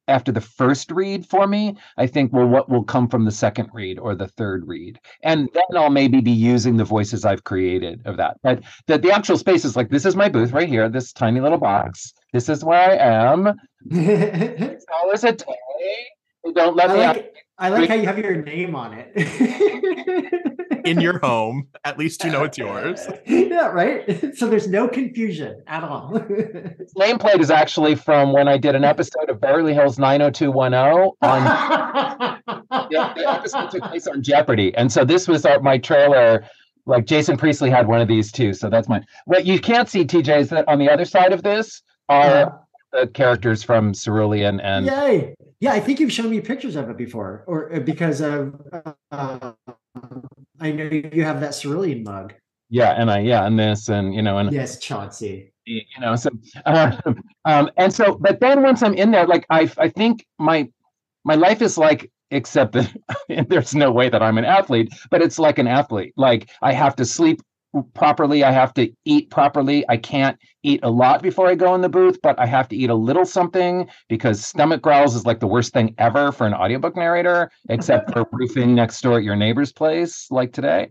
after 0.10 0.32
the 0.32 0.41
first 0.41 0.91
read 0.91 1.26
for 1.26 1.48
me 1.48 1.76
i 1.98 2.06
think 2.06 2.34
well 2.34 2.48
what 2.48 2.69
will 2.69 2.84
come 2.84 3.08
from 3.08 3.26
the 3.26 3.32
second 3.32 3.69
read 3.74 4.00
or 4.00 4.15
the 4.15 4.28
third 4.28 4.67
read? 4.67 5.00
And 5.24 5.50
then 5.54 5.78
i'll 5.78 5.89
maybe 5.89 6.22
be 6.22 6.32
using 6.32 6.78
the 6.78 6.84
voices 6.84 7.26
i've 7.26 7.43
created 7.43 8.02
of 8.06 8.17
that. 8.17 8.38
But 8.43 8.63
the, 8.88 8.98
the 8.98 9.12
actual 9.12 9.38
space 9.38 9.65
is 9.65 9.76
like 9.76 9.89
this 9.89 10.06
is 10.06 10.15
my 10.15 10.30
booth 10.30 10.52
right 10.52 10.69
here 10.69 10.89
this 10.89 11.13
tiny 11.13 11.39
little 11.39 11.58
box. 11.58 12.13
This 12.34 12.50
is 12.50 12.63
where 12.63 12.80
i 12.80 12.95
am. 12.95 13.54
Six 13.91 14.86
dollars 14.86 15.24
a 15.24 15.34
day 15.34 16.08
don't 16.54 16.75
let 16.75 16.89
me 16.89 16.97
like, 16.97 17.34
I 17.58 17.69
like 17.69 17.89
how 17.89 17.95
you 17.95 18.06
have 18.06 18.17
your 18.17 18.41
name 18.41 18.73
on 18.75 18.93
it. 18.93 19.12
In 20.86 21.02
your 21.02 21.19
home, 21.23 21.67
at 21.84 21.97
least 21.97 22.23
you 22.23 22.32
know 22.32 22.43
it's 22.43 22.58
yours. 22.58 23.06
yeah, 23.25 23.67
right. 23.67 24.06
So 24.36 24.47
there's 24.47 24.67
no 24.67 24.88
confusion 24.88 25.62
at 25.67 25.84
all. 25.84 26.12
nameplate 26.97 27.39
is 27.39 27.52
actually 27.52 27.95
from 27.95 28.32
when 28.32 28.47
i 28.47 28.58
did 28.58 28.75
an 28.75 28.86
episode 28.86 29.30
of 29.30 29.41
beverly 29.41 29.73
hills 29.73 29.99
90210 29.99 31.12
on 31.21 32.39
yeah, 32.89 33.13
the 33.13 33.30
episode 33.30 33.71
took 33.71 33.84
place 33.84 34.08
on 34.08 34.23
Jeopardy, 34.23 34.73
and 34.75 34.91
so 34.91 35.04
this 35.06 35.28
was 35.28 35.45
our, 35.45 35.60
my 35.60 35.78
trailer. 35.78 36.45
Like 36.86 37.06
Jason 37.06 37.38
Priestley 37.38 37.69
had 37.69 37.88
one 37.88 38.02
of 38.02 38.08
these 38.08 38.32
too, 38.32 38.54
so 38.54 38.69
that's 38.69 38.89
mine. 38.89 39.06
What 39.25 39.45
you 39.45 39.60
can't 39.60 39.88
see, 39.88 40.06
TJ, 40.06 40.39
is 40.39 40.49
that 40.49 40.67
on 40.67 40.80
the 40.80 40.89
other 40.89 41.06
side 41.06 41.34
of 41.34 41.43
this 41.43 41.84
are 42.08 42.62
the 42.91 43.08
characters 43.08 43.63
from 43.63 43.93
Cerulean 43.93 44.60
and 44.60 44.86
Yay! 44.86 45.36
Yeah, 45.60 45.73
I 45.73 45.80
think 45.80 45.99
you've 45.99 46.12
shown 46.12 46.30
me 46.30 46.39
pictures 46.41 46.75
of 46.75 46.89
it 46.89 46.97
before, 46.97 47.43
or 47.47 47.73
uh, 47.75 47.80
because 47.80 48.21
of 48.21 48.56
uh, 48.71 49.52
I 50.60 50.71
know 50.71 50.86
you 50.86 51.23
have 51.23 51.39
that 51.41 51.52
cerulean 51.54 52.04
mug. 52.04 52.34
yeah, 52.69 52.91
and 52.99 53.10
I 53.12 53.19
yeah, 53.19 53.45
and 53.45 53.60
this 53.60 53.89
and 53.89 54.13
you 54.13 54.21
know 54.21 54.38
and 54.38 54.52
Yes, 54.52 54.80
Chauncey. 54.80 55.52
you 55.65 55.82
know 55.99 56.15
so 56.15 56.30
uh, 56.65 56.97
um 57.45 57.69
and 57.78 57.93
so 57.93 58.15
but 58.15 58.39
then 58.39 58.63
once 58.63 58.82
i'm 58.82 58.95
in 58.95 59.12
there 59.12 59.28
like 59.28 59.45
i 59.52 59.69
i 59.78 59.88
think 59.88 60.25
my 60.39 60.67
my 61.25 61.36
life 61.36 61.62
is 61.62 61.78
like 61.78 62.10
except 62.32 62.71
that 62.73 62.89
there's 63.49 63.75
no 63.75 63.91
way 63.91 64.10
that 64.10 64.23
i'm 64.23 64.38
an 64.39 64.45
athlete 64.45 64.91
but 65.12 65.21
it's 65.21 65.38
like 65.38 65.60
an 65.60 65.67
athlete 65.67 66.12
like 66.17 66.49
i 66.63 66.73
have 66.73 66.95
to 66.95 67.06
sleep 67.06 67.39
properly 67.93 68.43
i 68.43 68.51
have 68.51 68.73
to 68.73 68.91
eat 69.05 69.29
properly. 69.29 69.86
I 69.89 69.97
can't 69.97 70.38
eat 70.63 70.79
a 70.84 70.89
lot 70.89 71.21
before 71.21 71.47
i 71.47 71.55
go 71.55 71.75
in 71.75 71.82
the 71.82 71.89
booth 71.89 72.19
but 72.21 72.39
i 72.39 72.45
have 72.45 72.67
to 72.69 72.75
eat 72.75 72.89
a 72.89 72.95
little 72.95 73.25
something 73.25 73.88
because 74.08 74.45
stomach 74.45 74.82
growls 74.82 75.15
is 75.15 75.25
like 75.25 75.39
the 75.39 75.47
worst 75.47 75.73
thing 75.73 75.93
ever 75.97 76.32
for 76.32 76.47
an 76.47 76.53
audiobook 76.53 76.95
narrator 76.95 77.51
except 77.69 78.12
for 78.12 78.25
roofing 78.32 78.75
next 78.75 79.01
door 79.01 79.17
at 79.17 79.23
your 79.23 79.36
neighbor's 79.36 79.71
place 79.71 80.27
like 80.32 80.51
today. 80.51 80.89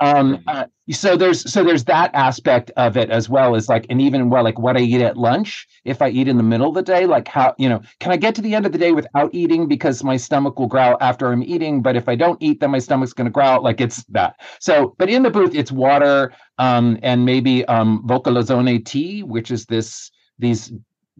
Um 0.00 0.42
uh, 0.46 0.66
so 0.90 1.16
there's 1.16 1.50
so 1.50 1.64
there's 1.64 1.84
that 1.84 2.14
aspect 2.14 2.70
of 2.76 2.96
it 2.96 3.10
as 3.10 3.28
well 3.28 3.56
as 3.56 3.68
like 3.68 3.86
and 3.90 4.00
even 4.00 4.30
well 4.30 4.44
like 4.44 4.58
what 4.58 4.76
i 4.76 4.80
eat 4.80 5.00
at 5.00 5.16
lunch 5.16 5.66
if 5.84 6.00
i 6.00 6.08
eat 6.08 6.28
in 6.28 6.36
the 6.36 6.42
middle 6.42 6.68
of 6.68 6.74
the 6.74 6.82
day 6.82 7.06
like 7.06 7.26
how 7.26 7.54
you 7.58 7.68
know 7.68 7.80
can 7.98 8.12
i 8.12 8.16
get 8.16 8.34
to 8.34 8.42
the 8.42 8.54
end 8.54 8.66
of 8.66 8.72
the 8.72 8.78
day 8.78 8.92
without 8.92 9.34
eating 9.34 9.66
because 9.66 10.04
my 10.04 10.16
stomach 10.16 10.58
will 10.58 10.68
growl 10.68 10.96
after 11.00 11.32
i'm 11.32 11.42
eating 11.42 11.82
but 11.82 11.96
if 11.96 12.08
i 12.08 12.14
don't 12.14 12.40
eat 12.40 12.60
then 12.60 12.70
my 12.70 12.78
stomach's 12.78 13.12
going 13.12 13.24
to 13.24 13.30
growl 13.30 13.62
like 13.62 13.80
it's 13.80 14.04
that. 14.04 14.36
So 14.60 14.94
but 14.98 15.08
in 15.10 15.22
the 15.22 15.30
booth 15.30 15.54
it's 15.54 15.72
water 15.72 16.32
um 16.58 16.98
and 17.02 17.24
maybe 17.24 17.64
um 17.66 18.02
Vocalzone 18.06 18.84
tea 18.84 19.22
which 19.22 19.50
is 19.50 19.66
this 19.66 20.10
these 20.38 20.72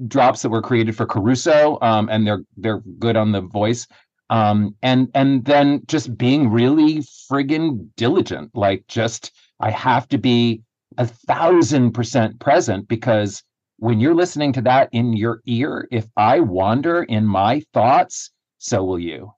drops 0.07 0.43
that 0.43 0.51
were 0.51 0.63
created 0.63 0.95
for 0.97 1.07
caruso 1.07 1.79
um 1.83 2.09
and 2.11 2.27
they're 2.27 2.43
they're 2.57 2.83
good 2.99 3.17
on 3.17 3.33
the 3.33 3.41
voice. 3.41 3.87
Um 4.31 4.77
and 4.83 5.09
and 5.15 5.45
then 5.45 5.83
just 5.87 6.17
being 6.17 6.51
really 6.51 6.99
friggin 6.99 7.89
diligent 7.97 8.51
like 8.55 8.87
just 8.87 9.33
I 9.61 9.71
have 9.71 10.09
to 10.09 10.19
be 10.19 10.63
a 10.99 11.07
thousand 11.07 11.93
percent 11.93 12.39
present 12.41 12.89
because 12.89 13.43
when 13.79 14.01
you're 14.01 14.15
listening 14.15 14.53
to 14.55 14.63
that 14.63 14.89
in 14.93 15.13
your 15.15 15.43
ear, 15.47 15.89
if 15.91 16.07
I 16.17 16.41
wander 16.41 17.03
in 17.03 17.27
my 17.27 17.63
thoughts, 17.73 18.31
so 18.59 18.85
will 18.85 18.99
you. 18.99 19.33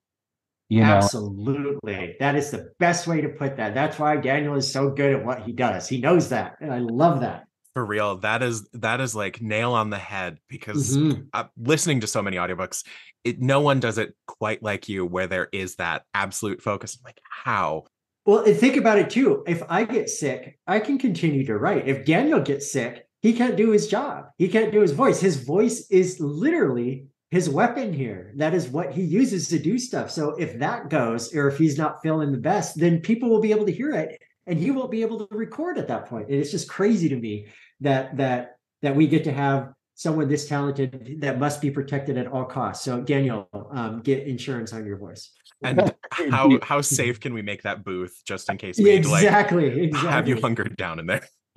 You 0.69 0.83
know? 0.83 0.97
Absolutely. 0.97 2.17
That 2.21 2.37
is 2.37 2.51
the 2.51 2.71
best 2.79 3.07
way 3.07 3.21
to 3.21 3.29
put 3.29 3.57
that. 3.57 3.75
That's 3.75 3.99
why 3.99 4.17
Daniel 4.17 4.55
is 4.55 4.71
so 4.71 4.91
good 4.91 5.15
at 5.15 5.25
what 5.25 5.43
he 5.43 5.53
does. 5.53 5.89
He 5.89 6.01
knows 6.01 6.29
that. 6.29 6.57
And 6.61 6.73
I 6.73 6.79
love 6.79 7.21
that. 7.21 7.45
For 7.75 7.85
real. 7.85 8.19
That 8.19 8.43
is 8.43 8.69
that 8.75 9.01
is 9.01 9.15
like 9.15 9.41
nail 9.41 9.73
on 9.73 9.91
the 9.91 9.99
head 9.99 10.39
because 10.49 10.97
mm-hmm. 10.97 11.23
uh, 11.33 11.45
listening 11.57 12.01
to 12.01 12.07
so 12.07 12.23
many 12.23 12.37
audiobooks, 12.37 12.85
it 13.25 13.41
no 13.41 13.61
one 13.61 13.81
does 13.81 13.99
it 13.99 14.15
quite 14.27 14.63
like 14.63 14.89
you 14.89 15.07
where 15.07 15.27
there 15.27 15.49
is 15.53 15.77
that 15.77 16.05
absolute 16.13 16.61
focus. 16.61 16.99
I'm 16.99 17.05
like, 17.05 17.21
how? 17.29 17.85
Well, 18.29 18.45
and 18.45 18.55
think 18.55 18.77
about 18.77 18.99
it 18.99 19.09
too. 19.09 19.43
If 19.47 19.63
I 19.71 19.85
get 19.85 20.11
sick, 20.11 20.59
I 20.67 20.81
can 20.81 20.99
continue 20.99 21.47
to 21.47 21.57
write. 21.57 21.89
If 21.89 22.05
Daniel 22.05 22.41
gets 22.41 22.71
sick, 22.71 23.07
he 23.23 23.33
can't 23.33 23.57
do 23.57 23.71
his 23.71 23.89
job. 23.89 24.27
He 24.37 24.49
can't 24.49 24.71
do 24.71 24.83
his 24.83 24.93
voice. 24.93 25.19
His 25.19 25.43
voice 25.43 25.87
is 25.91 26.21
literally 26.21 27.07
his 27.31 27.49
weapon 27.49 27.91
here. 27.91 28.35
That 28.37 28.53
is 28.53 28.69
what 28.69 28.93
he 28.93 29.01
uses 29.01 29.49
to 29.49 29.59
do 29.59 29.79
stuff. 29.79 30.11
So 30.11 30.35
if 30.37 30.59
that 30.59 30.91
goes, 30.91 31.35
or 31.35 31.49
if 31.49 31.57
he's 31.57 31.79
not 31.79 32.03
feeling 32.03 32.31
the 32.31 32.37
best, 32.37 32.79
then 32.79 33.01
people 33.01 33.31
will 33.31 33.41
be 33.41 33.51
able 33.51 33.65
to 33.65 33.73
hear 33.73 33.93
it 33.93 34.21
and 34.47 34.59
he 34.59 34.73
won't 34.73 34.91
be 34.91 35.01
able 35.01 35.27
to 35.27 35.35
record 35.35 35.79
at 35.79 35.89
that 35.89 36.05
point. 36.05 36.29
And 36.29 36.37
it's 36.37 36.51
just 36.51 36.69
crazy 36.69 37.09
to 37.09 37.17
me 37.17 37.47
that 37.81 38.15
that 38.19 38.59
that 38.83 38.95
we 38.95 39.07
get 39.07 39.25
to 39.25 39.33
have 39.33 39.73
someone 39.99 40.29
this 40.29 40.47
talented 40.47 41.17
that 41.19 41.41
must 41.41 41.61
be 41.61 41.73
protected 41.73 42.17
at 42.17 42.29
all 42.29 42.45
costs. 42.45 42.85
So 42.85 43.01
Daniel, 43.01 43.49
um, 43.73 44.01
get 44.01 44.29
insurance 44.29 44.73
on 44.73 44.87
your 44.87 44.97
voice. 44.97 45.33
And 45.65 45.93
how 46.31 46.57
how 46.63 46.81
safe 46.81 47.19
can 47.19 47.35
we 47.35 47.43
make 47.43 47.63
that 47.63 47.85
booth 47.85 48.23
just 48.25 48.49
in 48.49 48.59
case 48.59 48.79
we 48.79 48.91
exactly, 48.91 49.65
need 49.65 49.73
to, 49.73 49.75
like, 49.75 49.89
exactly. 49.89 50.11
have 50.13 50.29
you 50.29 50.41
hunkered 50.41 50.77
down 50.77 51.01
in 51.01 51.07
there? 51.07 51.29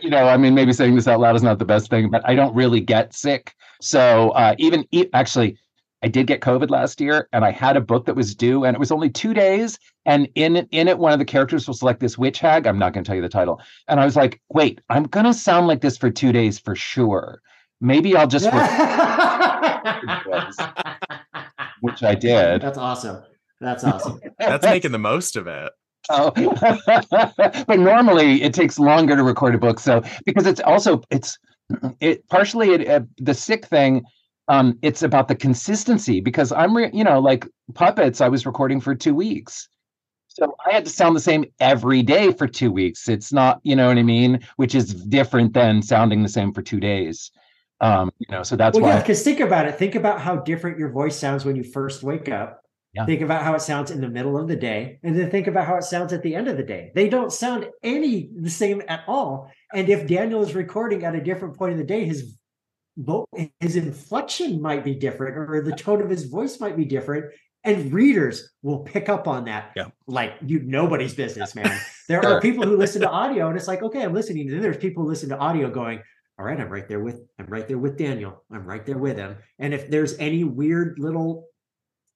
you 0.00 0.10
know, 0.10 0.28
I 0.28 0.36
mean, 0.36 0.54
maybe 0.54 0.72
saying 0.72 0.94
this 0.94 1.08
out 1.08 1.18
loud 1.18 1.34
is 1.34 1.42
not 1.42 1.58
the 1.58 1.64
best 1.64 1.90
thing, 1.90 2.08
but 2.08 2.22
I 2.24 2.36
don't 2.36 2.54
really 2.54 2.80
get 2.80 3.14
sick. 3.14 3.52
So 3.80 4.30
uh, 4.30 4.54
even 4.58 4.84
actually, 5.12 5.58
I 6.02 6.08
did 6.08 6.26
get 6.26 6.40
COVID 6.40 6.70
last 6.70 7.00
year, 7.00 7.28
and 7.32 7.44
I 7.44 7.50
had 7.50 7.76
a 7.76 7.80
book 7.80 8.06
that 8.06 8.16
was 8.16 8.34
due, 8.34 8.64
and 8.64 8.74
it 8.74 8.80
was 8.80 8.90
only 8.90 9.10
two 9.10 9.34
days. 9.34 9.78
And 10.06 10.28
in 10.34 10.56
in 10.56 10.88
it, 10.88 10.98
one 10.98 11.12
of 11.12 11.18
the 11.18 11.24
characters 11.24 11.68
was 11.68 11.82
like 11.82 12.00
this 12.00 12.16
witch 12.16 12.38
hag. 12.38 12.66
I'm 12.66 12.78
not 12.78 12.92
going 12.92 13.04
to 13.04 13.08
tell 13.08 13.16
you 13.16 13.22
the 13.22 13.28
title. 13.28 13.60
And 13.88 14.00
I 14.00 14.04
was 14.04 14.16
like, 14.16 14.40
wait, 14.48 14.80
I'm 14.88 15.04
going 15.04 15.26
to 15.26 15.34
sound 15.34 15.66
like 15.66 15.82
this 15.82 15.98
for 15.98 16.10
two 16.10 16.32
days 16.32 16.58
for 16.58 16.74
sure. 16.74 17.40
Maybe 17.80 18.16
I'll 18.16 18.26
just. 18.26 18.46
which 21.80 22.02
I 22.02 22.14
did. 22.14 22.62
That's 22.62 22.78
awesome. 22.78 23.22
That's 23.60 23.84
awesome. 23.84 24.20
That's 24.38 24.64
making 24.64 24.92
the 24.92 24.98
most 24.98 25.36
of 25.36 25.46
it. 25.46 25.72
Oh, 26.08 26.30
but 27.66 27.78
normally 27.78 28.42
it 28.42 28.54
takes 28.54 28.78
longer 28.78 29.16
to 29.16 29.22
record 29.22 29.54
a 29.54 29.58
book. 29.58 29.78
So 29.78 30.02
because 30.24 30.46
it's 30.46 30.60
also 30.60 31.02
it's 31.10 31.38
it 32.00 32.26
partially 32.28 32.70
it, 32.70 32.88
uh, 32.88 33.00
the 33.18 33.34
sick 33.34 33.66
thing. 33.66 34.02
Um, 34.50 34.76
it's 34.82 35.02
about 35.02 35.28
the 35.28 35.36
consistency 35.36 36.20
because 36.20 36.50
I'm 36.50 36.76
re- 36.76 36.90
you 36.92 37.04
know 37.04 37.20
like 37.20 37.46
puppets. 37.74 38.20
I 38.20 38.28
was 38.28 38.44
recording 38.44 38.80
for 38.80 38.94
two 38.94 39.14
weeks. 39.14 39.68
So 40.26 40.54
I 40.64 40.72
had 40.72 40.84
to 40.84 40.90
sound 40.90 41.16
the 41.16 41.20
same 41.20 41.44
every 41.58 42.02
day 42.02 42.32
for 42.32 42.46
two 42.46 42.70
weeks. 42.70 43.08
It's 43.08 43.32
not, 43.32 43.60
you 43.64 43.74
know 43.74 43.88
what 43.88 43.98
I 43.98 44.04
mean, 44.04 44.40
which 44.56 44.76
is 44.76 44.94
different 44.94 45.54
than 45.54 45.82
sounding 45.82 46.22
the 46.22 46.28
same 46.28 46.52
for 46.52 46.62
two 46.62 46.78
days. 46.78 47.32
Um, 47.80 48.12
you 48.18 48.26
know, 48.30 48.44
so 48.44 48.54
that's 48.54 48.76
well, 48.76 48.84
why. 48.84 48.94
Yeah, 48.94 49.00
because 49.00 49.22
think 49.22 49.40
about 49.40 49.66
it. 49.66 49.76
Think 49.76 49.96
about 49.96 50.20
how 50.20 50.36
different 50.36 50.78
your 50.78 50.90
voice 50.90 51.16
sounds 51.16 51.44
when 51.44 51.56
you 51.56 51.64
first 51.64 52.02
wake 52.04 52.28
up. 52.28 52.62
Yeah. 52.92 53.06
Think 53.06 53.22
about 53.22 53.42
how 53.42 53.54
it 53.54 53.62
sounds 53.62 53.90
in 53.90 54.00
the 54.00 54.08
middle 54.08 54.36
of 54.36 54.48
the 54.48 54.56
day, 54.56 54.98
and 55.04 55.16
then 55.16 55.30
think 55.30 55.46
about 55.46 55.66
how 55.66 55.76
it 55.76 55.84
sounds 55.84 56.12
at 56.12 56.22
the 56.22 56.34
end 56.34 56.48
of 56.48 56.56
the 56.56 56.64
day. 56.64 56.90
They 56.94 57.08
don't 57.08 57.32
sound 57.32 57.68
any 57.82 58.30
the 58.34 58.50
same 58.50 58.82
at 58.88 59.04
all. 59.06 59.50
And 59.72 59.88
if 59.88 60.08
Daniel 60.08 60.42
is 60.42 60.54
recording 60.56 61.04
at 61.04 61.14
a 61.14 61.20
different 61.20 61.56
point 61.56 61.72
in 61.72 61.78
the 61.78 61.84
day, 61.84 62.04
his 62.04 62.36
his 63.60 63.76
inflection 63.76 64.60
might 64.60 64.84
be 64.84 64.94
different, 64.94 65.36
or 65.36 65.62
the 65.62 65.72
tone 65.72 66.02
of 66.02 66.10
his 66.10 66.24
voice 66.24 66.60
might 66.60 66.76
be 66.76 66.84
different. 66.84 67.26
And 67.62 67.92
readers 67.92 68.50
will 68.62 68.78
pick 68.78 69.10
up 69.10 69.28
on 69.28 69.44
that. 69.44 69.72
Yeah. 69.76 69.88
Like 70.06 70.34
you 70.44 70.60
nobody's 70.60 71.14
business, 71.14 71.54
man. 71.54 71.78
There 72.08 72.26
are 72.26 72.40
people 72.40 72.64
who 72.64 72.76
listen 72.76 73.02
to 73.02 73.10
audio, 73.22 73.46
and 73.48 73.56
it's 73.56 73.68
like, 73.68 73.82
okay, 73.84 74.02
I'm 74.02 74.12
listening. 74.12 74.48
And 74.48 74.54
then 74.54 74.62
there's 74.62 74.78
people 74.78 75.04
who 75.04 75.08
listen 75.08 75.28
to 75.28 75.38
audio 75.38 75.70
going, 75.70 76.02
all 76.40 76.44
right, 76.44 76.58
I'm 76.58 76.70
right 76.70 76.88
there 76.88 77.00
with 77.00 77.20
I'm 77.38 77.46
right 77.46 77.68
there 77.68 77.78
with 77.78 77.98
Daniel. 77.98 78.42
I'm 78.50 78.64
right 78.64 78.84
there 78.84 78.98
with 78.98 79.16
him. 79.16 79.36
And 79.58 79.74
if 79.74 79.90
there's 79.90 80.18
any 80.18 80.42
weird 80.42 80.98
little 80.98 81.46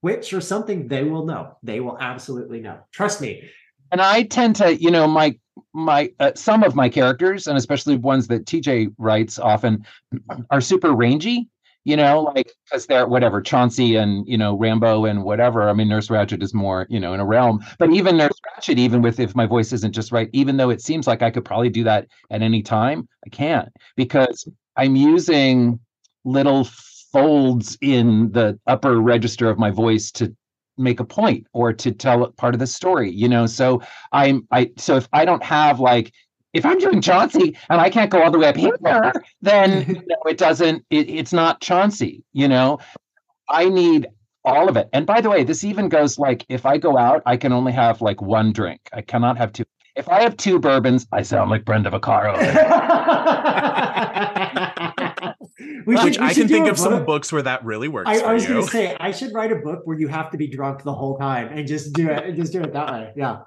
twitch 0.00 0.32
or 0.32 0.40
something, 0.40 0.88
they 0.88 1.04
will 1.04 1.26
know. 1.26 1.56
They 1.62 1.80
will 1.80 1.98
absolutely 2.00 2.60
know. 2.60 2.80
Trust 2.90 3.20
me. 3.20 3.48
And 3.92 4.00
I 4.00 4.24
tend 4.24 4.56
to, 4.56 4.74
you 4.74 4.90
know, 4.90 5.06
my 5.06 5.38
my 5.72 6.10
uh, 6.20 6.32
some 6.34 6.62
of 6.62 6.74
my 6.74 6.88
characters, 6.88 7.46
and 7.46 7.56
especially 7.58 7.96
ones 7.96 8.28
that 8.28 8.44
TJ 8.46 8.94
writes 8.98 9.38
often, 9.38 9.84
are 10.50 10.60
super 10.60 10.92
rangy 10.92 11.48
you 11.84 11.96
know, 11.96 12.22
like 12.22 12.50
because 12.64 12.86
they're 12.86 13.06
whatever 13.06 13.42
Chauncey 13.42 13.96
and 13.96 14.26
you 14.26 14.38
know 14.38 14.56
Rambo 14.56 15.04
and 15.04 15.22
whatever. 15.22 15.68
I 15.68 15.74
mean, 15.74 15.88
Nurse 15.88 16.08
Ratched 16.08 16.42
is 16.42 16.54
more 16.54 16.86
you 16.88 16.98
know 16.98 17.12
in 17.12 17.20
a 17.20 17.24
realm, 17.26 17.64
but 17.78 17.92
even 17.92 18.16
Nurse 18.16 18.40
Ratched, 18.56 18.78
even 18.78 19.02
with 19.02 19.20
if 19.20 19.36
my 19.36 19.46
voice 19.46 19.72
isn't 19.72 19.92
just 19.92 20.10
right, 20.10 20.30
even 20.32 20.56
though 20.56 20.70
it 20.70 20.80
seems 20.80 21.06
like 21.06 21.22
I 21.22 21.30
could 21.30 21.44
probably 21.44 21.68
do 21.68 21.84
that 21.84 22.08
at 22.30 22.42
any 22.42 22.62
time, 22.62 23.06
I 23.26 23.28
can't 23.28 23.68
because 23.96 24.48
I'm 24.76 24.96
using 24.96 25.78
little 26.24 26.64
folds 27.12 27.76
in 27.82 28.32
the 28.32 28.58
upper 28.66 28.98
register 29.00 29.50
of 29.50 29.58
my 29.58 29.70
voice 29.70 30.10
to 30.12 30.34
make 30.76 31.00
a 31.00 31.04
point 31.04 31.46
or 31.52 31.72
to 31.72 31.92
tell 31.92 32.30
part 32.32 32.54
of 32.54 32.60
the 32.60 32.66
story 32.66 33.10
you 33.10 33.28
know 33.28 33.46
so 33.46 33.80
i'm 34.12 34.46
i 34.50 34.70
so 34.76 34.96
if 34.96 35.08
i 35.12 35.24
don't 35.24 35.42
have 35.42 35.80
like 35.80 36.12
if 36.54 36.64
I'm 36.64 36.78
doing 36.78 37.02
Chauncey 37.02 37.56
and 37.68 37.80
I 37.80 37.90
can't 37.90 38.10
go 38.10 38.22
all 38.22 38.30
the 38.30 38.38
way 38.38 38.46
up 38.46 38.56
here, 38.56 38.78
then 39.42 39.84
you 39.88 39.94
know, 39.94 40.22
it 40.26 40.38
doesn't, 40.38 40.84
it, 40.88 41.10
it's 41.10 41.32
not 41.32 41.60
Chauncey, 41.60 42.22
you 42.32 42.46
know? 42.48 42.78
I 43.48 43.68
need 43.68 44.06
all 44.44 44.68
of 44.68 44.76
it. 44.76 44.88
And 44.92 45.04
by 45.06 45.20
the 45.20 45.28
way, 45.30 45.42
this 45.42 45.64
even 45.64 45.88
goes 45.88 46.18
like 46.18 46.46
if 46.48 46.64
I 46.64 46.78
go 46.78 46.96
out, 46.96 47.22
I 47.26 47.36
can 47.36 47.52
only 47.52 47.72
have 47.72 48.00
like 48.00 48.22
one 48.22 48.52
drink. 48.52 48.80
I 48.92 49.02
cannot 49.02 49.36
have 49.36 49.52
two. 49.52 49.64
If 49.96 50.08
I 50.08 50.22
have 50.22 50.36
two 50.36 50.58
bourbons, 50.58 51.06
I 51.12 51.22
sound 51.22 51.50
like 51.50 51.64
Brenda 51.64 51.90
Vaccaro. 51.90 52.34
we 55.86 55.96
should, 55.96 56.04
Which 56.04 56.18
we 56.18 56.24
I 56.24 56.34
can 56.34 56.48
think 56.48 56.66
of 56.66 56.76
book. 56.76 56.84
some 56.84 57.04
books 57.04 57.32
where 57.32 57.42
that 57.42 57.64
really 57.64 57.88
works. 57.88 58.08
I, 58.08 58.20
I 58.20 58.32
was 58.34 58.46
going 58.46 58.64
to 58.64 58.70
say 58.70 58.96
I 58.98 59.10
should 59.10 59.32
write 59.34 59.52
a 59.52 59.56
book 59.56 59.80
where 59.84 59.98
you 59.98 60.08
have 60.08 60.30
to 60.30 60.36
be 60.36 60.46
drunk 60.46 60.82
the 60.82 60.94
whole 60.94 61.18
time 61.18 61.48
and 61.48 61.66
just 61.66 61.92
do 61.92 62.08
it 62.08 62.24
and 62.24 62.36
just 62.36 62.52
do 62.52 62.62
it 62.62 62.72
that 62.72 62.92
way. 62.92 63.12
Yeah. 63.16 63.40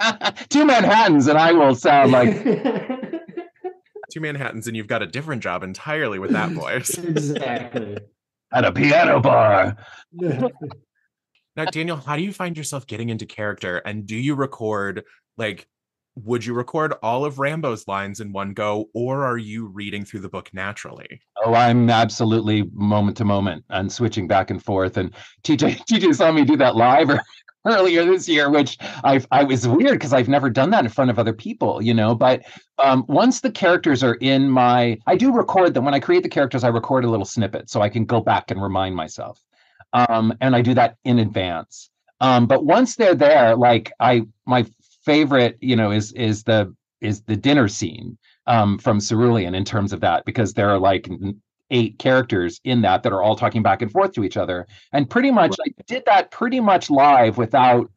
two 0.48 0.64
Manhattans, 0.64 1.26
and 1.26 1.38
I 1.38 1.52
will 1.52 1.74
sound 1.74 2.12
like 2.12 2.42
two 4.12 4.20
Manhattans, 4.20 4.66
and 4.66 4.76
you've 4.76 4.86
got 4.86 5.02
a 5.02 5.06
different 5.06 5.42
job 5.42 5.62
entirely 5.62 6.18
with 6.18 6.30
that 6.32 6.50
voice. 6.50 6.96
exactly. 6.98 7.98
At 8.52 8.64
a 8.64 8.72
piano 8.72 9.20
bar. 9.20 9.76
now, 10.12 11.64
Daniel, 11.70 11.96
how 11.96 12.16
do 12.16 12.22
you 12.22 12.32
find 12.32 12.56
yourself 12.56 12.86
getting 12.86 13.08
into 13.08 13.26
character? 13.26 13.78
And 13.78 14.06
do 14.06 14.16
you 14.16 14.34
record 14.34 15.04
like 15.36 15.68
would 16.24 16.44
you 16.44 16.54
record 16.54 16.94
all 17.02 17.24
of 17.24 17.38
Rambo's 17.38 17.86
lines 17.88 18.20
in 18.20 18.32
one 18.32 18.52
go, 18.52 18.88
or 18.94 19.24
are 19.24 19.38
you 19.38 19.66
reading 19.66 20.04
through 20.04 20.20
the 20.20 20.28
book 20.28 20.50
naturally? 20.52 21.20
Oh, 21.44 21.54
I'm 21.54 21.90
absolutely 21.90 22.64
moment 22.72 23.16
to 23.18 23.24
moment 23.24 23.64
and 23.70 23.92
switching 23.92 24.26
back 24.26 24.50
and 24.50 24.62
forth. 24.62 24.96
And 24.96 25.14
TJ, 25.42 25.84
TJ 25.90 26.14
saw 26.14 26.32
me 26.32 26.44
do 26.44 26.56
that 26.56 26.76
live 26.76 27.10
earlier 27.66 28.04
this 28.04 28.28
year, 28.28 28.50
which 28.50 28.78
I 29.04 29.20
I 29.30 29.44
was 29.44 29.68
weird 29.68 29.92
because 29.92 30.12
I've 30.12 30.28
never 30.28 30.50
done 30.50 30.70
that 30.70 30.84
in 30.84 30.90
front 30.90 31.10
of 31.10 31.18
other 31.18 31.32
people, 31.32 31.82
you 31.82 31.94
know. 31.94 32.14
But 32.14 32.42
um, 32.78 33.04
once 33.08 33.40
the 33.40 33.50
characters 33.50 34.02
are 34.02 34.14
in 34.14 34.48
my, 34.48 34.98
I 35.06 35.16
do 35.16 35.32
record 35.32 35.74
them. 35.74 35.84
When 35.84 35.94
I 35.94 36.00
create 36.00 36.22
the 36.22 36.28
characters, 36.28 36.64
I 36.64 36.68
record 36.68 37.04
a 37.04 37.10
little 37.10 37.26
snippet 37.26 37.70
so 37.70 37.80
I 37.80 37.88
can 37.88 38.04
go 38.04 38.20
back 38.20 38.50
and 38.50 38.62
remind 38.62 38.96
myself. 38.96 39.44
Um, 39.92 40.32
and 40.40 40.54
I 40.54 40.62
do 40.62 40.74
that 40.74 40.96
in 41.04 41.18
advance. 41.18 41.90
Um, 42.20 42.46
but 42.46 42.64
once 42.64 42.96
they're 42.96 43.14
there, 43.14 43.56
like 43.56 43.92
I, 43.98 44.22
my 44.46 44.66
favorite, 45.10 45.58
you 45.60 45.76
know, 45.76 45.90
is 45.90 46.12
is 46.12 46.44
the 46.44 46.74
is 47.00 47.22
the 47.22 47.36
dinner 47.36 47.68
scene 47.68 48.16
um, 48.46 48.78
from 48.78 49.00
Cerulean 49.00 49.54
in 49.54 49.64
terms 49.64 49.92
of 49.92 50.00
that 50.00 50.24
because 50.24 50.52
there 50.54 50.70
are 50.70 50.78
like 50.78 51.08
eight 51.70 51.98
characters 51.98 52.60
in 52.64 52.82
that 52.82 53.02
that 53.02 53.12
are 53.12 53.22
all 53.22 53.36
talking 53.36 53.62
back 53.62 53.82
and 53.82 53.90
forth 53.90 54.12
to 54.12 54.24
each 54.24 54.36
other. 54.36 54.66
And 54.92 55.08
pretty 55.08 55.30
much 55.30 55.56
right. 55.58 55.74
I 55.78 55.82
did 55.86 56.04
that 56.06 56.30
pretty 56.30 56.60
much 56.60 56.90
live 56.90 57.38
without 57.38 57.90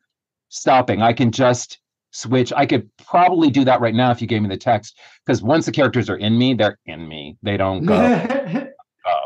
stopping. 0.50 1.02
I 1.02 1.14
can 1.14 1.32
just 1.32 1.80
switch. 2.12 2.54
I 2.56 2.66
could 2.66 2.90
probably 2.98 3.50
do 3.50 3.64
that 3.66 3.82
right 3.82 3.96
now 3.96 4.12
if 4.12 4.22
you 4.22 4.28
gave 4.28 4.42
me 4.42 4.50
the 4.50 4.58
text, 4.58 5.00
because 5.26 5.42
once 5.44 5.66
the 5.66 5.72
characters 5.72 6.10
are 6.10 6.18
in 6.18 6.38
me, 6.38 6.54
they're 6.54 6.80
in 6.86 7.08
me. 7.08 7.38
They 7.44 7.58
don't 7.58 7.86
go, 7.86 7.96
go 9.06 9.20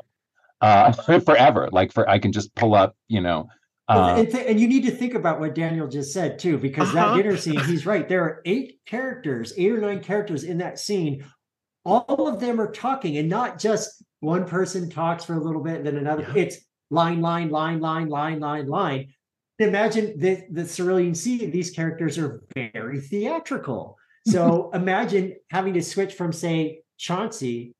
uh, 0.61 0.91
forever. 1.19 1.69
Like 1.71 1.91
for 1.93 2.09
I 2.09 2.19
can 2.19 2.31
just 2.31 2.53
pull 2.55 2.75
up, 2.75 2.95
you 3.07 3.21
know. 3.21 3.47
Uh, 3.89 4.15
and, 4.17 4.29
th- 4.31 4.45
and 4.47 4.59
you 4.59 4.67
need 4.67 4.83
to 4.83 4.91
think 4.91 5.13
about 5.13 5.39
what 5.39 5.55
Daniel 5.55 5.87
just 5.87 6.11
said 6.11 6.37
too, 6.39 6.57
because 6.57 6.93
Uh-huh. 6.93 7.15
that 7.15 7.23
dinner 7.23 7.37
scene, 7.37 7.59
he's 7.65 7.85
right. 7.85 8.07
There 8.09 8.21
are 8.23 8.41
eight 8.45 8.79
characters, 8.85 9.53
eight 9.57 9.71
or 9.71 9.79
nine 9.79 10.01
characters 10.03 10.43
in 10.43 10.57
that 10.57 10.77
scene. 10.77 11.23
All 11.85 12.27
of 12.27 12.39
them 12.41 12.59
are 12.59 12.71
talking, 12.71 13.17
and 13.17 13.29
not 13.29 13.57
just 13.59 14.03
one 14.19 14.45
person 14.45 14.89
talks 14.89 15.23
for 15.23 15.35
a 15.35 15.39
little 15.39 15.63
bit, 15.63 15.83
then 15.85 15.95
another. 15.95 16.23
Yeah. 16.23 16.43
It's 16.43 16.57
line, 16.89 17.21
line, 17.21 17.49
line, 17.49 17.79
line, 17.79 18.09
line, 18.09 18.39
line, 18.41 18.67
line. 18.67 19.13
Imagine 19.59 20.19
the 20.19 20.43
the 20.51 20.65
Cerulean 20.65 21.15
Sea. 21.15 21.45
These 21.45 21.71
characters 21.71 22.17
are 22.17 22.43
very 22.55 22.99
theatrical. 22.99 23.97
So 24.27 24.71
imagine 24.73 25.35
having 25.49 25.73
to 25.75 25.81
switch 25.81 26.13
from 26.15 26.33
say 26.33 26.81
Chauncey 26.97 27.73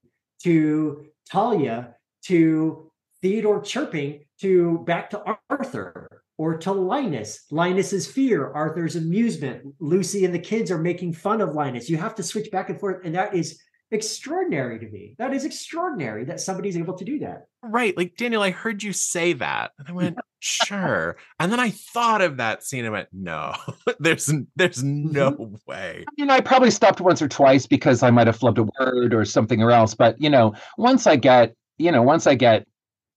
to 0.44 1.04
Talia 1.30 1.96
to 2.28 2.90
Theodore 3.22 3.60
chirping 3.60 4.24
to 4.42 4.80
back 4.86 5.10
to 5.12 5.38
Arthur 5.50 6.24
or 6.38 6.58
to 6.58 6.72
Linus. 6.72 7.46
Linus's 7.52 8.08
fear, 8.08 8.52
Arthur's 8.52 8.96
amusement. 8.96 9.74
Lucy 9.80 10.26
and 10.26 10.34
the 10.34 10.40
kids 10.40 10.70
are 10.72 10.78
making 10.78 11.14
fun 11.14 11.42
of 11.42 11.56
Linus. 11.56 11.90
You 11.90 11.98
have 11.98 12.16
to 12.16 12.24
switch 12.24 12.52
back 12.52 12.70
and 12.70 12.80
forth, 12.80 13.04
and 13.04 13.16
that 13.16 13.34
is 13.34 13.60
extraordinary 13.92 14.80
to 14.80 14.90
me. 14.90 15.16
That 15.18 15.34
is 15.34 15.46
extraordinary 15.46 16.26
that 16.26 16.40
somebody's 16.40 16.78
able 16.78 16.96
to 16.96 17.06
do 17.06 17.20
that. 17.20 17.48
Right. 17.64 17.96
Like, 17.96 18.16
Daniel, 18.18 18.42
I 18.42 18.52
heard 18.52 18.84
you 18.84 18.94
say 18.94 19.34
that. 19.34 19.72
And 19.80 19.88
I 19.88 19.92
went, 19.92 20.18
sure. 20.40 21.18
And 21.40 21.52
then 21.52 21.60
I 21.60 21.72
thought 21.72 22.22
of 22.22 22.38
that 22.38 22.64
scene 22.64 22.86
and 22.86 22.94
went, 22.94 23.08
no, 23.14 23.54
there's 24.00 24.32
there's 24.56 24.84
mm-hmm. 24.84 25.12
no 25.12 25.56
way. 25.66 26.06
you 26.18 26.26
know, 26.26 26.34
I 26.34 26.42
probably 26.42 26.72
stopped 26.72 27.02
once 27.02 27.22
or 27.22 27.28
twice 27.28 27.66
because 27.66 28.04
I 28.04 28.12
might 28.12 28.28
have 28.28 28.38
flubbed 28.38 28.58
a 28.58 28.70
word 28.80 29.14
or 29.14 29.26
something 29.26 29.62
or 29.62 29.72
else. 29.72 29.94
But, 29.94 30.20
you 30.22 30.30
know, 30.30 30.54
once 30.78 31.08
I 31.08 31.16
get, 31.16 31.56
you 31.78 31.92
know, 31.92 32.02
once 32.02 32.28
I 32.28 32.36
get, 32.36 32.68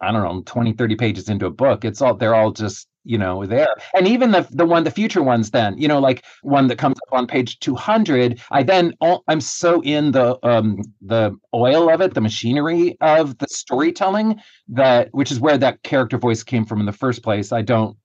I 0.01 0.13
don't 0.13 0.23
know, 0.23 0.43
20, 0.47 0.73
30 0.73 0.97
pages 0.97 1.29
into 1.29 1.47
a 1.47 1.51
book, 1.51 1.85
it's 1.85 2.01
all, 2.01 2.15
they're 2.15 2.35
all 2.35 2.53
just, 2.53 2.89
you 3.05 3.19
know, 3.19 3.45
there. 3.47 3.75
And 3.95 4.07
even 4.09 4.31
the, 4.31 4.47
the 4.51 4.65
one, 4.65 4.85
the 4.85 4.91
future 4.91 5.23
ones, 5.23 5.51
then, 5.51 5.77
you 5.79 5.89
know, 5.89 5.99
like 5.99 6.25
one 6.43 6.67
that 6.69 6.79
comes 6.79 6.97
up 7.07 7.13
on 7.13 7.27
page 7.27 7.59
200, 7.61 8.41
I 8.51 8.63
then, 8.63 8.95
I'm 9.29 9.41
so 9.41 9.83
in 9.83 10.13
the, 10.13 10.39
um, 10.47 10.83
the 11.03 11.37
oil 11.55 11.91
of 11.91 12.01
it, 12.01 12.15
the 12.15 12.21
machinery 12.21 12.97
of 13.01 13.39
the 13.39 13.49
storytelling 13.49 14.41
that, 14.69 15.09
which 15.13 15.31
is 15.31 15.41
where 15.41 15.59
that 15.59 15.83
character 15.83 16.19
voice 16.19 16.43
came 16.43 16.65
from 16.65 16.81
in 16.81 16.87
the 16.87 16.93
first 16.93 17.23
place. 17.23 17.53
I 17.53 17.63
don't, 17.63 17.97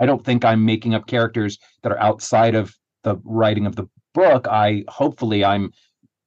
I 0.00 0.06
don't 0.06 0.24
think 0.24 0.44
I'm 0.44 0.64
making 0.64 0.94
up 0.94 1.06
characters 1.06 1.58
that 1.82 1.92
are 1.92 2.00
outside 2.00 2.54
of 2.54 2.74
the 3.02 3.16
writing 3.24 3.66
of 3.66 3.76
the 3.76 3.88
book. 4.12 4.48
I 4.48 4.84
hopefully 4.88 5.44
I'm 5.44 5.70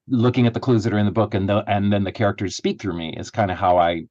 looking 0.07 0.47
at 0.47 0.53
the 0.53 0.59
clues 0.59 0.83
that 0.83 0.93
are 0.93 0.97
in 0.97 1.05
the 1.05 1.11
book 1.11 1.33
and 1.33 1.49
the 1.49 1.63
and 1.67 1.91
then 1.91 2.03
the 2.03 2.11
characters 2.11 2.55
speak 2.55 2.81
through 2.81 2.97
me 2.97 3.13
is 3.17 3.29
kind 3.29 3.51
of 3.51 3.57
how 3.57 3.77
I 3.77 4.03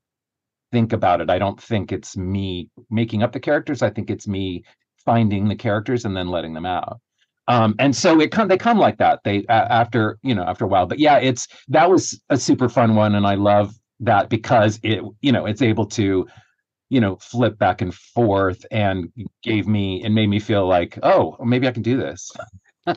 think 0.77 0.93
about 0.93 1.22
it. 1.22 1.31
I 1.31 1.39
don't 1.39 1.59
think 1.59 1.91
it's 1.91 2.18
me 2.18 2.68
making 2.91 3.22
up 3.22 3.33
the 3.33 3.41
characters. 3.41 3.81
I 3.81 3.89
think 3.89 4.11
it's 4.11 4.29
me 4.29 4.62
finding 5.07 5.49
the 5.49 5.57
characters 5.57 6.05
and 6.05 6.14
then 6.14 6.29
letting 6.29 6.53
them 6.53 6.66
out. 6.66 7.01
Um, 7.49 7.74
and 7.79 7.97
so 7.97 8.20
it 8.20 8.31
come 8.31 8.49
they 8.49 8.59
come 8.59 8.79
like 8.79 8.99
that. 8.99 9.20
They 9.24 9.47
uh, 9.47 9.68
after 9.70 10.18
you 10.22 10.35
know 10.35 10.43
after 10.43 10.66
a 10.66 10.68
while. 10.68 10.85
But 10.85 10.99
yeah, 10.99 11.16
it's 11.16 11.49
that 11.68 11.89
was 11.91 12.20
a 12.29 12.37
super 12.37 12.68
fun 12.68 12.95
one, 12.95 13.14
and 13.14 13.27
I 13.27 13.37
love 13.37 13.72
that 14.01 14.29
because 14.29 14.79
it 14.83 15.03
you 15.22 15.33
know 15.33 15.47
it's 15.47 15.62
able 15.62 15.87
to 15.87 16.27
you 16.91 17.01
know 17.01 17.16
flip 17.16 17.57
back 17.57 17.81
and 17.81 17.95
forth 17.95 18.66
and 18.70 19.11
gave 19.43 19.66
me 19.66 20.03
and 20.05 20.14
made 20.14 20.29
me 20.29 20.41
feel 20.41 20.66
like 20.66 20.99
oh 21.03 21.39
maybe 21.43 21.66
I 21.66 21.72
can 21.72 21.83
do 21.83 21.97
this. 21.97 22.31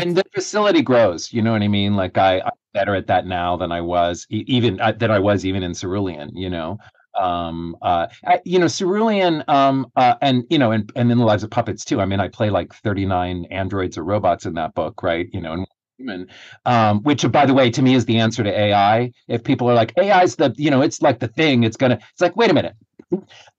and 0.00 0.16
the 0.16 0.24
facility 0.34 0.82
grows. 0.82 1.32
You 1.32 1.42
know 1.42 1.52
what 1.52 1.62
I 1.62 1.68
mean? 1.68 1.94
Like 1.96 2.18
I, 2.18 2.40
I'm 2.40 2.52
better 2.74 2.94
at 2.94 3.06
that 3.08 3.26
now 3.26 3.56
than 3.56 3.72
I 3.72 3.80
was 3.80 4.26
even 4.30 4.80
uh, 4.80 4.92
than 4.92 5.10
I 5.10 5.18
was 5.18 5.44
even 5.46 5.62
in 5.62 5.74
Cerulean. 5.74 6.30
You 6.36 6.50
know, 6.50 6.78
um, 7.20 7.76
uh, 7.82 8.06
I, 8.26 8.40
you 8.44 8.58
know 8.58 8.68
Cerulean, 8.68 9.44
um, 9.48 9.86
uh, 9.96 10.14
and 10.22 10.44
you 10.50 10.58
know, 10.58 10.72
and 10.72 10.90
and 10.96 11.10
in 11.10 11.18
the 11.18 11.24
lives 11.24 11.42
of 11.44 11.50
puppets 11.50 11.84
too. 11.84 12.00
I 12.00 12.06
mean, 12.06 12.20
I 12.20 12.28
play 12.28 12.50
like 12.50 12.74
39 12.74 13.46
androids 13.50 13.98
or 13.98 14.04
robots 14.04 14.46
in 14.46 14.54
that 14.54 14.74
book, 14.74 15.02
right? 15.02 15.28
You 15.32 15.40
know, 15.40 15.52
and 15.52 15.66
human, 15.98 16.28
um, 16.66 17.02
which 17.02 17.30
by 17.32 17.46
the 17.46 17.54
way, 17.54 17.70
to 17.70 17.82
me 17.82 17.94
is 17.94 18.04
the 18.06 18.18
answer 18.18 18.42
to 18.44 18.50
AI. 18.58 19.12
If 19.28 19.44
people 19.44 19.68
are 19.70 19.74
like 19.74 19.92
AI 19.98 20.22
is 20.22 20.36
the, 20.36 20.54
you 20.56 20.70
know, 20.70 20.82
it's 20.82 21.02
like 21.02 21.20
the 21.20 21.28
thing. 21.28 21.64
It's 21.64 21.76
gonna. 21.76 21.98
It's 22.12 22.20
like 22.20 22.36
wait 22.36 22.50
a 22.50 22.54
minute. 22.54 22.76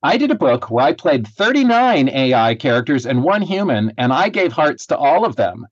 I 0.03 0.17
did 0.17 0.31
a 0.31 0.35
book 0.35 0.69
where 0.69 0.85
I 0.85 0.93
played 0.93 1.27
39 1.27 2.09
AI 2.09 2.55
characters 2.55 3.05
and 3.05 3.23
one 3.23 3.41
human, 3.41 3.91
and 3.97 4.13
I 4.13 4.29
gave 4.29 4.51
hearts 4.53 4.85
to 4.87 4.97
all 4.97 5.25
of 5.25 5.35
them. 5.35 5.65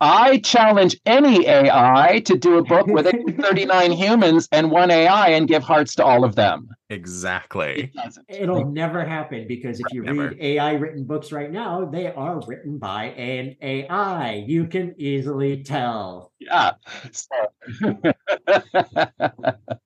I 0.00 0.38
challenge 0.38 1.00
any 1.06 1.46
AI 1.46 2.20
to 2.26 2.36
do 2.36 2.58
a 2.58 2.62
book 2.62 2.86
with 2.86 3.06
39 3.40 3.92
humans 3.92 4.48
and 4.52 4.70
one 4.70 4.90
AI 4.90 5.28
and 5.28 5.48
give 5.48 5.62
hearts 5.62 5.94
to 5.94 6.04
all 6.04 6.24
of 6.24 6.34
them. 6.34 6.68
Exactly. 6.90 7.84
It 7.84 7.94
doesn't. 7.94 8.26
It'll 8.28 8.70
never 8.70 9.04
happen 9.04 9.46
because 9.48 9.80
if 9.80 9.92
you 9.92 10.02
Never. 10.02 10.28
read 10.28 10.38
AI 10.40 10.72
written 10.74 11.04
books 11.04 11.32
right 11.32 11.50
now, 11.50 11.86
they 11.86 12.12
are 12.12 12.40
written 12.46 12.78
by 12.78 13.06
an 13.06 13.56
AI. 13.62 14.44
You 14.46 14.66
can 14.66 14.94
easily 14.98 15.62
tell. 15.62 16.32
Yeah. 16.38 16.72
So- 17.12 17.32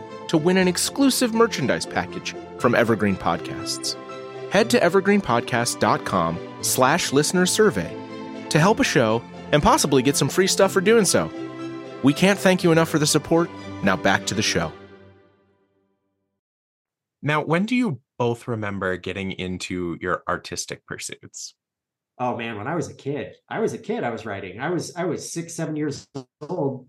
to 0.31 0.37
win 0.37 0.55
an 0.55 0.65
exclusive 0.65 1.33
merchandise 1.33 1.85
package 1.85 2.33
from 2.57 2.73
Evergreen 2.73 3.17
Podcasts. 3.17 3.97
Head 4.49 4.69
to 4.69 4.79
evergreenpodcast.com 4.79 6.39
slash 6.61 7.11
listener 7.11 7.45
survey 7.45 7.93
to 8.47 8.57
help 8.57 8.79
a 8.79 8.83
show 8.85 9.21
and 9.51 9.61
possibly 9.61 10.01
get 10.01 10.15
some 10.15 10.29
free 10.29 10.47
stuff 10.47 10.71
for 10.71 10.79
doing 10.79 11.03
so. 11.03 11.29
We 12.01 12.13
can't 12.13 12.39
thank 12.39 12.63
you 12.63 12.71
enough 12.71 12.87
for 12.87 12.97
the 12.97 13.05
support. 13.05 13.49
Now 13.83 13.97
back 13.97 14.25
to 14.27 14.33
the 14.33 14.41
show. 14.41 14.71
Now, 17.21 17.43
when 17.43 17.65
do 17.65 17.75
you 17.75 17.99
both 18.17 18.47
remember 18.47 18.95
getting 18.95 19.33
into 19.33 19.97
your 19.99 20.23
artistic 20.29 20.85
pursuits? 20.85 21.55
Oh 22.17 22.37
man, 22.37 22.57
when 22.57 22.67
I 22.67 22.75
was 22.75 22.87
a 22.87 22.93
kid, 22.93 23.35
I 23.49 23.59
was 23.59 23.73
a 23.73 23.77
kid, 23.77 24.05
I 24.05 24.11
was 24.11 24.25
writing. 24.25 24.61
I 24.61 24.69
was 24.69 24.95
I 24.95 25.03
was 25.03 25.29
six, 25.29 25.53
seven 25.55 25.75
years 25.75 26.07
old, 26.39 26.87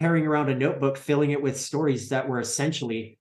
carrying 0.00 0.26
around 0.26 0.48
a 0.48 0.54
notebook, 0.54 0.96
filling 0.96 1.30
it 1.30 1.42
with 1.42 1.58
stories 1.58 2.08
that 2.08 2.28
were 2.28 2.40
essentially 2.40 3.18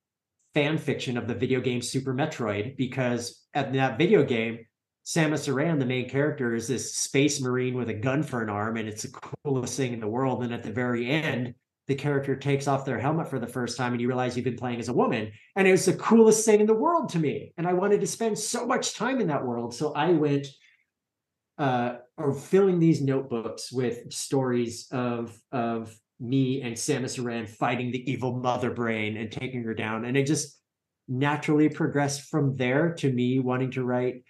fan 0.54 0.78
fiction 0.78 1.18
of 1.18 1.28
the 1.28 1.34
video 1.34 1.60
game 1.60 1.82
Super 1.82 2.14
Metroid, 2.14 2.78
because 2.78 3.44
at 3.54 3.74
that 3.74 3.98
video 3.98 4.24
game, 4.24 4.60
Samus 5.06 5.48
Aran, 5.48 5.80
the 5.80 5.86
main 5.86 6.10
character, 6.10 6.56
is 6.56 6.68
this 6.68 6.96
space 6.96 7.42
marine 7.42 7.76
with 7.76 7.90
a 7.90 7.94
gun 7.94 8.24
for 8.24 8.42
an 8.42 8.50
arm, 8.50 8.78
and 8.78 8.88
it's 8.88 9.04
the 9.04 9.20
coolest 9.44 9.76
thing 9.76 9.94
in 9.94 10.00
the 10.00 10.08
world. 10.08 10.44
And 10.44 10.54
at 10.54 10.64
the 10.64 10.72
very 10.72 11.10
end, 11.10 11.56
the 11.88 11.96
character 11.96 12.38
takes 12.38 12.68
off 12.68 12.86
their 12.86 13.00
helmet 13.00 13.30
for 13.30 13.40
the 13.40 13.48
first 13.48 13.78
time, 13.78 13.92
and 13.92 14.02
you 14.02 14.08
realize 14.08 14.38
you've 14.38 14.46
been 14.46 14.56
playing 14.56 14.80
as 14.80 14.88
a 14.88 14.94
woman. 14.94 15.32
And 15.58 15.68
it 15.68 15.72
was 15.72 15.86
the 15.86 15.94
coolest 15.94 16.46
thing 16.46 16.62
in 16.62 16.68
the 16.68 16.74
world 16.74 17.10
to 17.10 17.20
me. 17.20 17.54
And 17.58 17.68
I 17.68 17.74
wanted 17.74 18.00
to 18.00 18.08
spend 18.08 18.40
so 18.40 18.66
much 18.66 18.96
time 18.96 19.20
in 19.20 19.28
that 19.28 19.46
world. 19.46 19.76
So 19.76 19.94
I 19.94 20.12
went 20.12 20.48
uh 21.60 21.98
or 22.18 22.34
filling 22.34 22.80
these 22.80 23.00
notebooks 23.00 23.72
with 23.72 24.12
stories 24.12 24.88
of 24.92 25.38
of 25.52 25.96
me 26.24 26.62
and 26.62 26.76
Samus 26.76 27.20
Aran 27.20 27.46
fighting 27.46 27.92
the 27.92 28.10
evil 28.10 28.36
mother 28.38 28.72
brain 28.72 29.18
and 29.18 29.32
taking 29.32 29.64
her 29.64 29.74
down. 29.74 30.06
And 30.06 30.16
it 30.16 30.26
just 30.26 30.58
naturally 31.08 31.70
progressed 31.70 32.30
from 32.30 32.56
there 32.56 32.94
to 32.96 33.12
me 33.12 33.40
wanting 33.40 33.72
to 33.72 33.84
write. 33.84 34.24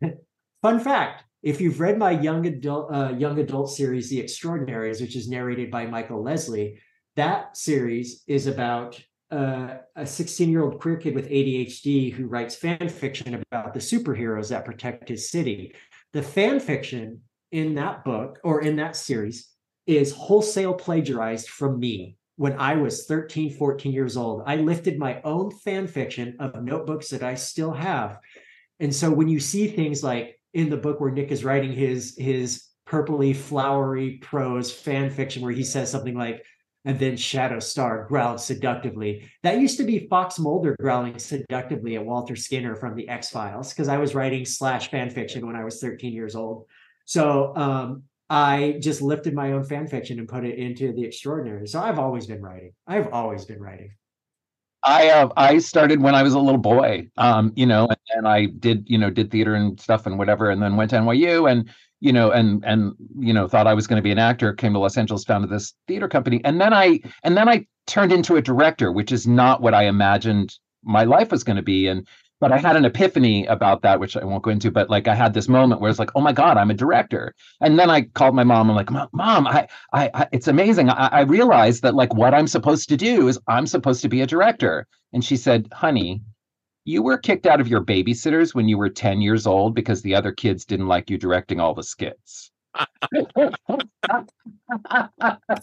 Fun 0.62 0.80
fact 0.80 1.24
if 1.42 1.60
you've 1.60 1.80
read 1.80 1.98
my 1.98 2.10
young 2.10 2.46
adult 2.46 2.94
uh, 2.94 3.14
young 3.16 3.38
adult 3.38 3.70
series, 3.70 4.10
The 4.10 4.20
Extraordinaries, 4.20 5.00
which 5.00 5.16
is 5.16 5.28
narrated 5.28 5.70
by 5.70 5.86
Michael 5.86 6.22
Lesley, 6.22 6.78
that 7.16 7.56
series 7.56 8.22
is 8.26 8.46
about 8.46 9.02
uh, 9.30 9.78
a 9.96 10.06
16 10.06 10.50
year 10.50 10.62
old 10.62 10.80
queer 10.80 10.96
kid 10.96 11.14
with 11.14 11.28
ADHD 11.28 12.12
who 12.12 12.26
writes 12.26 12.54
fan 12.54 12.88
fiction 12.88 13.42
about 13.50 13.72
the 13.72 13.80
superheroes 13.80 14.50
that 14.50 14.64
protect 14.64 15.08
his 15.08 15.30
city. 15.30 15.74
The 16.12 16.22
fan 16.22 16.60
fiction 16.60 17.20
in 17.52 17.74
that 17.76 18.04
book 18.04 18.38
or 18.44 18.60
in 18.62 18.76
that 18.76 18.96
series 18.96 19.48
is 19.86 20.12
wholesale 20.12 20.74
plagiarized 20.74 21.48
from 21.48 21.78
me 21.78 22.16
when 22.36 22.58
I 22.58 22.74
was 22.74 23.06
13, 23.06 23.52
14 23.52 23.92
years 23.92 24.16
old. 24.16 24.42
I 24.46 24.56
lifted 24.56 24.98
my 24.98 25.20
own 25.22 25.50
fan 25.50 25.86
fiction 25.86 26.36
of 26.40 26.62
notebooks 26.62 27.10
that 27.10 27.22
I 27.22 27.34
still 27.34 27.72
have. 27.72 28.18
And 28.78 28.94
so 28.94 29.10
when 29.10 29.28
you 29.28 29.40
see 29.40 29.68
things 29.68 30.02
like 30.02 30.40
in 30.54 30.70
the 30.70 30.76
book 30.76 31.00
where 31.00 31.10
Nick 31.10 31.30
is 31.30 31.44
writing 31.44 31.72
his 31.72 32.16
his 32.18 32.64
purpley 32.88 33.36
flowery 33.36 34.18
prose 34.22 34.72
fan 34.72 35.10
fiction 35.10 35.42
where 35.42 35.52
he 35.52 35.62
says 35.62 35.90
something 35.90 36.16
like 36.16 36.44
and 36.84 36.98
then 36.98 37.16
Shadow 37.16 37.58
Star 37.58 38.06
growled 38.08 38.40
seductively. 38.40 39.30
That 39.42 39.60
used 39.60 39.76
to 39.76 39.84
be 39.84 40.06
Fox 40.08 40.38
Mulder 40.38 40.76
growling 40.80 41.18
seductively 41.18 41.96
at 41.96 42.04
Walter 42.04 42.36
Skinner 42.36 42.74
from 42.74 42.94
the 42.96 43.06
X 43.08 43.28
Files 43.28 43.68
because 43.68 43.88
I 43.88 43.98
was 43.98 44.14
writing 44.14 44.46
slash 44.46 44.90
fan 44.90 45.10
fiction 45.10 45.46
when 45.46 45.56
I 45.56 45.64
was 45.64 45.78
13 45.78 46.14
years 46.14 46.34
old. 46.34 46.64
So 47.04 47.54
um, 47.54 48.04
I 48.30 48.78
just 48.80 49.02
lifted 49.02 49.34
my 49.34 49.52
own 49.52 49.64
fan 49.64 49.88
fiction 49.88 50.20
and 50.20 50.28
put 50.28 50.44
it 50.44 50.56
into 50.56 50.92
the 50.92 51.04
extraordinary. 51.04 51.66
So 51.66 51.80
I've 51.80 51.98
always 51.98 52.28
been 52.28 52.40
writing. 52.40 52.72
I've 52.86 53.12
always 53.12 53.44
been 53.44 53.60
writing. 53.60 53.90
I 54.82 55.10
uh, 55.10 55.28
I 55.36 55.58
started 55.58 56.00
when 56.00 56.14
I 56.14 56.22
was 56.22 56.32
a 56.32 56.38
little 56.38 56.60
boy, 56.60 57.08
um, 57.18 57.52
you 57.54 57.66
know, 57.66 57.88
and, 57.88 57.98
and, 58.14 58.28
I 58.28 58.46
did 58.46 58.88
you 58.88 58.96
know 58.96 59.10
did 59.10 59.30
theater 59.30 59.54
and 59.54 59.78
stuff 59.78 60.06
and 60.06 60.16
whatever, 60.16 60.48
and 60.48 60.62
then 60.62 60.76
went 60.76 60.90
to 60.90 60.96
NYU 60.96 61.50
and 61.50 61.68
you 61.98 62.12
know 62.12 62.30
and 62.30 62.64
and 62.64 62.94
you 63.18 63.34
know 63.34 63.46
thought 63.46 63.66
I 63.66 63.74
was 63.74 63.86
going 63.86 63.98
to 63.98 64.02
be 64.02 64.12
an 64.12 64.18
actor. 64.18 64.54
Came 64.54 64.72
to 64.72 64.78
Los 64.78 64.96
Angeles, 64.96 65.24
founded 65.24 65.50
this 65.50 65.74
theater 65.86 66.08
company, 66.08 66.40
and 66.44 66.60
then 66.60 66.72
I 66.72 67.00
and 67.24 67.36
then 67.36 67.48
I 67.48 67.66
turned 67.86 68.12
into 68.12 68.36
a 68.36 68.42
director, 68.42 68.90
which 68.90 69.12
is 69.12 69.26
not 69.26 69.60
what 69.60 69.74
I 69.74 69.84
imagined 69.84 70.56
my 70.82 71.04
life 71.04 71.30
was 71.30 71.44
going 71.44 71.56
to 71.56 71.62
be. 71.62 71.86
And 71.86 72.06
but 72.40 72.52
I 72.52 72.58
had 72.58 72.76
an 72.76 72.86
epiphany 72.86 73.44
about 73.46 73.82
that, 73.82 74.00
which 74.00 74.16
I 74.16 74.24
won't 74.24 74.42
go 74.42 74.50
into. 74.50 74.70
But 74.70 74.88
like, 74.88 75.06
I 75.06 75.14
had 75.14 75.34
this 75.34 75.48
moment 75.48 75.80
where 75.80 75.90
it's 75.90 75.98
like, 75.98 76.10
oh 76.14 76.20
my 76.20 76.32
god, 76.32 76.56
I'm 76.56 76.70
a 76.70 76.74
director. 76.74 77.34
And 77.60 77.78
then 77.78 77.90
I 77.90 78.02
called 78.02 78.34
my 78.34 78.44
mom. 78.44 78.70
I'm 78.70 78.76
like, 78.76 78.90
mom, 79.12 79.46
I, 79.46 79.68
I, 79.92 80.10
I 80.14 80.28
it's 80.32 80.48
amazing. 80.48 80.88
I, 80.88 81.08
I 81.08 81.20
realized 81.20 81.82
that 81.82 81.94
like 81.94 82.14
what 82.14 82.34
I'm 82.34 82.46
supposed 82.46 82.88
to 82.88 82.96
do 82.96 83.28
is 83.28 83.38
I'm 83.46 83.66
supposed 83.66 84.00
to 84.02 84.08
be 84.08 84.22
a 84.22 84.26
director. 84.26 84.86
And 85.12 85.24
she 85.24 85.36
said, 85.36 85.68
honey, 85.72 86.22
you 86.84 87.02
were 87.02 87.18
kicked 87.18 87.46
out 87.46 87.60
of 87.60 87.68
your 87.68 87.84
babysitters 87.84 88.54
when 88.54 88.68
you 88.68 88.78
were 88.78 88.88
10 88.88 89.20
years 89.20 89.46
old 89.46 89.74
because 89.74 90.00
the 90.02 90.14
other 90.14 90.32
kids 90.32 90.64
didn't 90.64 90.88
like 90.88 91.10
you 91.10 91.18
directing 91.18 91.60
all 91.60 91.74
the 91.74 91.82
skits. 91.82 92.50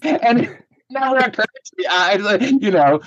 and 0.03 0.57
occurred 0.95 1.47
to 1.65 1.73
me. 1.77 1.85
I, 1.89 2.37
you 2.61 2.71
know, 2.71 3.01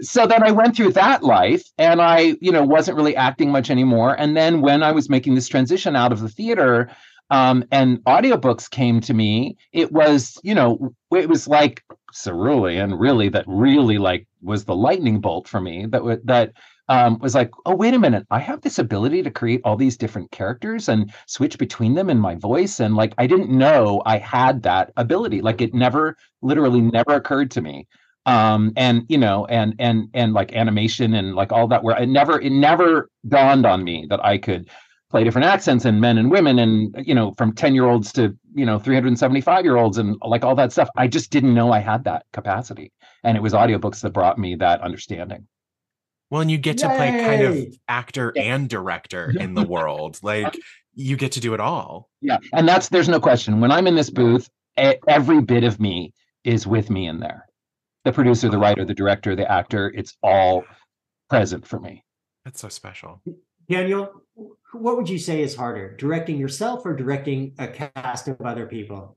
so 0.00 0.26
then 0.26 0.42
I 0.42 0.50
went 0.50 0.76
through 0.76 0.92
that 0.92 1.22
life 1.22 1.64
and 1.78 2.00
I, 2.00 2.36
you 2.40 2.52
know, 2.52 2.64
wasn't 2.64 2.96
really 2.96 3.16
acting 3.16 3.50
much 3.50 3.70
anymore. 3.70 4.14
And 4.18 4.36
then 4.36 4.60
when 4.60 4.82
I 4.82 4.92
was 4.92 5.08
making 5.08 5.34
this 5.34 5.48
transition 5.48 5.96
out 5.96 6.12
of 6.12 6.20
the 6.20 6.28
theater 6.28 6.90
um, 7.30 7.64
and 7.70 7.98
audiobooks 8.04 8.68
came 8.68 9.00
to 9.02 9.14
me, 9.14 9.56
it 9.72 9.92
was, 9.92 10.38
you 10.42 10.54
know, 10.54 10.94
it 11.14 11.28
was 11.28 11.46
like 11.46 11.84
cerulean, 12.12 12.94
really, 12.94 13.28
that 13.28 13.44
really 13.46 13.98
like 13.98 14.26
was 14.42 14.64
the 14.64 14.74
lightning 14.74 15.20
bolt 15.20 15.46
for 15.46 15.60
me 15.60 15.86
that, 15.86 16.20
that, 16.24 16.52
um, 16.90 17.18
was 17.20 17.36
like, 17.36 17.50
oh, 17.66 17.74
wait 17.76 17.94
a 17.94 17.98
minute, 17.98 18.26
I 18.32 18.40
have 18.40 18.60
this 18.62 18.80
ability 18.80 19.22
to 19.22 19.30
create 19.30 19.60
all 19.64 19.76
these 19.76 19.96
different 19.96 20.32
characters 20.32 20.88
and 20.88 21.14
switch 21.26 21.56
between 21.56 21.94
them 21.94 22.10
in 22.10 22.18
my 22.18 22.34
voice. 22.34 22.80
And 22.80 22.96
like, 22.96 23.14
I 23.16 23.28
didn't 23.28 23.48
know 23.48 24.02
I 24.06 24.18
had 24.18 24.64
that 24.64 24.92
ability. 24.96 25.40
Like, 25.40 25.60
it 25.60 25.72
never, 25.72 26.16
literally, 26.42 26.80
never 26.80 27.14
occurred 27.14 27.52
to 27.52 27.60
me. 27.60 27.86
Um, 28.26 28.72
and 28.76 29.04
you 29.08 29.16
know, 29.16 29.46
and 29.46 29.74
and 29.78 30.08
and 30.12 30.34
like 30.34 30.52
animation 30.52 31.14
and 31.14 31.34
like 31.34 31.52
all 31.52 31.66
that, 31.68 31.82
where 31.82 31.96
it 31.96 32.08
never, 32.08 32.38
it 32.40 32.50
never 32.50 33.08
dawned 33.26 33.64
on 33.64 33.82
me 33.82 34.06
that 34.10 34.22
I 34.22 34.36
could 34.36 34.68
play 35.10 35.24
different 35.24 35.46
accents 35.46 35.84
and 35.84 36.00
men 36.00 36.18
and 36.18 36.30
women 36.30 36.58
and 36.58 36.94
you 37.06 37.14
know 37.14 37.32
from 37.38 37.52
10 37.52 37.74
year 37.74 37.86
olds 37.86 38.12
to 38.12 38.36
you 38.54 38.64
know 38.64 38.78
375 38.78 39.64
year 39.64 39.76
olds 39.76 39.98
and 39.98 40.16
like 40.22 40.44
all 40.44 40.54
that 40.54 40.70
stuff 40.70 40.88
i 40.96 41.08
just 41.08 41.32
didn't 41.32 41.52
know 41.52 41.72
i 41.72 41.80
had 41.80 42.04
that 42.04 42.24
capacity 42.32 42.92
and 43.24 43.36
it 43.36 43.40
was 43.40 43.52
audiobooks 43.52 44.00
that 44.02 44.12
brought 44.12 44.38
me 44.38 44.54
that 44.54 44.80
understanding 44.82 45.48
well, 46.30 46.40
and 46.40 46.50
you 46.50 46.58
get 46.58 46.80
Yay! 46.80 46.88
to 46.88 46.96
play 46.96 47.10
kind 47.10 47.42
of 47.42 47.76
actor 47.88 48.32
yeah. 48.34 48.54
and 48.54 48.68
director 48.68 49.30
in 49.38 49.54
the 49.54 49.64
world. 49.64 50.18
Like 50.22 50.56
you 50.94 51.16
get 51.16 51.32
to 51.32 51.40
do 51.40 51.54
it 51.54 51.60
all. 51.60 52.08
Yeah. 52.20 52.38
And 52.52 52.68
that's 52.68 52.88
there's 52.88 53.08
no 53.08 53.20
question. 53.20 53.60
When 53.60 53.72
I'm 53.72 53.86
in 53.86 53.94
this 53.94 54.10
booth, 54.10 54.48
every 54.76 55.40
bit 55.40 55.64
of 55.64 55.80
me 55.80 56.12
is 56.44 56.66
with 56.66 56.90
me 56.90 57.06
in 57.06 57.20
there. 57.20 57.46
The 58.04 58.12
producer, 58.12 58.48
the 58.48 58.58
writer, 58.58 58.84
the 58.84 58.94
director, 58.94 59.36
the 59.36 59.50
actor, 59.50 59.92
it's 59.94 60.16
all 60.22 60.64
present 61.28 61.66
for 61.66 61.78
me. 61.78 62.04
That's 62.44 62.60
so 62.60 62.68
special. 62.68 63.20
Daniel, 63.68 64.22
what 64.72 64.96
would 64.96 65.08
you 65.08 65.18
say 65.18 65.42
is 65.42 65.54
harder, 65.54 65.94
directing 65.96 66.38
yourself 66.38 66.86
or 66.86 66.96
directing 66.96 67.54
a 67.58 67.68
cast 67.68 68.26
of 68.28 68.40
other 68.40 68.66
people? 68.66 69.16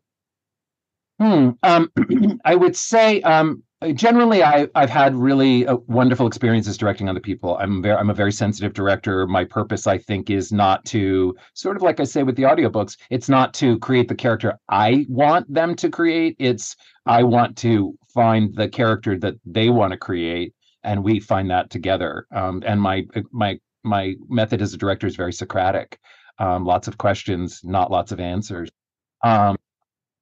Hmm. 1.19 1.51
Um, 1.63 1.91
I 2.45 2.55
would 2.55 2.75
say 2.75 3.21
um, 3.21 3.63
generally 3.91 4.43
I, 4.43 4.67
i've 4.75 4.89
had 4.89 5.15
really 5.15 5.67
uh, 5.67 5.77
wonderful 5.87 6.27
experiences 6.27 6.77
directing 6.77 7.09
other 7.09 7.19
people. 7.19 7.57
I'm 7.57 7.81
very 7.81 7.97
i'm 7.97 8.09
a 8.09 8.13
very 8.13 8.31
sensitive 8.31 8.73
director. 8.73 9.27
My 9.27 9.43
purpose 9.43 9.87
i 9.87 9.97
think 9.97 10.29
is 10.29 10.51
not 10.51 10.85
to 10.85 11.35
sort 11.53 11.75
of 11.75 11.81
like 11.81 11.99
i 11.99 12.03
say 12.03 12.23
with 12.23 12.35
the 12.35 12.43
audiobooks 12.43 12.97
it's 13.09 13.29
not 13.29 13.53
to 13.55 13.77
create 13.79 14.07
the 14.07 14.15
character 14.15 14.57
i 14.69 15.05
want 15.09 15.51
them 15.53 15.75
to 15.75 15.89
create. 15.89 16.35
It's 16.39 16.75
i 17.05 17.23
want 17.23 17.57
to 17.57 17.97
find 18.13 18.55
the 18.55 18.69
character 18.69 19.17
that 19.19 19.35
they 19.45 19.69
want 19.69 19.91
to 19.91 19.97
create 19.97 20.53
and 20.83 21.03
we 21.03 21.19
find 21.19 21.49
that 21.49 21.69
together. 21.69 22.27
Um, 22.31 22.63
and 22.65 22.81
my 22.81 23.05
my 23.31 23.59
my 23.83 24.15
method 24.29 24.61
as 24.61 24.73
a 24.73 24.77
director 24.77 25.07
is 25.07 25.15
very 25.15 25.33
socratic. 25.33 25.99
Um, 26.39 26.65
lots 26.65 26.87
of 26.87 26.97
questions 26.97 27.61
not 27.63 27.91
lots 27.91 28.11
of 28.11 28.19
answers. 28.19 28.69
Um, 29.23 29.55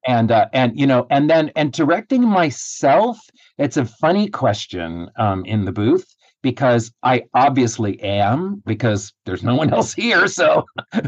and 0.07 0.31
uh, 0.31 0.47
and 0.53 0.79
you 0.79 0.87
know 0.87 1.07
and 1.09 1.29
then 1.29 1.51
and 1.55 1.71
directing 1.71 2.23
myself 2.27 3.19
it's 3.57 3.77
a 3.77 3.85
funny 3.85 4.27
question 4.29 5.09
um, 5.17 5.45
in 5.45 5.65
the 5.65 5.71
booth 5.71 6.15
because 6.41 6.91
i 7.03 7.23
obviously 7.33 8.01
am 8.01 8.61
because 8.65 9.13
there's 9.25 9.43
no 9.43 9.55
one 9.55 9.71
else 9.73 9.93
here 9.93 10.27
so 10.27 10.65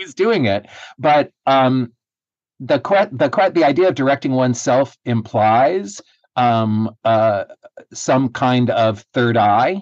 who's 0.00 0.14
doing 0.14 0.46
it? 0.46 0.66
But 0.98 1.32
um 1.46 1.92
the 2.58 2.78
the 3.12 3.50
the 3.54 3.64
idea 3.64 3.88
of 3.88 3.94
directing 3.94 4.32
oneself 4.32 4.96
implies 5.04 6.00
um 6.36 6.90
uh 7.04 7.44
some 7.92 8.28
kind 8.28 8.70
of 8.70 9.04
third 9.14 9.36
eye 9.36 9.80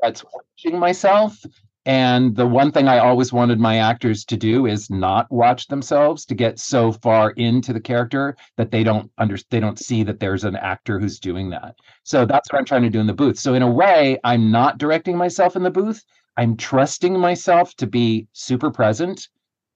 that's 0.00 0.24
watching 0.24 0.78
myself 0.78 1.38
and 1.86 2.34
the 2.34 2.46
one 2.46 2.72
thing 2.72 2.88
I 2.88 2.98
always 2.98 3.32
wanted 3.32 3.60
my 3.60 3.78
actors 3.78 4.24
to 4.26 4.36
do 4.36 4.66
is 4.66 4.88
not 4.88 5.30
watch 5.30 5.66
themselves 5.66 6.24
to 6.26 6.34
get 6.34 6.58
so 6.58 6.92
far 6.92 7.30
into 7.32 7.72
the 7.74 7.80
character 7.80 8.36
that 8.56 8.70
they 8.70 8.82
don't 8.82 9.10
under 9.18 9.36
they 9.50 9.60
don't 9.60 9.78
see 9.78 10.02
that 10.04 10.18
there's 10.18 10.44
an 10.44 10.56
actor 10.56 10.98
who's 10.98 11.18
doing 11.18 11.50
that. 11.50 11.74
So 12.02 12.24
that's 12.24 12.50
what 12.50 12.58
I'm 12.58 12.64
trying 12.64 12.82
to 12.82 12.90
do 12.90 13.00
in 13.00 13.06
the 13.06 13.12
booth. 13.12 13.38
So 13.38 13.54
in 13.54 13.62
a 13.62 13.70
way, 13.70 14.18
I'm 14.24 14.50
not 14.50 14.78
directing 14.78 15.16
myself 15.16 15.56
in 15.56 15.62
the 15.62 15.70
booth. 15.70 16.02
I'm 16.36 16.56
trusting 16.56 17.18
myself 17.18 17.74
to 17.76 17.86
be 17.86 18.28
super 18.32 18.70
present 18.70 19.28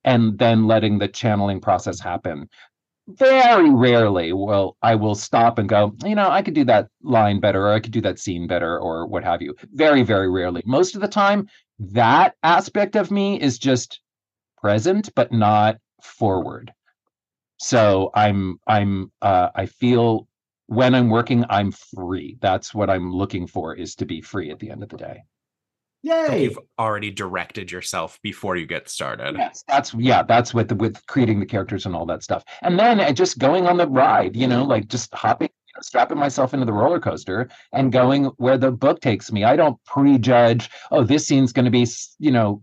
and 0.04 0.38
then 0.38 0.66
letting 0.66 0.98
the 0.98 1.08
channeling 1.08 1.60
process 1.60 2.00
happen. 2.00 2.48
Very 3.08 3.70
rarely 3.70 4.32
will 4.32 4.76
I 4.82 4.94
will 4.94 5.14
stop 5.14 5.58
and 5.58 5.68
go, 5.68 5.94
you 6.04 6.14
know, 6.14 6.28
I 6.28 6.42
could 6.42 6.54
do 6.54 6.64
that 6.64 6.88
line 7.02 7.40
better 7.40 7.66
or 7.66 7.72
I 7.72 7.80
could 7.80 7.92
do 7.92 8.02
that 8.02 8.18
scene 8.18 8.46
better 8.46 8.78
or 8.78 9.06
what 9.06 9.24
have 9.24 9.40
you. 9.42 9.54
Very, 9.72 10.02
very 10.02 10.30
rarely. 10.30 10.62
Most 10.66 10.94
of 10.94 11.00
the 11.00 11.08
time, 11.08 11.48
that 11.78 12.34
aspect 12.42 12.96
of 12.96 13.10
me 13.10 13.40
is 13.40 13.58
just 13.58 14.00
present 14.60 15.14
but 15.14 15.32
not 15.32 15.78
forward 16.02 16.72
so 17.58 18.10
i'm 18.14 18.58
i'm 18.66 19.10
uh, 19.22 19.48
i 19.54 19.66
feel 19.66 20.26
when 20.66 20.94
i'm 20.94 21.08
working 21.08 21.44
i'm 21.48 21.72
free 21.72 22.36
that's 22.40 22.74
what 22.74 22.90
i'm 22.90 23.12
looking 23.12 23.46
for 23.46 23.74
is 23.74 23.94
to 23.94 24.06
be 24.06 24.20
free 24.20 24.50
at 24.50 24.58
the 24.58 24.70
end 24.70 24.82
of 24.82 24.88
the 24.88 24.96
day 24.96 25.22
Yay! 26.02 26.44
you've 26.44 26.58
already 26.78 27.10
directed 27.10 27.72
yourself 27.72 28.18
before 28.22 28.56
you 28.56 28.66
get 28.66 28.88
started. 28.88 29.34
Yes, 29.36 29.64
that's 29.66 29.94
yeah, 29.94 30.22
that's 30.22 30.54
with 30.54 30.70
with 30.72 31.04
creating 31.06 31.40
the 31.40 31.46
characters 31.46 31.86
and 31.86 31.94
all 31.94 32.06
that 32.06 32.22
stuff, 32.22 32.44
and 32.62 32.78
then 32.78 33.00
uh, 33.00 33.12
just 33.12 33.38
going 33.38 33.66
on 33.66 33.76
the 33.76 33.88
ride, 33.88 34.36
you 34.36 34.46
know, 34.46 34.64
like 34.64 34.88
just 34.88 35.12
hopping 35.14 35.50
strapping 35.80 36.18
myself 36.18 36.54
into 36.54 36.66
the 36.66 36.72
roller 36.72 37.00
coaster 37.00 37.48
and 37.72 37.92
going 37.92 38.24
where 38.36 38.58
the 38.58 38.70
book 38.70 39.00
takes 39.00 39.30
me. 39.32 39.44
I 39.44 39.56
don't 39.56 39.82
prejudge, 39.84 40.70
oh, 40.90 41.04
this 41.04 41.26
scene's 41.26 41.52
going 41.52 41.64
to 41.64 41.70
be, 41.70 41.86
you 42.18 42.30
know, 42.30 42.62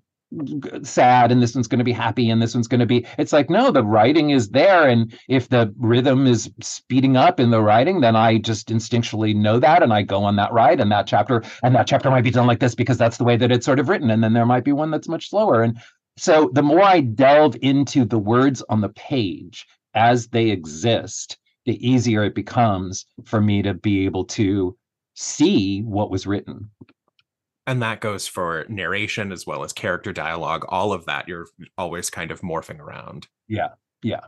sad 0.84 1.32
and 1.32 1.42
this 1.42 1.56
one's 1.56 1.68
going 1.68 1.80
to 1.80 1.86
be 1.86 1.92
happy 1.92 2.30
and 2.30 2.42
this 2.42 2.54
one's 2.54 2.68
going 2.68 2.80
to 2.80 2.86
be 2.86 3.06
it's 3.18 3.32
like 3.32 3.50
no 3.50 3.72
the 3.72 3.84
writing 3.84 4.32
is 4.32 4.50
there 4.50 4.90
and 4.90 5.18
if 5.30 5.48
the 5.50 5.74
rhythm 5.78 6.26
is 6.26 6.52
speeding 6.62 7.16
up 7.16 7.40
in 7.40 7.52
the 7.52 7.62
writing 7.62 8.02
then 8.02 8.16
i 8.16 8.38
just 8.38 8.70
instinctually 8.70 9.36
know 9.36 9.60
that 9.60 9.84
and 9.84 9.94
i 9.94 10.02
go 10.02 10.24
on 10.24 10.36
that 10.36 10.52
ride 10.52 10.82
and 10.82 10.92
that 10.92 11.08
chapter 11.08 11.44
and 11.64 11.76
that 11.76 11.88
chapter 11.88 12.10
might 12.10 12.24
be 12.24 12.32
done 12.32 12.48
like 12.48 12.60
this 12.60 12.76
because 12.76 12.98
that's 12.98 13.18
the 13.18 13.24
way 13.24 13.38
that 13.38 13.52
it's 13.52 13.66
sort 13.66 13.80
of 13.80 13.88
written 13.88 14.10
and 14.10 14.24
then 14.24 14.34
there 14.34 14.48
might 14.48 14.66
be 14.66 14.74
one 14.74 14.92
that's 14.92 15.08
much 15.08 15.30
slower 15.30 15.62
and 15.62 15.78
so 16.18 16.50
the 16.54 16.64
more 16.64 16.82
I 16.82 17.02
delve 17.02 17.58
into 17.62 18.06
the 18.06 18.20
words 18.20 18.64
on 18.70 18.82
the 18.82 18.90
page 18.90 19.68
as 19.94 20.28
they 20.28 20.50
exist, 20.50 21.38
the 21.66 21.86
easier 21.86 22.24
it 22.24 22.36
becomes 22.36 23.06
for 23.26 23.42
me 23.42 23.62
to 23.64 23.74
be 23.74 24.06
able 24.06 24.26
to 24.26 24.78
see 25.16 25.82
what 25.82 26.12
was 26.12 26.26
written. 26.26 26.70
And 27.68 27.82
that 27.82 28.00
goes 28.00 28.28
for 28.28 28.66
narration 28.70 29.32
as 29.32 29.48
well 29.48 29.64
as 29.64 29.74
character 29.74 30.14
dialogue, 30.14 30.66
all 30.70 30.94
of 30.94 31.06
that. 31.06 31.28
You're 31.28 31.48
always 31.78 32.10
kind 32.10 32.32
of 32.32 32.42
morphing 32.42 32.80
around. 32.80 33.28
Yeah. 33.48 33.70
Yeah. 34.04 34.22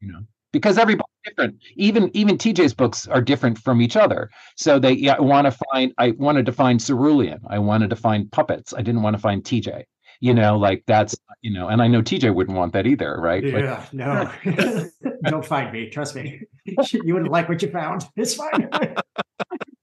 You 0.00 0.12
know, 0.12 0.20
because 0.52 0.78
everybody's 0.78 1.06
different. 1.24 1.56
Even 1.76 2.10
even 2.14 2.36
TJ's 2.38 2.74
books 2.74 3.06
are 3.06 3.20
different 3.20 3.58
from 3.58 3.80
each 3.80 3.96
other. 3.96 4.30
So 4.56 4.78
they 4.78 4.92
yeah, 4.92 5.14
I 5.14 5.20
want 5.20 5.46
to 5.46 5.56
find 5.72 5.92
I 5.98 6.12
wanted 6.12 6.46
to 6.46 6.52
find 6.52 6.80
cerulean. 6.84 7.38
I 7.48 7.58
wanted 7.58 7.90
to 7.90 7.96
find 7.96 8.30
puppets. 8.32 8.74
I 8.74 8.82
didn't 8.82 9.02
want 9.02 9.14
to 9.14 9.20
find 9.20 9.44
TJ. 9.44 9.84
You 10.20 10.34
know, 10.34 10.58
like 10.58 10.82
that's 10.86 11.16
you 11.42 11.52
know, 11.52 11.68
and 11.68 11.80
I 11.80 11.86
know 11.86 12.02
TJ 12.02 12.34
wouldn't 12.34 12.56
want 12.56 12.72
that 12.72 12.86
either, 12.86 13.16
right? 13.18 13.44
Yeah, 13.44 13.84
Like, 13.92 13.94
no. 13.94 14.88
Don't 15.24 15.44
find 15.46 15.72
me. 15.72 15.88
Trust 15.88 16.14
me. 16.14 16.42
You 16.92 17.14
wouldn't 17.14 17.32
like 17.32 17.48
what 17.48 17.62
you 17.62 17.70
found. 17.70 18.06
It's 18.16 18.34
fine. 18.34 18.68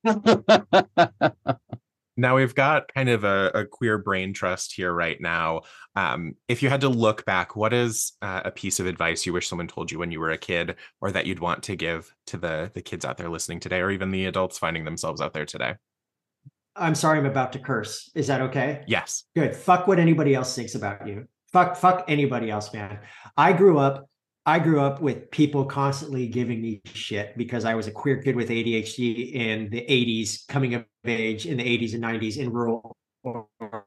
Now 2.18 2.36
we've 2.36 2.56
got 2.56 2.92
kind 2.94 3.10
of 3.10 3.24
a, 3.24 3.52
a 3.54 3.66
queer 3.66 4.00
brain 4.00 4.34
trust 4.34 4.74
here 4.74 4.92
right 4.92 5.22
now. 5.22 5.62
Um, 5.96 6.36
if 6.48 6.64
you 6.64 6.70
had 6.70 6.82
to 6.82 6.90
look 6.90 7.24
back, 7.26 7.56
what 7.56 7.74
is 7.74 8.14
uh, 8.22 8.42
a 8.44 8.52
piece 8.52 8.80
of 8.80 8.88
advice 8.88 9.26
you 9.26 9.34
wish 9.34 9.48
someone 9.48 9.68
told 9.68 9.92
you 9.92 10.00
when 10.00 10.12
you 10.12 10.20
were 10.20 10.32
a 10.32 10.38
kid, 10.38 10.76
or 11.00 11.12
that 11.12 11.28
you'd 11.28 11.40
want 11.40 11.64
to 11.64 11.76
give 11.76 12.12
to 12.28 12.38
the 12.38 12.72
the 12.74 12.82
kids 12.82 13.06
out 13.06 13.18
there 13.18 13.30
listening 13.30 13.60
today, 13.60 13.80
or 13.80 13.92
even 13.92 14.12
the 14.12 14.26
adults 14.26 14.58
finding 14.58 14.84
themselves 14.84 15.22
out 15.22 15.34
there 15.34 15.46
today? 15.46 15.76
I'm 16.76 16.96
sorry, 16.96 17.18
I'm 17.18 17.26
about 17.26 17.54
to 17.54 17.60
curse. 17.60 18.12
Is 18.14 18.28
that 18.28 18.42
okay? 18.42 18.84
Yes. 18.88 19.24
Good. 19.36 19.56
Fuck 19.56 19.88
what 19.88 20.00
anybody 20.00 20.36
else 20.36 20.56
thinks 20.56 20.76
about 20.76 21.08
you. 21.08 21.28
Fuck, 21.52 21.76
fuck 21.76 22.06
anybody 22.08 22.52
else, 22.52 22.74
man. 22.74 23.00
I 23.36 23.54
grew 23.54 23.80
up, 23.80 24.10
I 24.48 24.60
grew 24.60 24.80
up 24.80 25.02
with 25.02 25.30
people 25.30 25.66
constantly 25.66 26.26
giving 26.26 26.62
me 26.62 26.82
shit 26.86 27.38
because 27.38 27.66
I 27.66 27.76
was 27.76 27.88
a 27.88 27.92
queer 27.92 28.22
kid 28.22 28.34
with 28.34 28.48
ADHD 28.48 29.34
in 29.34 29.70
the 29.70 29.82
80s, 29.82 30.48
coming 30.48 30.74
of 30.74 30.86
age 31.06 31.46
in 31.46 31.58
the 31.58 31.64
80s 31.64 31.94
and 31.94 32.02
90s 32.02 32.38
in 32.38 32.50
rural 32.54 32.96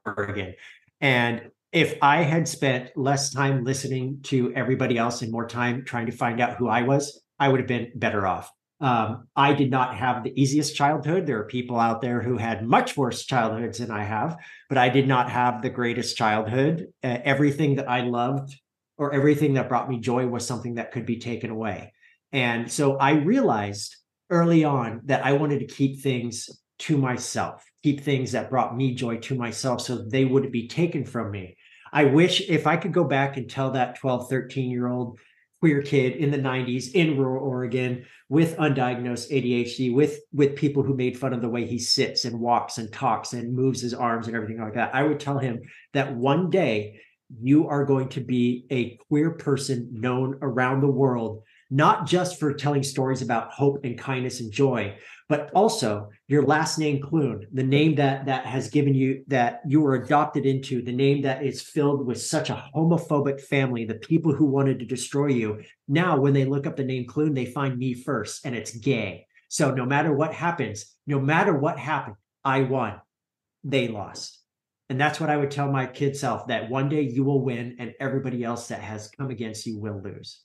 Oregon. 0.05 0.53
And 1.01 1.49
if 1.71 1.97
I 2.03 2.21
had 2.21 2.47
spent 2.47 2.95
less 2.95 3.33
time 3.33 3.63
listening 3.63 4.19
to 4.25 4.53
everybody 4.53 4.99
else 4.99 5.23
and 5.23 5.31
more 5.31 5.47
time 5.47 5.83
trying 5.83 6.05
to 6.05 6.11
find 6.11 6.39
out 6.39 6.57
who 6.57 6.69
I 6.69 6.83
was, 6.83 7.23
I 7.39 7.49
would 7.49 7.59
have 7.59 7.67
been 7.67 7.91
better 7.95 8.27
off. 8.27 8.51
Um, 8.81 9.27
I 9.35 9.53
did 9.53 9.71
not 9.71 9.95
have 9.95 10.23
the 10.23 10.39
easiest 10.39 10.75
childhood. 10.75 11.25
There 11.25 11.39
are 11.39 11.45
people 11.45 11.79
out 11.79 12.01
there 12.01 12.21
who 12.21 12.37
had 12.37 12.67
much 12.67 12.95
worse 12.95 13.25
childhoods 13.25 13.79
than 13.79 13.89
I 13.89 14.03
have, 14.03 14.37
but 14.69 14.77
I 14.77 14.89
did 14.89 15.07
not 15.07 15.31
have 15.31 15.63
the 15.63 15.71
greatest 15.71 16.17
childhood. 16.17 16.85
Uh, 17.03 17.17
everything 17.23 17.77
that 17.77 17.89
I 17.89 18.01
loved 18.01 18.60
or 19.01 19.11
everything 19.15 19.55
that 19.55 19.67
brought 19.67 19.89
me 19.89 19.97
joy 19.97 20.27
was 20.27 20.45
something 20.45 20.75
that 20.75 20.91
could 20.91 21.07
be 21.07 21.17
taken 21.17 21.49
away. 21.49 21.91
And 22.31 22.71
so 22.71 22.97
I 22.97 23.13
realized 23.13 23.95
early 24.29 24.63
on 24.63 25.01
that 25.05 25.25
I 25.25 25.33
wanted 25.33 25.59
to 25.61 25.65
keep 25.65 26.01
things 26.01 26.47
to 26.79 26.97
myself, 26.97 27.65
keep 27.81 28.01
things 28.01 28.33
that 28.33 28.51
brought 28.51 28.77
me 28.77 28.93
joy 28.93 29.17
to 29.17 29.33
myself 29.33 29.81
so 29.81 30.07
they 30.07 30.23
wouldn't 30.23 30.53
be 30.53 30.67
taken 30.67 31.03
from 31.03 31.31
me. 31.31 31.57
I 31.91 32.03
wish 32.03 32.47
if 32.47 32.67
I 32.67 32.77
could 32.77 32.93
go 32.93 33.03
back 33.03 33.37
and 33.37 33.49
tell 33.49 33.71
that 33.71 33.95
12, 33.95 34.29
13 34.29 34.69
year 34.69 34.87
old 34.87 35.17
queer 35.61 35.81
kid 35.81 36.15
in 36.17 36.29
the 36.29 36.37
90s 36.37 36.91
in 36.93 37.17
rural 37.17 37.43
Oregon 37.43 38.05
with 38.29 38.55
undiagnosed 38.57 39.31
ADHD, 39.31 39.95
with 39.95 40.19
with 40.31 40.55
people 40.55 40.83
who 40.83 40.95
made 40.95 41.17
fun 41.17 41.33
of 41.33 41.41
the 41.41 41.49
way 41.49 41.65
he 41.65 41.79
sits 41.79 42.25
and 42.25 42.39
walks 42.39 42.77
and 42.77 42.93
talks 42.93 43.33
and 43.33 43.55
moves 43.55 43.81
his 43.81 43.95
arms 43.95 44.27
and 44.27 44.35
everything 44.35 44.61
like 44.61 44.75
that. 44.75 44.93
I 44.93 45.01
would 45.01 45.19
tell 45.19 45.39
him 45.39 45.59
that 45.93 46.15
one 46.15 46.51
day 46.51 47.01
you 47.39 47.67
are 47.67 47.85
going 47.85 48.09
to 48.09 48.21
be 48.21 48.65
a 48.71 48.97
queer 49.07 49.31
person 49.31 49.89
known 49.91 50.37
around 50.41 50.81
the 50.81 50.87
world, 50.87 51.43
not 51.69 52.05
just 52.05 52.39
for 52.39 52.53
telling 52.53 52.83
stories 52.83 53.21
about 53.21 53.51
hope 53.51 53.79
and 53.83 53.97
kindness 53.97 54.41
and 54.41 54.51
joy, 54.51 54.97
but 55.29 55.49
also 55.55 56.09
your 56.27 56.43
last 56.43 56.77
name 56.77 57.01
Klune, 57.01 57.45
the 57.53 57.63
name 57.63 57.95
that 57.95 58.25
that 58.25 58.45
has 58.45 58.69
given 58.69 58.93
you 58.93 59.23
that 59.27 59.61
you 59.65 59.79
were 59.79 59.95
adopted 59.95 60.45
into, 60.45 60.81
the 60.81 60.91
name 60.91 61.21
that 61.21 61.45
is 61.45 61.61
filled 61.61 62.05
with 62.05 62.21
such 62.21 62.49
a 62.49 62.69
homophobic 62.75 63.39
family, 63.39 63.85
the 63.85 63.95
people 63.95 64.33
who 64.33 64.45
wanted 64.45 64.79
to 64.79 64.85
destroy 64.85 65.27
you. 65.27 65.61
Now, 65.87 66.19
when 66.19 66.33
they 66.33 66.43
look 66.43 66.67
up 66.67 66.75
the 66.75 66.83
name 66.83 67.07
Klune, 67.07 67.33
they 67.33 67.45
find 67.45 67.77
me 67.77 67.93
first, 67.93 68.45
and 68.45 68.53
it's 68.53 68.75
gay. 68.75 69.25
So 69.47 69.71
no 69.71 69.85
matter 69.85 70.13
what 70.13 70.33
happens, 70.33 70.93
no 71.07 71.19
matter 71.19 71.55
what 71.55 71.79
happened, 71.79 72.17
I 72.43 72.63
won. 72.63 72.99
They 73.63 73.87
lost. 73.87 74.40
And 74.91 74.99
that's 74.99 75.21
what 75.21 75.29
I 75.29 75.37
would 75.37 75.51
tell 75.51 75.71
my 75.71 75.85
kid 75.85 76.17
self 76.17 76.47
that 76.47 76.69
one 76.69 76.89
day 76.89 77.03
you 77.03 77.23
will 77.23 77.41
win 77.41 77.77
and 77.79 77.93
everybody 78.01 78.43
else 78.43 78.67
that 78.67 78.81
has 78.81 79.07
come 79.07 79.29
against 79.29 79.65
you 79.65 79.79
will 79.79 80.01
lose. 80.01 80.41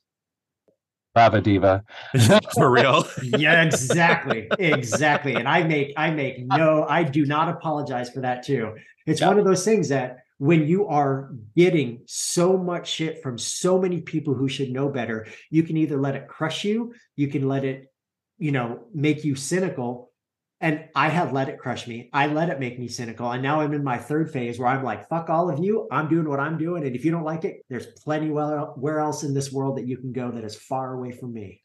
Brava 1.14 1.40
diva. 1.40 1.82
For 2.54 2.70
real. 2.70 3.08
yeah, 3.24 3.64
exactly. 3.64 4.46
Exactly. 4.56 5.34
And 5.34 5.48
I 5.48 5.64
make 5.64 5.94
I 5.96 6.12
make 6.12 6.46
no, 6.46 6.86
I 6.88 7.02
do 7.02 7.26
not 7.26 7.48
apologize 7.48 8.08
for 8.10 8.20
that 8.20 8.44
too. 8.44 8.76
It's 9.04 9.20
Yeah. 9.20 9.26
one 9.26 9.40
of 9.40 9.44
those 9.44 9.64
things 9.64 9.88
that 9.88 10.18
when 10.38 10.68
you 10.68 10.86
are 10.86 11.32
getting 11.56 12.02
so 12.06 12.56
much 12.56 12.88
shit 12.88 13.24
from 13.24 13.38
so 13.38 13.80
many 13.80 14.00
people 14.00 14.32
who 14.34 14.48
should 14.48 14.70
know 14.70 14.88
better, 14.88 15.26
you 15.50 15.64
can 15.64 15.76
either 15.76 16.00
let 16.00 16.14
it 16.14 16.28
crush 16.28 16.62
you, 16.62 16.94
you 17.16 17.26
can 17.26 17.48
let 17.48 17.64
it, 17.64 17.92
you 18.38 18.52
know, 18.52 18.84
make 18.94 19.24
you 19.24 19.34
cynical. 19.34 20.12
And 20.60 20.88
I 20.94 21.10
have 21.10 21.34
let 21.34 21.50
it 21.50 21.58
crush 21.58 21.86
me. 21.86 22.08
I 22.14 22.28
let 22.28 22.48
it 22.48 22.58
make 22.58 22.78
me 22.78 22.88
cynical. 22.88 23.30
And 23.30 23.42
now 23.42 23.60
I'm 23.60 23.74
in 23.74 23.84
my 23.84 23.98
third 23.98 24.32
phase 24.32 24.58
where 24.58 24.68
I'm 24.68 24.82
like, 24.82 25.08
fuck 25.08 25.28
all 25.28 25.50
of 25.50 25.62
you. 25.62 25.86
I'm 25.92 26.08
doing 26.08 26.28
what 26.28 26.40
I'm 26.40 26.56
doing. 26.56 26.86
And 26.86 26.96
if 26.96 27.04
you 27.04 27.10
don't 27.10 27.24
like 27.24 27.44
it, 27.44 27.60
there's 27.68 27.86
plenty 27.86 28.30
well 28.30 28.74
where 28.76 29.00
else 29.00 29.22
in 29.22 29.34
this 29.34 29.52
world 29.52 29.76
that 29.76 29.86
you 29.86 29.98
can 29.98 30.12
go 30.12 30.30
that 30.30 30.44
is 30.44 30.56
far 30.56 30.94
away 30.94 31.12
from 31.12 31.34
me. 31.34 31.62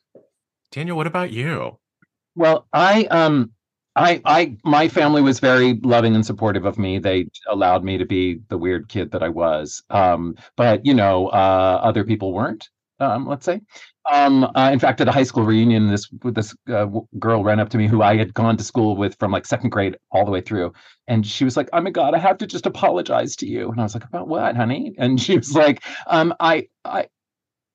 Daniel, 0.72 0.98
what 0.98 1.08
about 1.08 1.32
you? 1.32 1.80
Well, 2.36 2.68
I 2.74 3.06
um 3.06 3.52
I 3.96 4.22
I 4.24 4.58
my 4.64 4.88
family 4.88 5.22
was 5.22 5.40
very 5.40 5.80
loving 5.84 6.16
and 6.16 6.26
supportive 6.26 6.66
of 6.66 6.78
me. 6.78 7.00
They 7.00 7.28
allowed 7.50 7.84
me 7.84 7.98
to 7.98 8.06
be 8.06 8.40
the 8.48 8.58
weird 8.58 8.88
kid 8.88 9.12
that 9.12 9.24
I 9.24 9.30
was. 9.30 9.84
Um, 9.90 10.36
but 10.56 10.86
you 10.86 10.94
know, 10.94 11.28
uh, 11.28 11.80
other 11.84 12.04
people 12.04 12.34
weren't. 12.34 12.70
Um, 13.00 13.28
let's 13.28 13.46
say. 13.46 13.62
Um, 14.10 14.44
uh, 14.56 14.72
in 14.74 14.80
fact, 14.80 15.00
at 15.00 15.08
a 15.08 15.12
high 15.12 15.24
school 15.24 15.44
reunion, 15.44 15.88
this 15.88 16.10
this 16.24 16.56
uh, 16.74 16.88
girl 17.20 17.44
ran 17.44 17.60
up 17.60 17.70
to 17.70 17.78
me 17.78 17.88
who 17.88 18.02
I 18.02 18.18
had 18.18 18.34
gone 18.34 18.58
to 18.58 18.64
school 18.64 18.96
with 18.96 19.16
from 19.20 19.32
like 19.32 19.46
second 19.46 19.70
grade 19.70 19.96
all 20.12 20.26
the 20.26 20.32
way 20.32 20.42
through, 20.42 20.74
and 21.08 21.26
she 21.26 21.44
was 21.44 21.56
like, 21.56 21.70
"Oh 21.72 21.82
my 21.82 21.92
god, 21.92 22.16
I 22.16 22.18
have 22.18 22.38
to 22.40 22.48
just 22.48 22.66
apologize 22.66 23.36
to 23.38 23.48
you." 23.48 23.70
And 23.70 23.80
I 23.80 23.84
was 23.84 23.94
like, 23.94 24.04
"About 24.04 24.28
what, 24.28 24.56
honey?" 24.56 24.94
And 24.98 25.22
she 25.22 25.38
was 25.38 25.54
like, 25.54 25.84
"Um, 26.08 26.34
I 26.40 26.68
I 26.84 27.08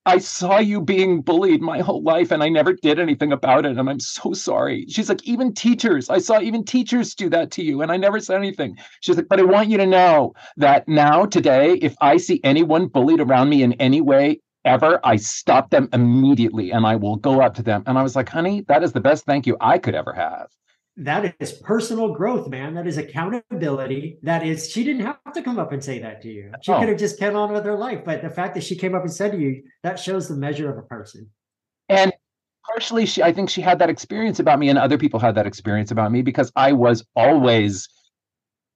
I 0.07 0.18
saw 0.18 0.61
you 0.61 0.81
being 0.81 1.20
bullied 1.20 1.61
my 1.61 1.81
whole 1.81 2.01
life 2.03 2.31
and 2.31 2.41
I 2.41 2.49
never 2.49 2.74
did 2.74 3.01
anything 3.01 3.33
about 3.33 3.66
it. 3.66 3.77
And 3.77 3.91
I'm 3.91 3.99
so 3.99 4.35
sorry. 4.35 4.87
She's 4.89 5.09
like, 5.09 5.24
even 5.24 5.53
teachers, 5.53 6.09
I 6.09 6.18
saw 6.18 6.41
even 6.41 6.64
teachers 6.64 7.12
do 7.12 7.29
that 7.31 7.51
to 7.53 7.64
you 7.64 7.83
and 7.83 7.91
I 7.91 7.97
never 7.97 8.20
said 8.20 8.37
anything. 8.37 8.79
She's 9.01 9.16
like, 9.16 9.27
but 9.29 9.41
I 9.41 9.43
want 9.43 9.68
you 9.68 9.79
to 9.79 9.87
know 9.87 10.33
that 10.59 10.87
now, 10.87 11.27
today, 11.27 11.74
if 11.83 11.97
I 12.01 12.18
see 12.18 12.41
anyone 12.45 12.87
bullied 12.87 13.20
around 13.20 13.49
me 13.49 13.64
in 13.64 13.72
any 13.74 14.01
way 14.01 14.41
ever, 14.67 15.01
I 15.05 15.17
stop 15.17 15.71
them 15.71 15.89
immediately 15.95 16.73
and 16.73 16.85
I 16.87 16.97
will 16.97 17.17
go 17.17 17.41
up 17.41 17.55
to 17.55 17.62
them. 17.62 17.83
And 17.87 17.97
I 17.99 18.03
was 18.03 18.14
like, 18.17 18.29
honey, 18.29 18.62
that 18.69 18.83
is 18.83 18.93
the 18.93 19.01
best 19.01 19.25
thank 19.25 19.47
you 19.47 19.57
I 19.61 19.79
could 19.79 19.95
ever 19.95 20.12
have. 20.12 20.49
that 20.99 21.35
is 21.41 21.53
personal 21.53 22.14
growth, 22.14 22.49
man. 22.49 22.75
That 22.75 22.87
is 22.87 22.97
accountability. 22.99 24.19
That 24.23 24.47
is, 24.47 24.71
she 24.71 24.83
didn't 24.85 25.05
have 25.05 25.33
to 25.35 25.43
come 25.43 25.59
up 25.59 25.73
and 25.73 25.85
say 25.85 25.99
that 26.01 26.23
to 26.23 26.29
you. 26.29 26.51
She 26.62 26.73
No. 26.73 26.81
could 26.81 26.89
have 26.89 26.99
just 26.99 27.19
kept 27.19 27.37
on 27.37 27.53
with 27.53 27.64
her 27.67 27.77
life. 27.77 28.01
But 28.05 28.23
the 28.23 28.31
fact 28.31 28.55
that 28.55 28.64
she 28.64 28.77
came 28.77 28.95
up 28.95 29.03
and 29.03 29.12
said 29.12 29.33
to 29.33 29.39
you, 29.39 29.62
that 29.83 29.99
shows 29.99 30.27
the 30.29 30.37
measure 30.37 30.71
of 30.71 30.79
a 30.79 30.83
person. 30.83 31.29
And 31.91 32.12
partially, 32.64 33.05
she, 33.07 33.23
I 33.23 33.33
think 33.33 33.51
she 33.51 33.61
had 33.61 33.79
that 33.81 33.91
experience 33.91 34.41
about 34.41 34.59
me, 34.59 34.71
and 34.71 34.79
other 34.79 34.99
people 34.99 35.21
had 35.21 35.35
that 35.35 35.47
experience 35.47 35.91
about 35.91 36.11
me 36.12 36.23
because 36.23 36.51
I 36.57 36.73
was 36.73 37.05
always 37.14 37.89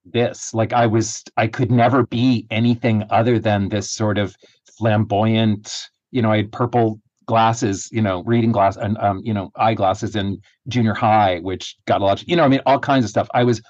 this. 0.05 0.53
Like 0.55 0.73
I 0.73 0.87
was, 0.87 1.25
I 1.37 1.47
could 1.47 1.71
never 1.71 2.07
be 2.07 2.47
anything 2.51 3.05
other 3.11 3.39
than 3.39 3.69
this 3.71 3.91
sort 3.91 4.19
of 4.19 4.37
flamboyant. 4.81 5.89
You 6.11 6.23
know, 6.23 6.33
I 6.33 6.39
had 6.39 6.53
purple 6.53 7.01
glasses, 7.27 7.89
you 7.93 8.03
know, 8.03 8.25
reading 8.25 8.51
glass 8.51 8.77
and 8.77 8.97
um, 8.99 9.21
you 9.23 9.33
know, 9.33 9.53
eyeglasses 9.57 10.17
in 10.17 10.41
junior 10.69 10.95
high, 10.95 11.39
which 11.41 11.77
got 11.87 12.01
a 12.01 12.05
lot. 12.05 12.23
Of, 12.23 12.29
you 12.29 12.35
know, 12.35 12.45
I 12.45 12.49
mean, 12.49 12.61
all 12.67 12.81
kinds 12.81 13.05
of 13.05 13.11
stuff. 13.11 13.29
I 13.35 13.45
was, 13.45 13.63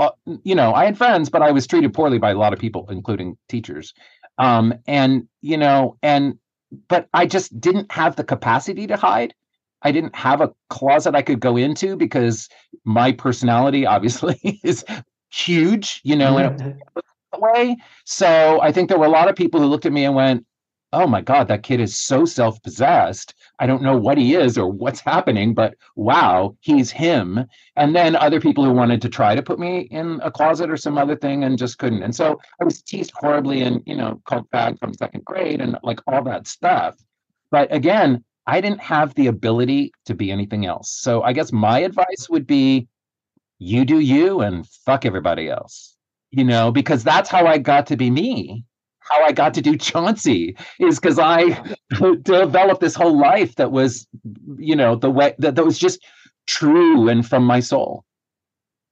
uh, 0.00 0.10
you 0.42 0.54
know, 0.54 0.74
I 0.74 0.84
had 0.84 0.98
friends, 0.98 1.30
but 1.30 1.40
I 1.40 1.52
was 1.52 1.66
treated 1.66 1.94
poorly 1.94 2.18
by 2.18 2.32
a 2.32 2.38
lot 2.38 2.52
of 2.52 2.58
people, 2.58 2.86
including 2.90 3.38
teachers. 3.48 3.94
Um, 4.38 4.74
and 4.86 5.26
you 5.40 5.56
know, 5.56 5.96
and 6.02 6.38
but 6.88 7.08
I 7.14 7.26
just 7.26 7.58
didn't 7.58 7.90
have 7.92 8.16
the 8.16 8.24
capacity 8.24 8.86
to 8.88 8.96
hide. 8.96 9.32
I 9.82 9.92
didn't 9.92 10.16
have 10.16 10.40
a 10.40 10.52
closet 10.68 11.14
I 11.14 11.22
could 11.22 11.40
go 11.40 11.56
into 11.56 11.96
because 11.96 12.48
my 12.84 13.12
personality 13.12 13.86
obviously 13.94 14.60
is 14.64 14.84
huge, 15.30 16.00
you 16.04 16.16
know, 16.16 16.38
in 16.38 16.78
a 17.32 17.38
way. 17.38 17.76
So 18.04 18.60
I 18.60 18.72
think 18.72 18.88
there 18.88 18.98
were 18.98 19.06
a 19.06 19.10
lot 19.10 19.28
of 19.28 19.36
people 19.36 19.60
who 19.60 19.66
looked 19.66 19.86
at 19.86 19.92
me 19.92 20.04
and 20.04 20.14
went, 20.14 20.44
oh 20.96 21.06
my 21.06 21.20
God, 21.20 21.46
that 21.48 21.62
kid 21.62 21.78
is 21.78 21.96
so 21.96 22.24
self 22.24 22.62
possessed. 22.62 23.34
I 23.58 23.66
don't 23.66 23.82
know 23.82 23.98
what 23.98 24.16
he 24.16 24.34
is 24.34 24.56
or 24.56 24.66
what's 24.66 25.00
happening, 25.00 25.52
but 25.52 25.74
wow, 25.94 26.56
he's 26.60 26.90
him. 26.90 27.44
And 27.76 27.94
then 27.94 28.16
other 28.16 28.40
people 28.40 28.64
who 28.64 28.72
wanted 28.72 29.02
to 29.02 29.10
try 29.10 29.34
to 29.34 29.42
put 29.42 29.58
me 29.58 29.80
in 29.90 30.20
a 30.22 30.30
closet 30.30 30.70
or 30.70 30.78
some 30.78 30.96
other 30.96 31.14
thing 31.14 31.44
and 31.44 31.58
just 31.58 31.76
couldn't. 31.78 32.02
And 32.02 32.14
so 32.14 32.40
I 32.60 32.64
was 32.64 32.80
teased 32.80 33.12
horribly 33.14 33.60
and, 33.60 33.82
you 33.84 33.94
know, 33.94 34.22
called 34.24 34.50
fag 34.50 34.78
from 34.78 34.94
second 34.94 35.24
grade 35.26 35.60
and 35.60 35.76
like 35.82 36.00
all 36.06 36.24
that 36.24 36.46
stuff. 36.46 36.96
But 37.50 37.72
again, 37.74 38.24
I 38.46 38.62
didn't 38.62 38.80
have 38.80 39.14
the 39.14 39.26
ability 39.26 39.92
to 40.06 40.14
be 40.14 40.32
anything 40.32 40.64
else. 40.64 40.90
So 40.90 41.22
I 41.22 41.34
guess 41.34 41.52
my 41.52 41.80
advice 41.80 42.28
would 42.30 42.46
be 42.46 42.88
you 43.58 43.84
do 43.84 44.00
you 44.00 44.40
and 44.40 44.66
fuck 44.66 45.04
everybody 45.04 45.50
else, 45.50 45.94
you 46.30 46.44
know, 46.44 46.72
because 46.72 47.04
that's 47.04 47.28
how 47.28 47.46
I 47.46 47.58
got 47.58 47.86
to 47.88 47.98
be 47.98 48.10
me. 48.10 48.64
How 49.08 49.24
I 49.24 49.32
got 49.32 49.54
to 49.54 49.62
do 49.62 49.76
Chauncey 49.76 50.56
is 50.80 50.98
because 50.98 51.18
I 51.18 51.76
developed 52.22 52.80
this 52.80 52.94
whole 52.94 53.18
life 53.18 53.54
that 53.56 53.70
was, 53.70 54.06
you 54.58 54.76
know, 54.76 54.96
the 54.96 55.10
way 55.10 55.34
that, 55.38 55.54
that 55.54 55.64
was 55.64 55.78
just 55.78 56.04
true 56.46 57.08
and 57.08 57.26
from 57.26 57.44
my 57.44 57.60
soul. 57.60 58.04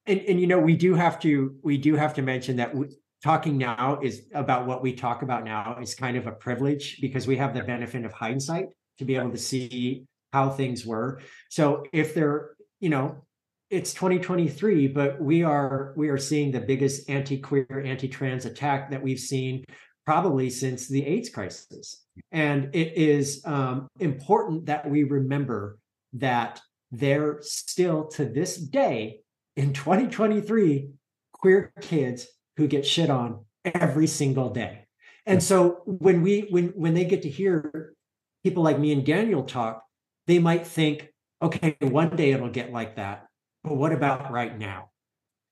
And, 0.07 0.21
and 0.21 0.41
you 0.41 0.47
know, 0.47 0.59
we 0.59 0.77
do 0.77 0.95
have 0.95 1.19
to 1.21 1.57
we 1.63 1.79
do 1.79 1.97
have 1.97 2.15
to 2.15 2.23
mention 2.23 2.57
that 2.57 2.75
we, 2.75 2.89
talking 3.25 3.57
now 3.57 3.99
is 4.03 4.27
about 4.35 4.67
what 4.67 4.83
we 4.83 4.93
talk 4.93 5.23
about 5.23 5.45
now 5.45 5.79
is 5.81 5.95
kind 5.95 6.17
of 6.17 6.27
a 6.27 6.33
privilege 6.33 6.99
because 7.01 7.27
we 7.27 7.39
have 7.39 7.55
the 7.55 7.63
benefit 7.63 8.05
of 8.05 8.13
hindsight 8.13 8.67
to 8.99 9.05
be 9.07 9.17
able 9.17 9.31
to 9.31 9.39
see 9.39 10.05
how 10.35 10.51
things 10.51 10.85
were. 10.85 11.21
So 11.49 11.85
if 11.93 12.15
they're, 12.15 12.51
you 12.81 12.91
know, 12.91 13.25
it's 13.71 13.95
2023 13.95 14.89
but 14.89 15.21
we 15.21 15.43
are 15.43 15.95
we 15.97 16.09
are 16.11 16.19
seeing 16.19 16.53
the 16.53 16.61
biggest 16.61 17.09
anti-queer 17.09 17.83
anti-trans 17.85 18.45
attack 18.45 18.91
that 18.91 19.03
we've 19.03 19.19
seen 19.19 19.65
probably 20.05 20.51
since 20.51 20.89
the 20.89 21.05
aids 21.05 21.29
crisis 21.31 22.05
and 22.33 22.75
it 22.75 22.97
is 22.97 23.43
um, 23.45 23.89
important 24.01 24.67
that 24.67 24.89
we 24.89 25.05
remember 25.05 25.79
that 26.13 26.61
there 26.91 27.25
are 27.25 27.39
still 27.43 28.07
to 28.07 28.25
this 28.25 28.57
day 28.57 29.21
in 29.57 29.73
2023 29.73 30.91
queer 31.33 31.73
kids 31.81 32.27
who 32.57 32.67
get 32.67 32.87
shit 32.87 33.11
on 33.11 33.45
every 33.65 34.07
single 34.07 34.51
day 34.51 34.87
and 35.27 35.43
so 35.43 35.83
when 35.87 36.23
we 36.23 36.47
when 36.51 36.69
when 36.69 36.95
they 36.95 37.05
get 37.05 37.23
to 37.23 37.31
hear 37.31 37.95
people 38.43 38.63
like 38.63 38.79
me 38.79 38.93
and 38.93 39.07
daniel 39.07 39.43
talk 39.43 39.83
they 40.27 40.39
might 40.39 40.67
think 40.67 41.09
okay 41.43 41.77
one 41.81 42.15
day 42.15 42.33
it'll 42.33 42.51
get 42.51 42.73
like 42.73 42.97
that 42.97 43.27
but 43.65 43.77
what 43.77 43.93
about 43.93 44.31
right 44.31 44.57
now? 44.57 44.91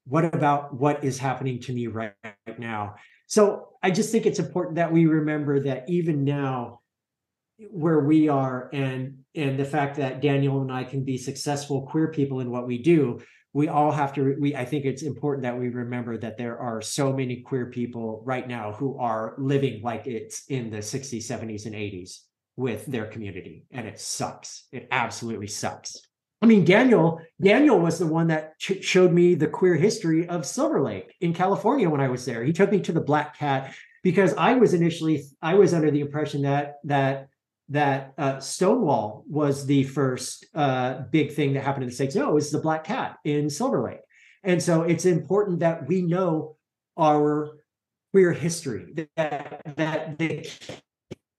What 0.04 0.26
about 0.26 0.74
what 0.74 1.02
is 1.02 1.18
happening 1.18 1.60
to 1.60 1.72
me 1.72 1.86
right, 1.86 2.12
right 2.22 2.58
now? 2.58 2.96
So 3.32 3.68
I 3.82 3.90
just 3.90 4.12
think 4.12 4.26
it's 4.26 4.38
important 4.38 4.76
that 4.76 4.92
we 4.92 5.06
remember 5.06 5.58
that 5.60 5.88
even 5.88 6.22
now, 6.22 6.80
where 7.70 8.00
we 8.00 8.28
are 8.28 8.68
and 8.74 9.20
and 9.34 9.58
the 9.58 9.64
fact 9.64 9.96
that 9.96 10.20
Daniel 10.20 10.60
and 10.60 10.70
I 10.70 10.84
can 10.84 11.02
be 11.02 11.16
successful 11.16 11.86
queer 11.86 12.08
people 12.08 12.40
in 12.40 12.50
what 12.50 12.66
we 12.66 12.82
do, 12.82 13.22
we 13.54 13.68
all 13.68 13.90
have 13.90 14.12
to 14.16 14.36
we 14.38 14.54
I 14.54 14.66
think 14.66 14.84
it's 14.84 15.02
important 15.02 15.44
that 15.44 15.58
we 15.58 15.70
remember 15.70 16.18
that 16.18 16.36
there 16.36 16.58
are 16.58 16.82
so 16.82 17.10
many 17.10 17.40
queer 17.40 17.70
people 17.70 18.22
right 18.26 18.46
now 18.46 18.72
who 18.72 18.98
are 18.98 19.34
living 19.38 19.80
like 19.82 20.06
it's 20.06 20.44
in 20.50 20.68
the 20.68 20.82
60s, 20.82 21.24
70s, 21.24 21.64
and 21.64 21.74
80s 21.74 22.18
with 22.56 22.84
their 22.84 23.06
community. 23.06 23.64
And 23.70 23.88
it 23.88 23.98
sucks. 23.98 24.66
It 24.72 24.88
absolutely 24.90 25.46
sucks. 25.46 25.96
I 26.42 26.46
mean, 26.46 26.64
Daniel, 26.64 27.20
Daniel 27.40 27.78
was 27.78 28.00
the 28.00 28.06
one 28.06 28.26
that 28.26 28.58
ch- 28.58 28.82
showed 28.82 29.12
me 29.12 29.36
the 29.36 29.46
queer 29.46 29.76
history 29.76 30.28
of 30.28 30.44
Silver 30.44 30.82
Lake 30.82 31.14
in 31.20 31.32
California 31.32 31.88
when 31.88 32.00
I 32.00 32.08
was 32.08 32.24
there. 32.24 32.42
He 32.42 32.52
took 32.52 32.72
me 32.72 32.80
to 32.80 32.92
the 32.92 33.00
Black 33.00 33.38
Cat 33.38 33.72
because 34.02 34.34
I 34.34 34.54
was 34.54 34.74
initially 34.74 35.22
I 35.40 35.54
was 35.54 35.72
under 35.72 35.92
the 35.92 36.00
impression 36.00 36.42
that 36.42 36.78
that 36.84 37.28
that 37.68 38.14
uh, 38.18 38.40
Stonewall 38.40 39.24
was 39.28 39.66
the 39.66 39.84
first 39.84 40.44
uh, 40.52 41.02
big 41.12 41.32
thing 41.32 41.52
that 41.52 41.62
happened 41.62 41.84
in 41.84 41.90
the 41.90 41.94
states. 41.94 42.16
No, 42.16 42.30
it 42.30 42.34
was 42.34 42.50
the 42.50 42.60
Black 42.60 42.82
Cat 42.82 43.18
in 43.24 43.48
Silver 43.48 43.80
Lake, 43.80 44.00
and 44.42 44.60
so 44.60 44.82
it's 44.82 45.06
important 45.06 45.60
that 45.60 45.86
we 45.86 46.02
know 46.02 46.56
our 46.98 47.52
queer 48.10 48.32
history. 48.32 49.06
That 49.16 49.62
that 49.76 50.18
the 50.18 50.50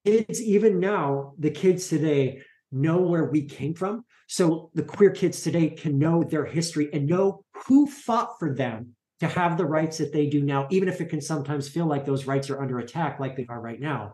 kids, 0.06 0.42
even 0.42 0.80
now, 0.80 1.34
the 1.38 1.52
kids 1.52 1.90
today 1.90 2.42
know 2.74 2.98
where 2.98 3.26
we 3.26 3.44
came 3.44 3.74
from 3.74 4.04
so 4.28 4.72
the 4.74 4.84
queer 4.84 5.12
kids 5.12 5.42
today 5.42 5.70
can 5.70 6.00
know 6.00 6.24
their 6.24 6.46
history 6.46 6.90
and 6.92 7.06
know 7.06 7.46
who 7.68 7.86
fought 7.86 8.40
for 8.40 8.54
them 8.54 8.96
to 9.20 9.28
have 9.28 9.58
the 9.58 9.66
rights 9.66 9.98
that 10.00 10.12
they 10.12 10.28
do 10.28 10.42
now, 10.42 10.68
even 10.70 10.90
if 10.90 11.00
it 11.00 11.10
can 11.10 11.22
sometimes 11.22 11.70
feel 11.70 11.86
like 11.86 12.06
those 12.06 12.26
rights 12.26 12.50
are 12.50 12.62
under 12.62 12.80
attack, 12.80 13.20
like 13.20 13.38
they 13.38 13.46
are 13.48 13.62
right 13.62 13.80
now. 13.80 14.14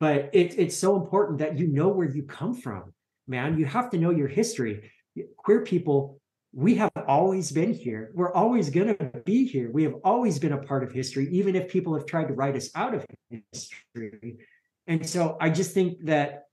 But 0.00 0.30
it, 0.32 0.58
it's 0.58 0.76
so 0.76 0.96
important 0.96 1.38
that 1.38 1.58
you 1.58 1.66
know 1.68 1.88
where 1.88 2.08
you 2.08 2.24
come 2.24 2.54
from, 2.54 2.92
man. 3.28 3.58
You 3.58 3.64
have 3.66 3.90
to 3.90 3.98
know 3.98 4.10
your 4.10 4.28
history. 4.28 4.90
Queer 5.36 5.62
people, 5.62 6.20
we 6.52 6.74
have 6.74 6.90
always 7.06 7.52
been 7.52 7.72
here. 7.72 8.10
We're 8.14 8.34
always 8.34 8.70
going 8.70 8.96
to 8.96 9.04
be 9.24 9.46
here. 9.46 9.70
We 9.70 9.84
have 9.84 9.94
always 10.04 10.38
been 10.38 10.52
a 10.52 10.58
part 10.58 10.82
of 10.82 10.90
history, 10.90 11.28
even 11.30 11.54
if 11.54 11.70
people 11.70 11.94
have 11.94 12.06
tried 12.06 12.28
to 12.28 12.34
write 12.34 12.56
us 12.56 12.70
out 12.74 12.94
of 12.94 13.06
history. 13.52 14.38
And 14.86 15.08
so 15.08 15.36
I 15.40 15.50
just 15.50 15.72
think 15.72 16.04
that 16.06 16.46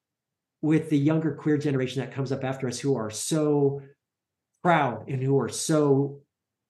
with 0.62 0.90
the 0.90 0.98
younger 0.98 1.36
queer 1.36 1.58
generation 1.58 2.02
that 2.02 2.14
comes 2.14 2.32
up 2.32 2.44
after 2.44 2.68
us 2.68 2.80
who 2.80 2.96
are 2.96 3.10
so 3.10 3.82
proud 4.64 5.08
and 5.08 5.22
who 5.22 5.40
are 5.40 5.50
so 5.50 6.20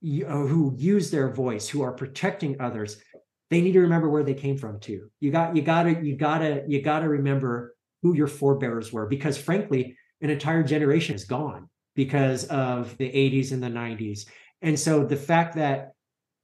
uh, 0.03 0.25
who 0.25 0.75
use 0.77 1.09
their 1.09 1.29
voice 1.29 1.67
who 1.67 1.81
are 1.81 1.91
protecting 1.91 2.59
others 2.59 3.01
they 3.49 3.61
need 3.61 3.73
to 3.73 3.81
remember 3.81 4.09
where 4.09 4.23
they 4.23 4.33
came 4.33 4.57
from 4.57 4.79
too. 4.79 5.09
You 5.19 5.31
got 5.31 5.55
you 5.55 5.61
gotta 5.61 6.03
you 6.03 6.15
gotta 6.15 6.63
you 6.67 6.81
gotta 6.81 7.07
remember 7.07 7.75
who 8.01 8.13
your 8.13 8.27
forebears 8.27 8.91
were 8.91 9.05
because 9.05 9.38
frankly 9.38 9.97
an 10.21 10.29
entire 10.29 10.63
generation 10.63 11.15
is 11.15 11.25
gone 11.25 11.69
because 11.95 12.45
of 12.45 12.97
the 12.97 13.09
80s 13.09 13.51
and 13.51 13.63
the 13.63 13.67
90s 13.67 14.25
and 14.61 14.79
so 14.79 15.03
the 15.03 15.15
fact 15.15 15.55
that 15.55 15.93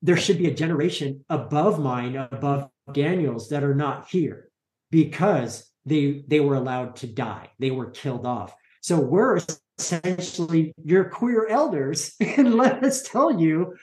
there 0.01 0.17
should 0.17 0.37
be 0.37 0.47
a 0.47 0.53
generation 0.53 1.23
above 1.29 1.79
mine 1.79 2.15
above 2.15 2.69
daniel's 2.91 3.49
that 3.49 3.63
are 3.63 3.75
not 3.75 4.07
here 4.09 4.49
because 4.89 5.71
they 5.85 6.23
they 6.27 6.39
were 6.39 6.55
allowed 6.55 6.95
to 6.97 7.07
die. 7.07 7.49
They 7.59 7.71
were 7.71 7.91
killed 7.91 8.25
off. 8.25 8.55
So 8.81 8.99
we're 8.99 9.39
essentially 9.77 10.73
your 10.83 11.05
queer 11.05 11.47
elders 11.47 12.13
and 12.19 12.55
let 12.55 12.83
us 12.83 13.03
tell 13.03 13.39
you 13.39 13.75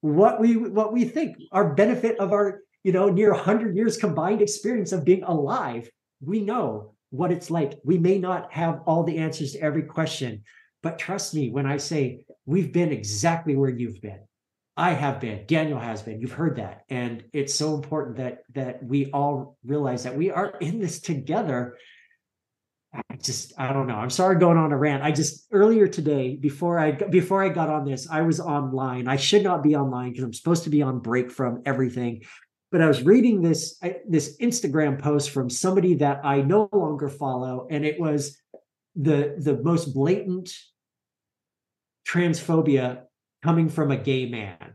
what 0.00 0.40
we 0.40 0.56
what 0.56 0.92
we 0.92 1.04
think. 1.04 1.36
Our 1.52 1.74
benefit 1.74 2.18
of 2.18 2.32
our 2.32 2.60
you 2.84 2.92
know 2.92 3.08
near 3.08 3.32
100 3.32 3.76
years 3.76 3.96
combined 3.96 4.42
experience 4.42 4.92
of 4.92 5.04
being 5.04 5.22
alive 5.24 5.90
we 6.20 6.40
know 6.40 6.94
what 7.10 7.30
it's 7.30 7.48
like. 7.48 7.78
We 7.84 7.96
may 7.96 8.18
not 8.18 8.52
have 8.52 8.80
all 8.86 9.04
the 9.04 9.18
answers 9.18 9.52
to 9.52 9.60
every 9.60 9.84
question 9.84 10.42
but 10.82 10.98
trust 10.98 11.34
me 11.34 11.50
when 11.50 11.66
i 11.66 11.76
say 11.76 12.20
we've 12.46 12.72
been 12.72 12.92
exactly 12.92 13.56
where 13.56 13.70
you've 13.70 14.00
been 14.00 14.20
I 14.78 14.92
have 14.92 15.20
been, 15.20 15.44
Daniel 15.48 15.80
has 15.80 16.02
been. 16.02 16.20
You've 16.20 16.30
heard 16.30 16.56
that, 16.56 16.84
and 16.88 17.24
it's 17.32 17.52
so 17.52 17.74
important 17.74 18.18
that 18.18 18.44
that 18.54 18.80
we 18.80 19.10
all 19.10 19.58
realize 19.64 20.04
that 20.04 20.16
we 20.16 20.30
are 20.30 20.54
in 20.60 20.78
this 20.78 21.00
together. 21.00 21.76
I 22.94 23.16
just 23.20 23.52
I 23.58 23.72
don't 23.72 23.88
know. 23.88 23.96
I'm 23.96 24.08
sorry 24.08 24.38
going 24.38 24.56
on 24.56 24.70
a 24.70 24.78
rant. 24.78 25.02
I 25.02 25.10
just 25.10 25.48
earlier 25.50 25.88
today 25.88 26.36
before 26.36 26.78
I 26.78 26.92
before 26.92 27.42
I 27.42 27.48
got 27.48 27.68
on 27.68 27.84
this, 27.84 28.08
I 28.08 28.22
was 28.22 28.38
online. 28.38 29.08
I 29.08 29.16
should 29.16 29.42
not 29.42 29.64
be 29.64 29.74
online 29.74 30.12
because 30.12 30.22
I'm 30.22 30.32
supposed 30.32 30.62
to 30.62 30.70
be 30.70 30.80
on 30.80 31.00
break 31.00 31.32
from 31.32 31.60
everything. 31.66 32.22
But 32.70 32.80
I 32.80 32.86
was 32.86 33.02
reading 33.02 33.42
this 33.42 33.80
this 34.08 34.36
Instagram 34.38 35.02
post 35.02 35.30
from 35.30 35.50
somebody 35.50 35.94
that 35.94 36.24
I 36.24 36.42
no 36.42 36.68
longer 36.72 37.08
follow, 37.08 37.66
and 37.68 37.84
it 37.84 37.98
was 37.98 38.38
the 38.94 39.34
the 39.38 39.60
most 39.60 39.92
blatant 39.92 40.52
transphobia 42.06 43.07
coming 43.42 43.68
from 43.68 43.90
a 43.90 43.96
gay 43.96 44.26
man. 44.26 44.74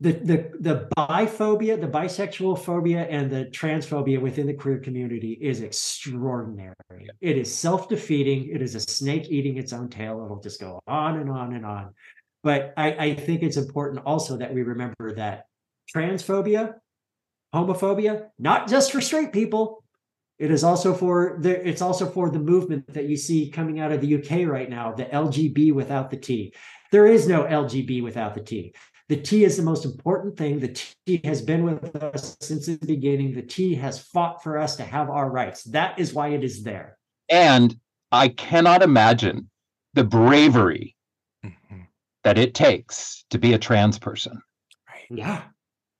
The, 0.00 0.12
the 0.12 0.50
the 0.60 0.88
biphobia, 0.96 1.80
the 1.80 1.88
bisexual 1.88 2.60
phobia, 2.60 3.08
and 3.10 3.28
the 3.28 3.46
transphobia 3.46 4.20
within 4.20 4.46
the 4.46 4.54
queer 4.54 4.78
community 4.78 5.32
is 5.40 5.60
extraordinary. 5.60 6.74
It 7.20 7.36
is 7.36 7.52
self-defeating. 7.52 8.48
It 8.48 8.62
is 8.62 8.76
a 8.76 8.80
snake 8.80 9.26
eating 9.28 9.56
its 9.56 9.72
own 9.72 9.88
tail. 9.88 10.24
It'll 10.24 10.40
just 10.40 10.60
go 10.60 10.78
on 10.86 11.18
and 11.18 11.28
on 11.28 11.52
and 11.52 11.66
on. 11.66 11.94
But 12.44 12.74
I, 12.76 12.92
I 12.92 13.14
think 13.14 13.42
it's 13.42 13.56
important 13.56 14.06
also 14.06 14.36
that 14.36 14.54
we 14.54 14.62
remember 14.62 15.14
that 15.16 15.46
transphobia, 15.92 16.74
homophobia, 17.52 18.28
not 18.38 18.68
just 18.68 18.92
for 18.92 19.00
straight 19.00 19.32
people, 19.32 19.82
it 20.38 20.52
is 20.52 20.62
also 20.62 20.94
for 20.94 21.38
the 21.40 21.68
it's 21.68 21.82
also 21.82 22.08
for 22.08 22.30
the 22.30 22.38
movement 22.38 22.92
that 22.94 23.06
you 23.06 23.16
see 23.16 23.50
coming 23.50 23.80
out 23.80 23.90
of 23.90 24.00
the 24.00 24.14
UK 24.14 24.48
right 24.48 24.70
now, 24.70 24.92
the 24.92 25.06
LGB 25.06 25.72
without 25.72 26.10
the 26.10 26.16
T. 26.16 26.54
There 26.90 27.06
is 27.06 27.28
no 27.28 27.44
LGB 27.44 28.02
without 28.02 28.34
the 28.34 28.40
T. 28.40 28.74
The 29.08 29.16
T 29.16 29.44
is 29.44 29.56
the 29.56 29.62
most 29.62 29.84
important 29.84 30.36
thing. 30.36 30.58
The 30.58 30.78
T 31.06 31.20
has 31.24 31.40
been 31.40 31.64
with 31.64 31.96
us 31.96 32.36
since 32.40 32.66
the 32.66 32.76
beginning. 32.76 33.34
The 33.34 33.42
T 33.42 33.74
has 33.76 33.98
fought 33.98 34.42
for 34.42 34.58
us 34.58 34.76
to 34.76 34.84
have 34.84 35.08
our 35.08 35.30
rights. 35.30 35.64
That 35.64 35.98
is 35.98 36.12
why 36.12 36.28
it 36.28 36.44
is 36.44 36.62
there. 36.62 36.98
And 37.28 37.78
I 38.12 38.28
cannot 38.28 38.82
imagine 38.82 39.50
the 39.94 40.04
bravery 40.04 40.94
mm-hmm. 41.44 41.80
that 42.24 42.38
it 42.38 42.54
takes 42.54 43.24
to 43.30 43.38
be 43.38 43.54
a 43.54 43.58
trans 43.58 43.98
person. 43.98 44.42
Right. 44.88 45.06
Yeah. 45.18 45.42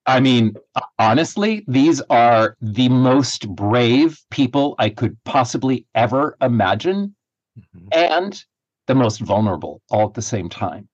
I 0.05 0.19
mean, 0.19 0.55
honestly, 0.97 1.63
these 1.67 2.01
are 2.09 2.55
the 2.61 2.89
most 2.89 3.47
brave 3.49 4.19
people 4.31 4.75
I 4.79 4.89
could 4.89 5.17
possibly 5.23 5.85
ever 5.93 6.35
imagine 6.41 7.15
Mhm. 7.59 7.87
and 7.91 8.45
the 8.89 8.95
most 8.95 9.19
vulnerable 9.21 9.81
all 9.91 10.07
at 10.07 10.15
the 10.15 10.21
same 10.21 10.49
time. 10.49 10.89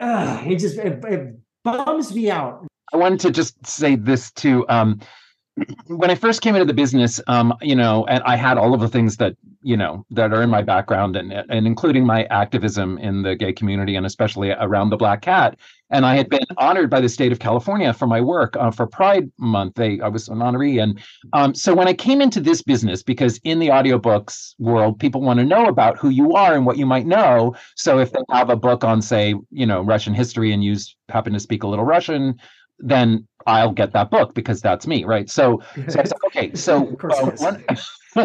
Ugh, 0.00 0.46
it 0.46 0.58
just 0.58 0.76
it, 0.76 1.02
it 1.06 1.34
bums 1.64 2.14
me 2.14 2.30
out. 2.30 2.66
I 2.92 2.98
wanted 2.98 3.20
to 3.20 3.30
just 3.30 3.66
say 3.66 3.96
this 3.96 4.30
too. 4.30 4.66
Um, 4.68 5.00
when 5.86 6.10
I 6.10 6.14
first 6.14 6.42
came 6.42 6.54
into 6.54 6.64
the 6.64 6.74
business, 6.74 7.20
um, 7.26 7.54
you 7.60 7.74
know, 7.74 8.04
and 8.06 8.22
I 8.24 8.36
had 8.36 8.58
all 8.58 8.74
of 8.74 8.80
the 8.80 8.88
things 8.88 9.16
that 9.16 9.36
you 9.62 9.76
know 9.76 10.04
that 10.10 10.32
are 10.32 10.42
in 10.42 10.50
my 10.50 10.62
background, 10.62 11.16
and 11.16 11.32
and 11.32 11.66
including 11.66 12.04
my 12.04 12.24
activism 12.24 12.98
in 12.98 13.22
the 13.22 13.34
gay 13.34 13.52
community, 13.52 13.96
and 13.96 14.06
especially 14.06 14.50
around 14.50 14.90
the 14.90 14.96
Black 14.96 15.22
Cat. 15.22 15.56
And 15.90 16.04
I 16.04 16.16
had 16.16 16.28
been 16.28 16.44
honored 16.58 16.90
by 16.90 17.00
the 17.00 17.08
state 17.08 17.32
of 17.32 17.38
California 17.38 17.94
for 17.94 18.06
my 18.06 18.20
work 18.20 18.54
uh, 18.58 18.70
for 18.70 18.86
Pride 18.86 19.32
Month. 19.38 19.76
They, 19.76 20.00
I 20.00 20.08
was 20.08 20.28
an 20.28 20.38
honoree, 20.38 20.82
and 20.82 21.00
um, 21.32 21.54
so 21.54 21.74
when 21.74 21.88
I 21.88 21.94
came 21.94 22.20
into 22.20 22.40
this 22.40 22.62
business, 22.62 23.02
because 23.02 23.40
in 23.44 23.58
the 23.58 23.68
audiobooks 23.68 24.54
world, 24.58 25.00
people 25.00 25.22
want 25.22 25.38
to 25.38 25.46
know 25.46 25.66
about 25.66 25.98
who 25.98 26.10
you 26.10 26.32
are 26.34 26.54
and 26.54 26.66
what 26.66 26.76
you 26.76 26.86
might 26.86 27.06
know. 27.06 27.54
So 27.76 27.98
if 27.98 28.12
they 28.12 28.20
have 28.30 28.50
a 28.50 28.56
book 28.56 28.84
on, 28.84 29.00
say, 29.00 29.34
you 29.50 29.66
know, 29.66 29.80
Russian 29.80 30.14
history, 30.14 30.52
and 30.52 30.62
you 30.62 30.76
happen 31.08 31.32
to 31.32 31.40
speak 31.40 31.62
a 31.62 31.68
little 31.68 31.86
Russian, 31.86 32.38
then 32.78 33.26
I'll 33.47 33.71
get 33.71 33.91
that 33.93 34.09
book 34.09 34.33
because 34.33 34.61
that's 34.61 34.87
me, 34.87 35.03
right? 35.03 35.29
So, 35.29 35.61
so 35.89 35.99
I 35.99 36.03
said, 36.03 36.17
okay, 36.27 36.53
so 36.53 36.87
Of 36.87 36.97
course 36.97 37.19
uh, 37.21 37.27
it 37.27 37.33
is. 37.33 37.41
one- 37.41 37.63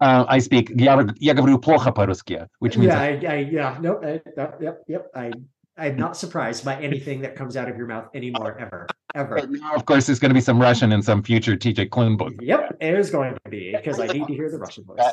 uh, 0.00 0.24
I 0.28 0.38
speak 0.38 0.70
я, 0.76 1.06
я 1.16 1.34
говорю 1.34 1.58
плохо 1.58 1.92
по-русски, 1.92 2.46
which 2.60 2.78
means 2.78 2.92
yeah, 2.92 3.00
I, 3.00 3.08
I, 3.26 3.36
yeah, 3.50 3.78
nope, 3.80 4.00
I, 4.04 4.20
yep, 4.36 4.58
yep, 4.60 4.82
yep. 4.86 5.10
I, 5.14 5.32
I'm 5.76 5.96
not 5.96 6.16
surprised 6.16 6.64
by 6.64 6.80
anything 6.80 7.20
that 7.22 7.34
comes 7.34 7.56
out 7.56 7.68
of 7.68 7.76
your 7.76 7.86
mouth 7.86 8.08
anymore, 8.14 8.56
ever, 8.58 8.86
ever. 9.14 9.34
But 9.34 9.50
now, 9.50 9.74
of 9.74 9.84
course, 9.84 10.06
there's 10.06 10.18
going 10.18 10.30
to 10.30 10.34
be 10.34 10.40
some 10.40 10.60
Russian 10.60 10.92
in 10.92 11.02
some 11.02 11.22
future 11.22 11.56
TJ 11.56 11.90
Klune 11.90 12.16
book. 12.16 12.32
Yep, 12.40 12.78
it 12.80 12.94
is 12.94 13.10
going 13.10 13.34
to 13.34 13.50
be 13.50 13.72
because 13.76 14.00
I 14.00 14.06
need 14.06 14.26
to 14.28 14.34
hear 14.34 14.50
the 14.50 14.58
Russian 14.58 14.84
voice. 14.84 15.04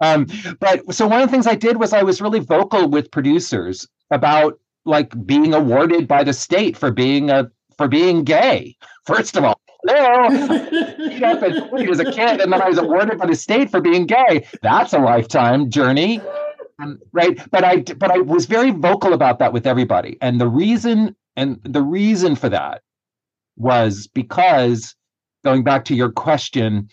Um, 0.00 0.26
but 0.60 0.92
so 0.94 1.06
one 1.06 1.20
of 1.20 1.28
the 1.28 1.30
things 1.30 1.46
I 1.46 1.54
did 1.54 1.78
was 1.78 1.92
I 1.92 2.02
was 2.02 2.20
really 2.20 2.40
vocal 2.40 2.88
with 2.88 3.10
producers 3.10 3.86
about 4.10 4.58
like 4.84 5.12
being 5.26 5.54
awarded 5.54 6.08
by 6.08 6.24
the 6.24 6.32
state 6.32 6.76
for 6.76 6.90
being 6.90 7.30
a 7.30 7.50
for 7.77 7.87
being 7.87 8.23
gay. 8.23 8.75
First 9.05 9.35
of 9.37 9.43
all, 9.43 9.59
hello. 9.85 10.29
beat 10.97 11.23
up 11.23 11.41
and 11.41 11.69
bullied 11.69 11.89
as 11.89 11.99
a 11.99 12.05
kid, 12.11 12.41
and 12.41 12.51
then 12.53 12.61
I 12.61 12.69
was 12.69 12.77
awarded 12.77 13.17
by 13.17 13.27
the 13.27 13.35
state 13.35 13.69
for 13.69 13.81
being 13.81 14.05
gay. 14.05 14.47
That's 14.61 14.93
a 14.93 14.99
lifetime 14.99 15.69
journey, 15.69 16.21
Um, 16.81 16.99
right? 17.11 17.39
But 17.51 17.63
I, 17.63 17.77
but 17.81 18.11
I 18.11 18.19
was 18.19 18.45
very 18.45 18.71
vocal 18.71 19.13
about 19.13 19.39
that 19.39 19.53
with 19.53 19.67
everybody, 19.67 20.17
and 20.21 20.39
the 20.39 20.47
reason, 20.47 21.15
and 21.35 21.59
the 21.63 21.81
reason 21.81 22.35
for 22.35 22.49
that 22.49 22.81
was 23.55 24.07
because 24.07 24.95
going 25.43 25.63
back 25.63 25.85
to 25.85 25.95
your 25.95 26.11
question, 26.11 26.89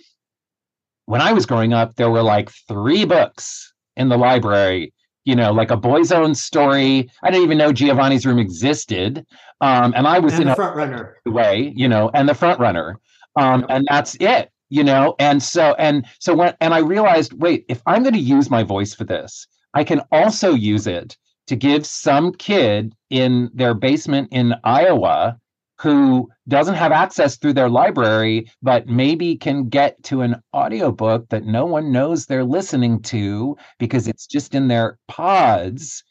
when 1.07 1.21
I 1.21 1.33
was 1.33 1.47
growing 1.47 1.73
up, 1.73 1.97
there 1.97 2.11
were 2.11 2.23
like 2.23 2.51
three 2.69 3.05
books 3.05 3.73
in 3.97 4.09
the 4.09 4.19
library. 4.19 4.93
You 5.25 5.37
know, 5.37 5.53
like 5.53 5.71
a 5.71 5.77
boy's 5.77 6.13
own 6.13 6.35
story. 6.35 7.11
I 7.23 7.31
didn't 7.31 7.45
even 7.45 7.59
know 7.59 7.73
Giovanni's 7.73 8.25
Room 8.25 8.39
existed, 8.39 9.27
um, 9.61 9.93
and 9.95 10.07
I 10.07 10.19
was 10.19 10.35
and 10.35 10.43
in 10.43 10.47
the 10.49 10.53
a 10.53 10.57
front 10.57 10.77
runner. 10.77 11.17
way, 11.27 11.73
you 11.77 11.89
know, 11.89 12.11
and 12.15 12.29
the 12.29 12.35
front 12.35 12.59
runner. 12.59 12.99
Um, 13.37 13.67
and 13.69 13.87
that's 13.89 14.17
it, 14.17 14.51
you 14.71 14.83
know. 14.83 15.15
And 15.19 15.43
so 15.43 15.75
and 15.79 16.07
so 16.19 16.35
when 16.35 16.55
and 16.61 16.73
I 16.75 16.79
realized, 16.79 17.33
wait, 17.35 17.65
if 17.69 17.83
I'm 17.87 18.03
going 18.03 18.15
to 18.15 18.21
use 18.21 18.51
my 18.51 18.63
voice 18.63 18.95
for 18.95 19.05
this, 19.05 19.47
I 19.75 19.85
can 19.85 20.01
also 20.11 20.55
use 20.55 20.87
it 20.87 21.17
to 21.47 21.57
give 21.57 21.85
some 21.85 22.33
kid 22.33 22.95
in 23.11 23.51
their 23.53 23.75
basement 23.75 24.29
in 24.31 24.55
Iowa 24.65 25.39
who 25.81 26.29
doesn't 26.49 26.75
have 26.75 26.93
access 26.93 27.37
through 27.37 27.55
their 27.55 27.69
library 27.69 28.51
but 28.63 28.87
maybe 28.87 29.37
can 29.37 29.69
get 29.69 30.03
to 30.03 30.23
an 30.23 30.37
audiobook 30.55 31.29
that 31.31 31.45
no 31.45 31.65
one 31.65 31.91
knows 31.91 32.27
they're 32.27 32.45
listening 32.45 33.01
to 33.01 33.57
because 33.79 34.07
it's 34.07 34.27
just 34.27 34.55
in 34.55 34.69
their 34.69 34.99
pods. 35.09 36.05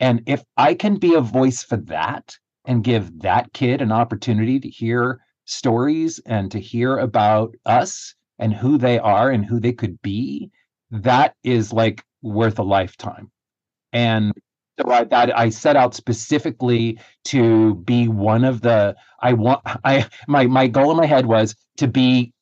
And 0.00 0.22
if 0.26 0.44
i 0.56 0.74
can 0.74 0.96
be 0.96 1.14
a 1.14 1.20
voice 1.20 1.62
for 1.62 1.76
that 1.76 2.36
and 2.66 2.84
give 2.84 3.20
that 3.20 3.52
kid 3.52 3.80
an 3.80 3.92
opportunity 3.92 4.60
to 4.60 4.68
hear 4.68 5.20
stories 5.44 6.20
and 6.26 6.50
to 6.50 6.60
hear 6.60 6.98
about 6.98 7.54
us 7.64 8.14
and 8.38 8.52
who 8.52 8.78
they 8.78 8.98
are 8.98 9.30
and 9.30 9.44
who 9.44 9.60
they 9.60 9.72
could 9.72 10.00
be 10.02 10.50
that 10.90 11.34
is 11.42 11.72
like 11.72 12.02
worth 12.22 12.58
a 12.58 12.62
lifetime. 12.62 13.30
And 13.92 14.32
so 14.78 14.90
I, 14.90 15.04
that 15.04 15.36
I 15.36 15.48
set 15.48 15.76
out 15.76 15.94
specifically 15.94 16.98
to 17.26 17.76
be 17.76 18.08
one 18.08 18.44
of 18.44 18.60
the 18.60 18.94
I 19.20 19.32
want 19.32 19.60
I 19.84 20.06
my 20.28 20.46
my 20.46 20.66
goal 20.66 20.90
in 20.90 20.96
my 20.96 21.06
head 21.06 21.26
was 21.26 21.54
to 21.78 21.88
be 21.88 22.32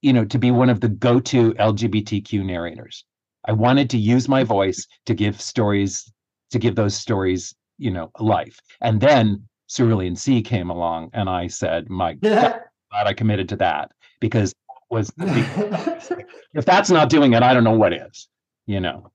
you 0.00 0.12
know 0.12 0.24
to 0.24 0.38
be 0.38 0.50
one 0.50 0.70
of 0.70 0.80
the 0.80 0.88
go-to 0.88 1.52
LGBTQ 1.54 2.44
narrators. 2.44 3.04
I 3.44 3.52
wanted 3.52 3.90
to 3.90 3.98
use 3.98 4.28
my 4.28 4.44
voice 4.44 4.86
to 5.06 5.14
give 5.14 5.40
stories 5.40 6.10
to 6.50 6.58
give 6.58 6.76
those 6.76 6.94
stories 6.94 7.54
you 7.78 7.90
know 7.90 8.10
life. 8.18 8.58
And 8.80 9.00
then 9.00 9.46
Cerulean 9.68 10.16
Sea 10.16 10.42
came 10.42 10.70
along 10.70 11.10
and 11.12 11.28
I 11.28 11.46
said, 11.46 11.88
my 11.90 12.14
God, 12.14 12.60
glad 12.90 13.06
I 13.06 13.12
committed 13.12 13.48
to 13.50 13.56
that 13.56 13.92
because 14.20 14.54
was 14.90 15.08
the, 15.16 16.26
if 16.54 16.64
that's 16.66 16.90
not 16.90 17.08
doing 17.08 17.32
it, 17.32 17.42
I 17.42 17.54
don't 17.54 17.64
know 17.64 17.76
what 17.76 17.92
is. 17.92 18.28
You 18.66 18.80
know. 18.80 19.11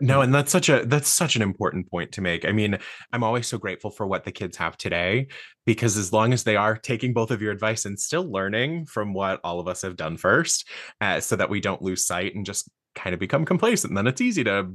No, 0.00 0.22
and 0.22 0.34
that's 0.34 0.50
such 0.50 0.68
a 0.70 0.84
that's 0.86 1.08
such 1.10 1.36
an 1.36 1.42
important 1.42 1.90
point 1.90 2.12
to 2.12 2.22
make. 2.22 2.46
I 2.46 2.52
mean, 2.52 2.78
I'm 3.12 3.22
always 3.22 3.46
so 3.46 3.58
grateful 3.58 3.90
for 3.90 4.06
what 4.06 4.24
the 4.24 4.32
kids 4.32 4.56
have 4.56 4.76
today 4.78 5.26
because 5.66 5.96
as 5.98 6.12
long 6.12 6.32
as 6.32 6.42
they 6.42 6.56
are 6.56 6.76
taking 6.76 7.12
both 7.12 7.30
of 7.30 7.42
your 7.42 7.52
advice 7.52 7.84
and 7.84 8.00
still 8.00 8.30
learning 8.30 8.86
from 8.86 9.12
what 9.12 9.40
all 9.44 9.60
of 9.60 9.68
us 9.68 9.82
have 9.82 9.96
done 9.96 10.16
first, 10.16 10.66
uh, 11.02 11.20
so 11.20 11.36
that 11.36 11.50
we 11.50 11.60
don't 11.60 11.82
lose 11.82 12.06
sight 12.06 12.34
and 12.34 12.46
just 12.46 12.70
kind 12.94 13.12
of 13.12 13.20
become 13.20 13.44
complacent, 13.44 13.94
then 13.94 14.06
it's 14.06 14.22
easy 14.22 14.42
to, 14.44 14.74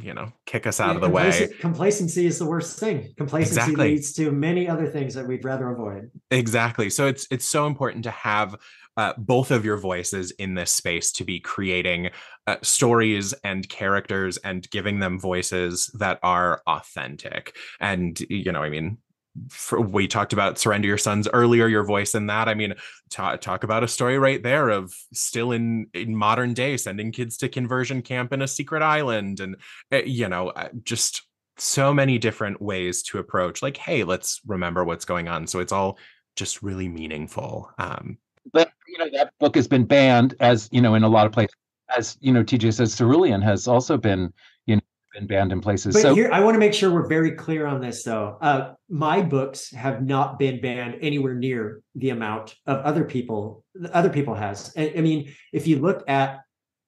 you 0.00 0.14
know, 0.14 0.32
kick 0.46 0.66
us 0.66 0.80
out 0.80 0.88
Yeah, 0.88 0.94
of 0.94 1.00
the 1.02 1.10
way. 1.10 1.48
Complacency 1.60 2.24
is 2.26 2.38
the 2.38 2.46
worst 2.46 2.78
thing. 2.80 3.12
Complacency 3.18 3.60
Exactly. 3.60 3.90
leads 3.90 4.14
to 4.14 4.32
many 4.32 4.66
other 4.66 4.86
things 4.86 5.12
that 5.14 5.28
we'd 5.28 5.44
rather 5.44 5.68
avoid. 5.70 6.10
Exactly. 6.30 6.88
So 6.88 7.06
it's 7.06 7.26
it's 7.30 7.46
so 7.46 7.66
important 7.66 8.04
to 8.04 8.10
have 8.10 8.56
uh, 8.96 9.12
both 9.18 9.50
of 9.50 9.64
your 9.64 9.76
voices 9.76 10.30
in 10.32 10.54
this 10.54 10.70
space 10.70 11.12
to 11.12 11.24
be 11.24 11.40
creating 11.40 12.10
uh, 12.46 12.56
stories 12.62 13.32
and 13.44 13.68
characters 13.68 14.36
and 14.38 14.70
giving 14.70 14.98
them 14.98 15.18
voices 15.18 15.86
that 15.98 16.18
are 16.22 16.62
authentic. 16.66 17.56
And 17.80 18.18
you 18.28 18.52
know, 18.52 18.62
I 18.62 18.70
mean, 18.70 18.98
for, 19.48 19.80
we 19.80 20.06
talked 20.06 20.32
about 20.32 20.58
surrender 20.58 20.88
your 20.88 20.98
sons 20.98 21.28
earlier. 21.32 21.66
Your 21.66 21.84
voice 21.84 22.14
in 22.14 22.26
that. 22.26 22.48
I 22.48 22.54
mean, 22.54 22.74
ta- 23.10 23.36
talk 23.36 23.64
about 23.64 23.82
a 23.82 23.88
story 23.88 24.18
right 24.18 24.42
there 24.42 24.68
of 24.68 24.94
still 25.12 25.52
in 25.52 25.88
in 25.92 26.14
modern 26.14 26.54
day 26.54 26.76
sending 26.76 27.12
kids 27.12 27.36
to 27.38 27.48
conversion 27.48 28.02
camp 28.02 28.32
in 28.32 28.42
a 28.42 28.48
secret 28.48 28.82
island, 28.82 29.40
and 29.40 29.56
uh, 29.92 30.02
you 30.04 30.28
know, 30.28 30.50
uh, 30.50 30.68
just 30.84 31.22
so 31.56 31.92
many 31.94 32.18
different 32.18 32.60
ways 32.60 33.02
to 33.04 33.18
approach. 33.18 33.62
Like, 33.62 33.76
hey, 33.76 34.04
let's 34.04 34.40
remember 34.46 34.84
what's 34.84 35.04
going 35.04 35.28
on. 35.28 35.46
So 35.46 35.60
it's 35.60 35.72
all 35.72 35.98
just 36.36 36.62
really 36.62 36.88
meaningful. 36.88 37.70
Um, 37.78 38.18
but 38.52 38.72
you 38.86 38.98
know 38.98 39.08
that 39.12 39.32
book 39.40 39.54
has 39.54 39.68
been 39.68 39.84
banned 39.84 40.34
as 40.40 40.68
you 40.72 40.80
know 40.80 40.94
in 40.94 41.02
a 41.02 41.08
lot 41.08 41.26
of 41.26 41.32
places 41.32 41.54
as 41.96 42.16
you 42.20 42.32
know 42.32 42.42
tj 42.42 42.72
says 42.72 42.96
cerulean 42.96 43.40
has 43.40 43.66
also 43.66 43.96
been 43.96 44.32
you 44.66 44.76
know 44.76 44.82
been 45.14 45.26
banned 45.26 45.52
in 45.52 45.60
places 45.60 45.94
But 45.94 46.02
so 46.02 46.14
here, 46.14 46.30
I 46.32 46.40
want 46.40 46.56
to 46.56 46.58
make 46.58 46.74
sure 46.74 46.90
we're 46.90 47.06
very 47.06 47.32
clear 47.32 47.66
on 47.66 47.80
this, 47.80 48.02
though. 48.02 48.36
Uh, 48.40 48.74
my 48.88 49.22
books 49.22 49.70
have 49.72 50.02
not 50.02 50.38
been 50.38 50.60
banned 50.60 50.96
anywhere 51.00 51.34
near 51.34 51.82
the 51.94 52.10
amount 52.10 52.56
of 52.66 52.80
other 52.80 53.04
people 53.04 53.64
other 53.92 54.10
people 54.10 54.34
has. 54.34 54.72
I, 54.76 54.92
I 54.96 55.00
mean, 55.00 55.32
if 55.52 55.66
you 55.66 55.78
look 55.78 56.04
at 56.08 56.40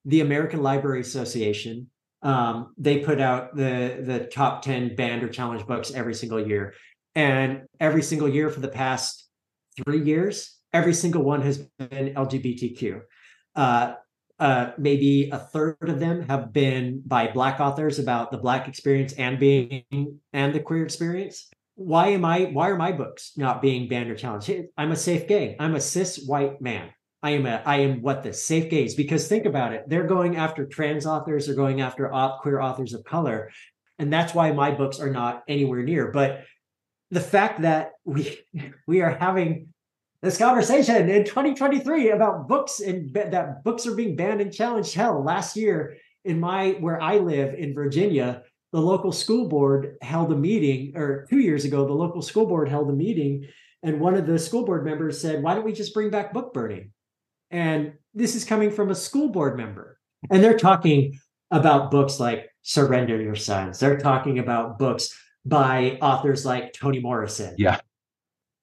the 0.05 0.21
American 0.21 0.61
Library 0.61 1.01
Association, 1.01 1.89
um, 2.21 2.73
they 2.77 2.99
put 2.99 3.19
out 3.21 3.55
the 3.55 4.01
the 4.05 4.27
top 4.31 4.61
ten 4.61 4.95
banned 4.95 5.23
or 5.23 5.29
challenged 5.29 5.65
books 5.65 5.91
every 5.93 6.13
single 6.13 6.45
year, 6.45 6.73
and 7.15 7.63
every 7.79 8.03
single 8.03 8.29
year 8.29 8.49
for 8.49 8.59
the 8.59 8.67
past 8.67 9.27
three 9.83 10.03
years, 10.03 10.56
every 10.73 10.93
single 10.93 11.23
one 11.23 11.41
has 11.41 11.59
been 11.79 12.13
LGBTQ. 12.13 13.01
Uh, 13.55 13.93
uh, 14.39 14.71
maybe 14.77 15.29
a 15.31 15.39
third 15.39 15.77
of 15.81 15.99
them 15.99 16.21
have 16.29 16.53
been 16.53 17.01
by 17.05 17.27
black 17.27 17.59
authors 17.59 17.97
about 17.97 18.31
the 18.31 18.37
black 18.37 18.67
experience 18.67 19.13
and 19.13 19.39
being 19.39 20.19
and 20.33 20.53
the 20.53 20.59
queer 20.59 20.83
experience. 20.83 21.49
Why 21.73 22.09
am 22.09 22.25
i 22.25 22.45
why 22.45 22.69
are 22.69 22.75
my 22.75 22.91
books 22.91 23.33
not 23.35 23.61
being 23.61 23.87
banned 23.87 24.11
or 24.11 24.15
challenged? 24.15 24.51
I'm 24.77 24.91
a 24.91 24.95
safe 24.95 25.27
gay. 25.27 25.55
I'm 25.59 25.75
a 25.75 25.81
cis 25.81 26.23
white 26.25 26.61
man. 26.61 26.89
I 27.23 27.31
am 27.31 27.47
a 27.47 27.63
i 27.65 27.77
am 27.77 28.03
what 28.03 28.21
the 28.21 28.31
safe 28.31 28.69
gays 28.69 28.93
because 28.93 29.27
think 29.27 29.45
about 29.45 29.73
it 29.73 29.85
they're 29.87 30.05
going 30.05 30.35
after 30.35 30.67
trans 30.67 31.07
authors 31.07 31.47
they're 31.47 31.55
going 31.55 31.81
after 31.81 32.13
au- 32.13 32.37
queer 32.41 32.61
authors 32.61 32.93
of 32.93 33.03
color 33.03 33.49
and 33.99 34.13
that's 34.13 34.33
why 34.33 34.51
my 34.51 34.71
books 34.71 34.99
are 34.99 35.09
not 35.09 35.43
anywhere 35.47 35.83
near. 35.83 36.11
But 36.11 36.43
the 37.09 37.21
fact 37.21 37.61
that 37.61 37.93
we 38.05 38.39
we 38.87 39.01
are 39.01 39.15
having 39.15 39.73
this 40.21 40.37
conversation 40.37 41.09
in 41.09 41.23
2023 41.23 42.11
about 42.11 42.47
books 42.47 42.79
and 42.79 43.13
that 43.13 43.63
books 43.63 43.85
are 43.85 43.95
being 43.95 44.15
banned 44.15 44.41
and 44.41 44.53
challenged. 44.53 44.93
Hell, 44.93 45.23
last 45.23 45.55
year 45.55 45.97
in 46.25 46.39
my 46.39 46.71
where 46.79 47.01
I 47.01 47.17
live 47.17 47.53
in 47.53 47.73
Virginia, 47.73 48.43
the 48.71 48.81
local 48.81 49.11
school 49.11 49.47
board 49.47 49.97
held 50.01 50.31
a 50.31 50.35
meeting, 50.35 50.95
or 50.95 51.25
two 51.29 51.39
years 51.39 51.65
ago, 51.65 51.85
the 51.85 51.93
local 51.93 52.21
school 52.21 52.45
board 52.45 52.69
held 52.69 52.89
a 52.89 52.93
meeting 52.93 53.47
And 53.83 53.99
one 53.99 54.15
of 54.15 54.25
the 54.25 54.39
school 54.39 54.65
board 54.65 54.83
members 54.83 55.21
said, 55.21 55.43
Why 55.43 55.53
don't 55.53 55.63
we 55.63 55.71
just 55.71 55.93
bring 55.93 56.09
back 56.09 56.33
book 56.33 56.53
burning? 56.53 56.91
And 57.51 57.93
this 58.13 58.35
is 58.35 58.43
coming 58.43 58.71
from 58.71 58.89
a 58.89 58.95
school 58.95 59.29
board 59.29 59.55
member. 59.55 59.99
And 60.29 60.43
they're 60.43 60.57
talking 60.57 61.19
about 61.51 61.91
books 61.91 62.19
like 62.19 62.49
Surrender 62.63 63.21
Your 63.21 63.35
Sons. 63.35 63.79
They're 63.79 63.99
talking 63.99 64.39
about 64.39 64.79
books 64.79 65.15
by 65.45 65.97
authors 66.01 66.45
like 66.45 66.73
Toni 66.73 66.99
Morrison. 66.99 67.55
Yeah. 67.57 67.79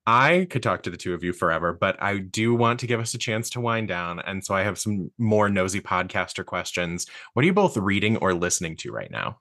I 0.07 0.47
could 0.51 0.63
talk 0.63 0.83
to 0.83 0.91
the 0.91 0.99
two 0.99 1.15
of 1.15 1.25
you 1.25 1.33
forever, 1.33 1.73
but 1.73 2.03
I 2.03 2.19
do 2.19 2.55
want 2.55 2.81
to 2.81 2.87
give 2.87 3.01
us 3.01 3.15
a 3.15 3.19
chance 3.19 3.49
to 3.51 3.61
wind 3.61 3.89
down. 3.89 4.21
And 4.21 4.45
so 4.45 4.55
I 4.55 4.63
have 4.63 4.79
some 4.79 5.11
more 5.17 5.49
nosy 5.49 5.81
podcaster 5.81 6.45
questions. 6.45 7.07
What 7.33 7.43
are 7.43 7.47
you 7.47 7.55
both 7.55 7.77
reading 7.77 8.19
or 8.19 8.35
listening 8.35 8.77
to 8.79 8.93
right 8.93 9.11
now? 9.11 9.39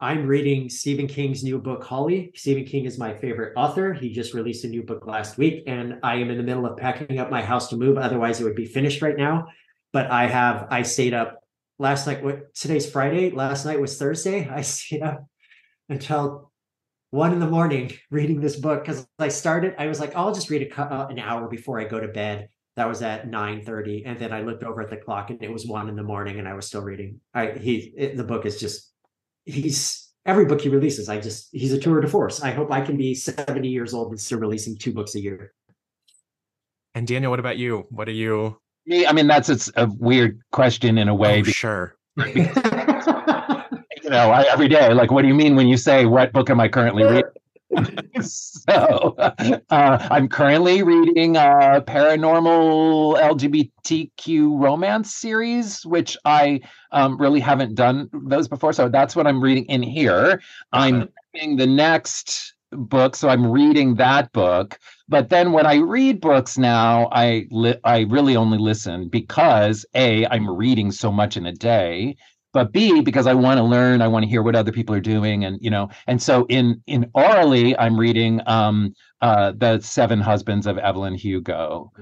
I'm 0.00 0.26
reading 0.26 0.68
Stephen 0.68 1.06
King's 1.06 1.44
new 1.44 1.58
book, 1.58 1.84
Holly. 1.84 2.32
Stephen 2.34 2.64
King 2.64 2.84
is 2.84 2.98
my 2.98 3.14
favorite 3.14 3.52
author. 3.56 3.92
He 3.92 4.12
just 4.12 4.34
released 4.34 4.64
a 4.64 4.68
new 4.68 4.82
book 4.82 5.06
last 5.06 5.38
week, 5.38 5.64
and 5.66 5.98
I 6.02 6.16
am 6.16 6.30
in 6.30 6.36
the 6.36 6.42
middle 6.42 6.66
of 6.66 6.76
packing 6.76 7.18
up 7.18 7.30
my 7.30 7.42
house 7.42 7.68
to 7.68 7.76
move. 7.76 7.96
Otherwise, 7.96 8.40
it 8.40 8.44
would 8.44 8.56
be 8.56 8.66
finished 8.66 9.02
right 9.02 9.16
now. 9.16 9.48
But 9.92 10.10
I 10.10 10.26
have, 10.26 10.66
I 10.70 10.82
stayed 10.82 11.14
up 11.14 11.40
last 11.78 12.06
night. 12.06 12.24
What 12.24 12.54
today's 12.54 12.90
Friday? 12.90 13.30
Last 13.30 13.64
night 13.64 13.80
was 13.80 13.96
Thursday. 13.96 14.48
I 14.52 14.62
stayed 14.62 15.02
up 15.02 15.26
until 15.88 16.50
one 17.14 17.32
in 17.32 17.38
the 17.38 17.46
morning 17.46 17.92
reading 18.10 18.40
this 18.40 18.56
book 18.56 18.84
because 18.84 19.06
I 19.18 19.28
started. 19.28 19.74
I 19.78 19.86
was 19.86 20.00
like, 20.00 20.14
I'll 20.16 20.34
just 20.34 20.50
read 20.50 20.62
a, 20.62 20.80
uh, 20.80 21.06
an 21.06 21.18
hour 21.18 21.48
before 21.48 21.80
I 21.80 21.84
go 21.84 22.00
to 22.00 22.08
bed. 22.08 22.48
That 22.76 22.88
was 22.88 23.02
at 23.02 23.28
nine 23.28 23.64
thirty, 23.64 24.04
and 24.04 24.18
then 24.18 24.32
I 24.32 24.40
looked 24.40 24.64
over 24.64 24.82
at 24.82 24.90
the 24.90 24.96
clock, 24.96 25.30
and 25.30 25.40
it 25.40 25.52
was 25.52 25.64
one 25.64 25.88
in 25.88 25.94
the 25.94 26.02
morning, 26.02 26.40
and 26.40 26.48
I 26.48 26.54
was 26.54 26.66
still 26.66 26.82
reading. 26.82 27.20
I 27.32 27.52
he 27.52 27.94
it, 27.96 28.16
the 28.16 28.24
book 28.24 28.44
is 28.44 28.58
just 28.58 28.90
he's 29.44 30.10
every 30.26 30.44
book 30.44 30.60
he 30.60 30.68
releases. 30.68 31.08
I 31.08 31.20
just 31.20 31.50
he's 31.52 31.72
a 31.72 31.78
tour 31.78 32.00
de 32.00 32.08
force. 32.08 32.42
I 32.42 32.50
hope 32.50 32.72
I 32.72 32.80
can 32.80 32.96
be 32.96 33.14
seventy 33.14 33.68
years 33.68 33.94
old 33.94 34.10
and 34.10 34.20
still 34.20 34.40
releasing 34.40 34.76
two 34.76 34.92
books 34.92 35.14
a 35.14 35.20
year. 35.20 35.52
And 36.96 37.06
Daniel, 37.06 37.30
what 37.30 37.38
about 37.38 37.58
you? 37.58 37.86
What 37.90 38.08
are 38.08 38.12
you? 38.12 38.58
Me, 38.86 39.06
I 39.06 39.12
mean, 39.12 39.28
that's 39.28 39.48
it's 39.48 39.70
a 39.76 39.86
weird 39.86 40.40
question 40.50 40.98
in 40.98 41.06
a 41.06 41.14
way. 41.14 41.38
Oh, 41.38 41.42
because, 41.42 41.54
sure. 41.54 41.96
you 44.04 44.10
know, 44.10 44.30
I, 44.30 44.42
every 44.42 44.68
day, 44.68 44.92
like, 44.92 45.10
what 45.10 45.22
do 45.22 45.28
you 45.28 45.34
mean 45.34 45.56
when 45.56 45.66
you 45.66 45.78
say 45.78 46.04
what 46.04 46.32
book 46.32 46.50
am 46.50 46.60
I 46.60 46.68
currently 46.68 47.04
reading? 47.04 47.24
so 48.20 49.16
uh, 49.18 50.08
I'm 50.10 50.28
currently 50.28 50.82
reading 50.82 51.36
a 51.36 51.82
paranormal 51.86 53.18
LGBTQ 53.18 54.62
romance 54.62 55.14
series, 55.14 55.86
which 55.86 56.18
I 56.26 56.60
um, 56.92 57.18
really 57.18 57.40
haven't 57.40 57.74
done 57.74 58.10
those 58.12 58.46
before. 58.46 58.74
So 58.74 58.90
that's 58.90 59.16
what 59.16 59.26
I'm 59.26 59.40
reading 59.40 59.64
in 59.64 59.82
here. 59.82 60.40
I'm 60.74 61.08
reading 61.32 61.56
the 61.56 61.66
next 61.66 62.54
book, 62.72 63.16
so 63.16 63.30
I'm 63.30 63.50
reading 63.50 63.94
that 63.94 64.30
book. 64.32 64.78
But 65.08 65.30
then 65.30 65.52
when 65.52 65.66
I 65.66 65.76
read 65.76 66.20
books 66.20 66.58
now, 66.58 67.08
I 67.10 67.46
li- 67.50 67.80
I 67.84 68.00
really 68.00 68.36
only 68.36 68.58
listen 68.58 69.08
because 69.08 69.86
a 69.94 70.26
I'm 70.26 70.48
reading 70.48 70.92
so 70.92 71.10
much 71.10 71.36
in 71.38 71.46
a 71.46 71.52
day 71.52 72.16
but 72.54 72.72
b 72.72 73.02
because 73.02 73.26
i 73.26 73.34
want 73.34 73.58
to 73.58 73.62
learn 73.64 74.00
i 74.00 74.08
want 74.08 74.22
to 74.22 74.28
hear 74.28 74.42
what 74.42 74.56
other 74.56 74.72
people 74.72 74.94
are 74.94 75.00
doing 75.00 75.44
and 75.44 75.58
you 75.60 75.68
know 75.70 75.88
and 76.06 76.22
so 76.22 76.46
in 76.48 76.80
in 76.86 77.10
orally 77.14 77.76
i'm 77.78 77.98
reading 78.00 78.40
um 78.46 78.94
uh 79.20 79.52
the 79.58 79.78
seven 79.80 80.20
husbands 80.20 80.66
of 80.66 80.78
evelyn 80.78 81.14
hugo 81.14 81.92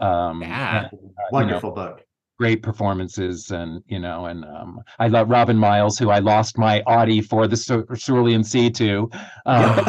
um 0.00 0.42
Yeah. 0.42 0.78
and, 0.78 0.86
uh, 0.86 0.88
you 0.90 1.30
Wonderful 1.32 1.70
know, 1.70 1.74
book. 1.76 2.02
great 2.38 2.62
performances 2.62 3.50
and 3.52 3.82
you 3.86 3.98
know 4.00 4.26
and 4.26 4.44
um 4.44 4.80
i 4.98 5.06
love 5.06 5.28
robin 5.30 5.56
miles 5.56 5.98
who 5.98 6.10
i 6.10 6.18
lost 6.18 6.58
my 6.58 6.80
audie 6.82 7.20
for 7.20 7.46
the 7.46 7.56
Cer- 7.56 7.86
cerulean 7.94 8.42
sea 8.42 8.70
to 8.70 9.10
um, 9.46 9.84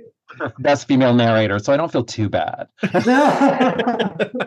best 0.60 0.86
female 0.86 1.12
narrator 1.14 1.58
so 1.58 1.72
i 1.72 1.76
don't 1.76 1.90
feel 1.92 2.04
too 2.04 2.28
bad 2.28 2.68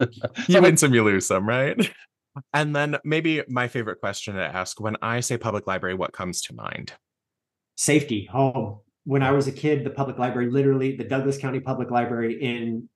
you 0.48 0.60
win 0.62 0.76
some, 0.76 0.94
you 0.94 1.02
lose 1.04 1.26
some, 1.26 1.48
right? 1.48 1.90
And 2.52 2.74
then 2.74 2.96
maybe 3.04 3.42
my 3.48 3.68
favorite 3.68 4.00
question 4.00 4.34
to 4.34 4.42
ask 4.44 4.80
when 4.80 4.96
I 5.02 5.20
say 5.20 5.36
public 5.36 5.66
library, 5.66 5.94
what 5.94 6.12
comes 6.12 6.40
to 6.42 6.54
mind? 6.54 6.92
Safety, 7.76 8.26
home. 8.26 8.80
When 9.04 9.22
I 9.22 9.32
was 9.32 9.46
a 9.48 9.52
kid, 9.52 9.84
the 9.84 9.90
public 9.90 10.18
library, 10.18 10.50
literally, 10.50 10.96
the 10.96 11.04
Douglas 11.04 11.38
County 11.38 11.60
Public 11.60 11.90
Library 11.90 12.40
in 12.40 12.88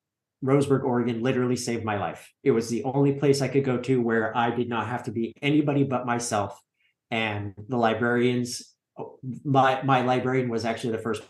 Roseburg, 0.45 0.85
Oregon, 0.85 1.23
literally 1.23 1.57
saved 1.57 1.85
my 1.85 1.97
life. 1.99 2.31
It 2.43 2.51
was 2.51 2.69
the 2.69 2.85
only 2.85 3.15
place 3.15 3.41
I 3.41 3.49
could 3.49 3.65
go 3.65 3.79
to 3.79 4.03
where 4.03 4.37
I 4.37 4.51
did 4.51 4.69
not 4.69 4.87
have 4.87 5.05
to 5.05 5.11
be 5.11 5.33
anybody 5.41 5.85
but 5.85 6.05
myself. 6.05 6.61
And 7.11 7.55
the 7.69 7.79
librarians, 7.79 8.75
oh, 8.99 9.19
my 9.45 9.83
my 9.83 10.03
librarian 10.03 10.51
was 10.51 10.65
actually 10.67 10.93
the 10.93 11.03
first 11.03 11.23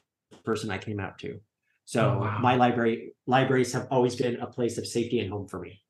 person 0.45 0.71
I 0.71 0.79
came 0.79 0.99
out 0.99 1.19
to. 1.21 1.41
So 1.85 2.17
Oh, 2.17 2.19
wow. 2.21 2.39
my 2.41 2.57
library 2.57 3.15
libraries 3.27 3.73
have 3.75 3.87
always 3.91 4.17
been 4.17 4.41
a 4.41 4.47
place 4.47 4.79
of 4.79 4.87
safety 4.87 5.21
and 5.21 5.31
home 5.31 5.47
for 5.47 5.61
me. 5.61 5.81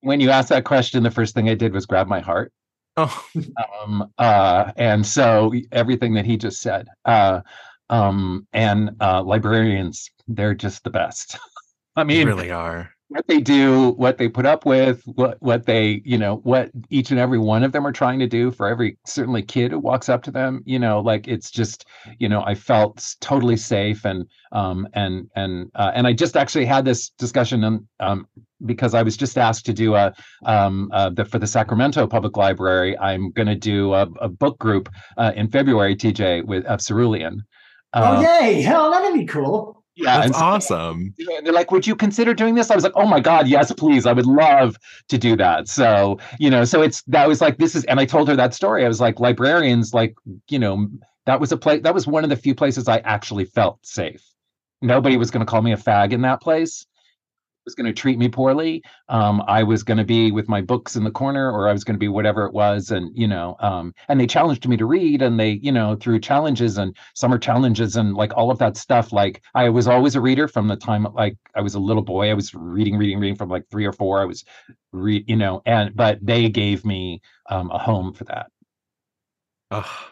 When 0.00 0.20
you 0.20 0.30
asked 0.30 0.48
that 0.50 0.64
question 0.64 1.02
the 1.02 1.10
first 1.10 1.34
thing 1.34 1.48
i 1.48 1.54
did 1.54 1.72
was 1.72 1.86
grab 1.86 2.06
my 2.06 2.20
heart. 2.20 2.52
Oh, 2.96 3.24
um 3.82 4.10
uh 4.18 4.72
and 4.76 5.04
so 5.06 5.52
everything 5.72 6.14
that 6.14 6.24
he 6.24 6.36
just 6.36 6.60
said 6.62 6.88
uh 7.04 7.40
um 7.90 8.46
and 8.52 8.90
uh 9.00 9.22
librarians 9.22 10.10
they're 10.28 10.54
just 10.54 10.82
the 10.84 10.90
best. 10.90 11.38
I 11.96 12.04
mean 12.04 12.26
really 12.26 12.50
are. 12.50 12.90
what 13.08 13.26
they 13.28 13.40
do 13.40 13.90
what 13.92 14.18
they 14.18 14.28
put 14.28 14.46
up 14.46 14.66
with 14.66 15.02
what 15.04 15.40
what 15.40 15.66
they 15.66 16.02
you 16.04 16.18
know 16.18 16.36
what 16.36 16.70
each 16.90 17.10
and 17.10 17.20
every 17.20 17.38
one 17.38 17.62
of 17.64 17.72
them 17.72 17.86
are 17.86 17.92
trying 17.92 18.18
to 18.18 18.26
do 18.26 18.50
for 18.50 18.66
every 18.66 18.98
certainly 19.06 19.42
kid 19.42 19.70
who 19.72 19.78
walks 19.78 20.08
up 20.08 20.22
to 20.24 20.30
them 20.30 20.62
you 20.66 20.78
know 20.78 21.00
like 21.00 21.28
it's 21.28 21.50
just 21.50 21.86
you 22.18 22.28
know 22.28 22.42
i 22.44 22.54
felt 22.54 23.14
totally 23.20 23.56
safe 23.56 24.04
and 24.04 24.26
um 24.52 24.88
and 24.94 25.30
and 25.36 25.70
uh, 25.74 25.92
and 25.94 26.06
i 26.06 26.12
just 26.12 26.36
actually 26.36 26.66
had 26.66 26.84
this 26.84 27.10
discussion 27.10 27.62
um, 27.62 27.86
um 28.00 28.26
because 28.64 28.94
i 28.94 29.02
was 29.02 29.16
just 29.16 29.36
asked 29.36 29.66
to 29.66 29.72
do 29.72 29.94
a 29.94 30.14
um 30.46 30.88
uh, 30.92 31.10
the 31.10 31.24
for 31.24 31.38
the 31.38 31.46
sacramento 31.46 32.06
public 32.06 32.36
library 32.36 32.96
i'm 32.98 33.30
going 33.32 33.46
to 33.48 33.54
do 33.54 33.92
a, 33.92 34.02
a 34.20 34.28
book 34.28 34.58
group 34.58 34.88
uh, 35.18 35.32
in 35.36 35.48
february 35.50 35.94
tj 35.94 36.44
with 36.44 36.64
of 36.66 36.80
cerulean 36.80 37.42
oh 37.94 38.02
Uh, 38.02 38.20
yay! 38.22 38.62
Hell, 38.62 38.90
that'd 38.90 39.12
be 39.18 39.26
cool. 39.26 39.82
yeah 39.94 40.22
and 40.22 40.32
That's 40.34 40.38
so- 40.38 40.44
awesome. 40.44 41.14
they're 41.42 41.52
like, 41.52 41.70
would 41.70 41.86
you 41.86 41.96
consider 41.96 42.34
doing 42.34 42.54
this? 42.54 42.70
I 42.70 42.74
was 42.74 42.84
like, 42.84 42.92
oh 42.96 43.06
my 43.06 43.20
God, 43.20 43.46
yes, 43.48 43.72
please. 43.72 44.04
I 44.06 44.12
would 44.12 44.26
love 44.26 44.76
to 45.08 45.16
do 45.16 45.36
that. 45.36 45.68
So, 45.68 46.18
you 46.38 46.50
know, 46.50 46.64
so 46.64 46.82
it's 46.82 47.02
that 47.14 47.26
was 47.28 47.40
like, 47.40 47.56
this 47.58 47.74
is, 47.74 47.84
and 47.84 47.98
I 47.98 48.04
told 48.04 48.28
her 48.28 48.36
that 48.36 48.52
story. 48.52 48.84
I 48.84 48.88
was 48.88 49.00
like, 49.00 49.20
librarians, 49.20 49.94
like, 49.94 50.14
you 50.50 50.58
know, 50.58 50.88
that 51.24 51.40
was 51.40 51.50
a 51.52 51.56
place, 51.56 51.80
that 51.82 51.94
was 51.94 52.06
one 52.06 52.24
of 52.24 52.30
the 52.30 52.36
few 52.36 52.54
places 52.54 52.88
I 52.88 52.98
actually 52.98 53.46
felt 53.46 53.78
safe. 53.86 54.22
Nobody 54.82 55.16
was 55.16 55.30
going 55.30 55.44
to 55.46 55.50
call 55.50 55.62
me 55.62 55.72
a 55.72 55.76
fag 55.78 56.12
in 56.12 56.20
that 56.22 56.42
place. 56.42 56.84
Was 57.66 57.74
going 57.74 57.86
to 57.86 57.92
treat 57.92 58.16
me 58.16 58.28
poorly. 58.28 58.80
Um, 59.08 59.42
I 59.48 59.64
was 59.64 59.82
going 59.82 59.98
to 59.98 60.04
be 60.04 60.30
with 60.30 60.48
my 60.48 60.60
books 60.60 60.94
in 60.94 61.02
the 61.02 61.10
corner, 61.10 61.50
or 61.50 61.68
I 61.68 61.72
was 61.72 61.82
going 61.82 61.96
to 61.96 61.98
be 61.98 62.06
whatever 62.06 62.46
it 62.46 62.54
was, 62.54 62.92
and 62.92 63.10
you 63.12 63.26
know, 63.26 63.56
um, 63.58 63.92
and 64.08 64.20
they 64.20 64.26
challenged 64.28 64.68
me 64.68 64.76
to 64.76 64.86
read, 64.86 65.20
and 65.20 65.40
they, 65.40 65.58
you 65.62 65.72
know, 65.72 65.96
through 65.96 66.20
challenges 66.20 66.78
and 66.78 66.96
summer 67.14 67.38
challenges 67.38 67.96
and 67.96 68.14
like 68.14 68.32
all 68.36 68.52
of 68.52 68.58
that 68.58 68.76
stuff. 68.76 69.12
Like 69.12 69.42
I 69.56 69.68
was 69.68 69.88
always 69.88 70.14
a 70.14 70.20
reader 70.20 70.46
from 70.46 70.68
the 70.68 70.76
time 70.76 71.08
like 71.14 71.36
I 71.56 71.60
was 71.60 71.74
a 71.74 71.80
little 71.80 72.04
boy. 72.04 72.30
I 72.30 72.34
was 72.34 72.54
reading, 72.54 72.96
reading, 72.96 73.18
reading 73.18 73.36
from 73.36 73.48
like 73.48 73.64
three 73.68 73.84
or 73.84 73.92
four. 73.92 74.20
I 74.22 74.26
was, 74.26 74.44
re- 74.92 75.24
you 75.26 75.34
know, 75.34 75.60
and 75.66 75.94
but 75.96 76.20
they 76.22 76.48
gave 76.48 76.84
me 76.84 77.20
um, 77.50 77.72
a 77.72 77.78
home 77.78 78.12
for 78.12 78.22
that. 78.26 78.46
Oh, 79.72 80.08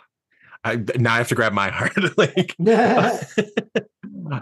I 0.64 0.76
now 0.96 1.14
I 1.14 1.18
have 1.18 1.28
to 1.28 1.36
grab 1.36 1.52
my 1.52 1.70
heart. 1.70 2.18
like 2.18 2.56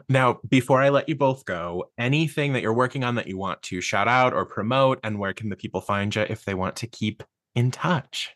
now, 0.08 0.40
before 0.48 0.80
I 0.80 0.88
let 0.90 1.08
you 1.08 1.14
both 1.14 1.44
go, 1.44 1.90
anything 1.98 2.52
that 2.52 2.62
you're 2.62 2.74
working 2.74 3.04
on 3.04 3.14
that 3.16 3.26
you 3.26 3.36
want 3.36 3.62
to 3.62 3.80
shout 3.80 4.08
out 4.08 4.32
or 4.32 4.44
promote, 4.44 5.00
and 5.02 5.18
where 5.18 5.32
can 5.32 5.48
the 5.48 5.56
people 5.56 5.80
find 5.80 6.14
you 6.14 6.22
if 6.22 6.44
they 6.44 6.54
want 6.54 6.76
to 6.76 6.86
keep 6.86 7.22
in 7.54 7.70
touch? 7.70 8.34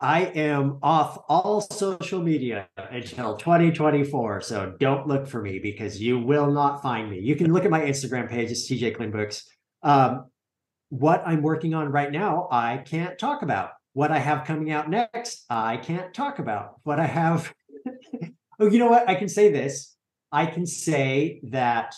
I 0.00 0.24
am 0.24 0.78
off 0.82 1.22
all 1.28 1.60
social 1.60 2.20
media 2.20 2.68
until 2.76 3.36
2024. 3.36 4.40
So 4.40 4.74
don't 4.80 5.06
look 5.06 5.28
for 5.28 5.40
me 5.40 5.60
because 5.60 6.02
you 6.02 6.18
will 6.18 6.50
not 6.50 6.82
find 6.82 7.08
me. 7.08 7.20
You 7.20 7.36
can 7.36 7.52
look 7.52 7.64
at 7.64 7.70
my 7.70 7.82
Instagram 7.82 8.28
page, 8.28 8.50
it's 8.50 8.68
TJ 8.68 8.96
Klune 8.96 9.12
Books. 9.12 9.44
Um, 9.84 10.26
what 10.88 11.22
I'm 11.24 11.40
working 11.40 11.72
on 11.72 11.90
right 11.90 12.10
now, 12.10 12.48
I 12.50 12.78
can't 12.78 13.16
talk 13.16 13.42
about. 13.42 13.70
What 13.92 14.10
I 14.10 14.18
have 14.18 14.44
coming 14.44 14.72
out 14.72 14.90
next, 14.90 15.44
I 15.48 15.76
can't 15.76 16.12
talk 16.12 16.40
about. 16.40 16.80
What 16.82 16.98
I 16.98 17.06
have, 17.06 17.54
oh, 18.58 18.66
you 18.66 18.80
know 18.80 18.88
what? 18.88 19.08
I 19.08 19.14
can 19.14 19.28
say 19.28 19.52
this. 19.52 19.91
I 20.32 20.46
can 20.46 20.66
say 20.66 21.40
that 21.50 21.94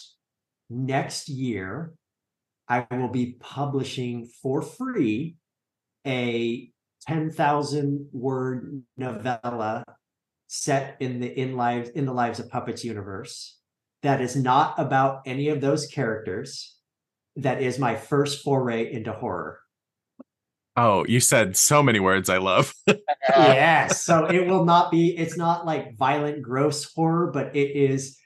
next 0.68 1.28
year, 1.28 1.94
I 2.68 2.86
will 2.90 3.08
be 3.08 3.36
publishing 3.38 4.28
for 4.42 4.60
free 4.60 5.36
a 6.04 6.70
10,000 7.06 8.08
word 8.12 8.82
novella 8.96 9.84
set 10.48 10.96
in 11.00 11.20
the 11.20 11.40
in 11.40 11.56
lives 11.56 11.90
in 11.90 12.06
the 12.06 12.12
lives 12.12 12.38
of 12.38 12.48
puppets 12.50 12.84
universe 12.84 13.58
that 14.02 14.20
is 14.20 14.36
not 14.36 14.74
about 14.78 15.22
any 15.26 15.48
of 15.48 15.60
those 15.60 15.86
characters 15.86 16.76
that 17.36 17.60
is 17.62 17.78
my 17.78 17.96
first 17.96 18.42
foray 18.42 18.90
into 18.92 19.12
horror 19.12 19.60
Oh, 20.76 21.04
you 21.06 21.20
said 21.20 21.56
so 21.56 21.84
many 21.84 22.00
words 22.00 22.28
I 22.28 22.38
love. 22.38 22.74
yes 23.28 24.02
so 24.02 24.26
it 24.26 24.46
will 24.46 24.64
not 24.64 24.90
be 24.90 25.16
it's 25.16 25.36
not 25.36 25.66
like 25.66 25.96
violent 25.96 26.42
gross 26.42 26.84
horror 26.94 27.30
but 27.32 27.54
it 27.56 27.70
is 27.76 28.18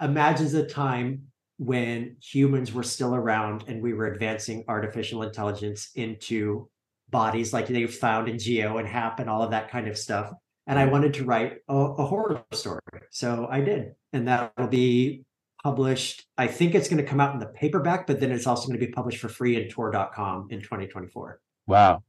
imagines 0.00 0.54
a 0.54 0.66
time 0.66 1.22
when 1.58 2.16
humans 2.20 2.72
were 2.72 2.82
still 2.82 3.14
around 3.14 3.64
and 3.68 3.82
we 3.82 3.92
were 3.92 4.06
advancing 4.06 4.64
artificial 4.68 5.22
intelligence 5.22 5.90
into 5.94 6.68
bodies 7.10 7.52
like 7.52 7.68
they 7.68 7.86
found 7.86 8.28
in 8.28 8.36
Gio 8.36 8.78
and 8.78 8.88
HAP 8.88 9.20
and 9.20 9.30
all 9.30 9.42
of 9.42 9.50
that 9.52 9.70
kind 9.70 9.86
of 9.86 9.96
stuff. 9.96 10.32
And 10.66 10.78
I 10.78 10.82
mm-hmm. 10.82 10.92
wanted 10.92 11.14
to 11.14 11.24
write 11.24 11.58
a, 11.68 11.74
a 11.74 12.06
horror 12.06 12.42
story. 12.52 12.80
So 13.10 13.46
I 13.50 13.60
did. 13.60 13.92
And 14.12 14.26
that'll 14.26 14.66
be 14.66 15.24
published. 15.62 16.26
I 16.36 16.46
think 16.46 16.74
it's 16.74 16.88
going 16.88 17.02
to 17.02 17.08
come 17.08 17.20
out 17.20 17.34
in 17.34 17.40
the 17.40 17.46
paperback, 17.46 18.06
but 18.06 18.20
then 18.20 18.32
it's 18.32 18.46
also 18.46 18.66
going 18.66 18.78
to 18.78 18.86
be 18.86 18.92
published 18.92 19.18
for 19.18 19.28
free 19.28 19.56
in 19.56 19.68
tor.com 19.68 20.48
in 20.50 20.60
2024. 20.60 21.40
Wow. 21.66 22.02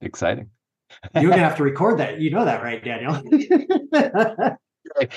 Exciting. 0.00 0.50
You're 1.14 1.30
going 1.30 1.36
to 1.38 1.44
have 1.44 1.56
to 1.58 1.62
record 1.62 1.98
that. 1.98 2.20
You 2.20 2.30
know 2.30 2.44
that, 2.44 2.62
right, 2.62 2.82
Daniel? 2.84 3.22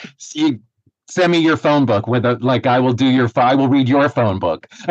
See, 0.17 0.59
send 1.07 1.31
me 1.31 1.39
your 1.39 1.57
phone 1.57 1.85
book 1.85 2.07
with 2.07 2.25
a 2.25 2.33
like 2.41 2.65
I 2.65 2.79
will 2.79 2.93
do 2.93 3.05
your 3.05 3.29
I 3.35 3.55
will 3.55 3.67
read 3.67 3.87
your 3.87 4.09
phone 4.09 4.39
book. 4.39 4.67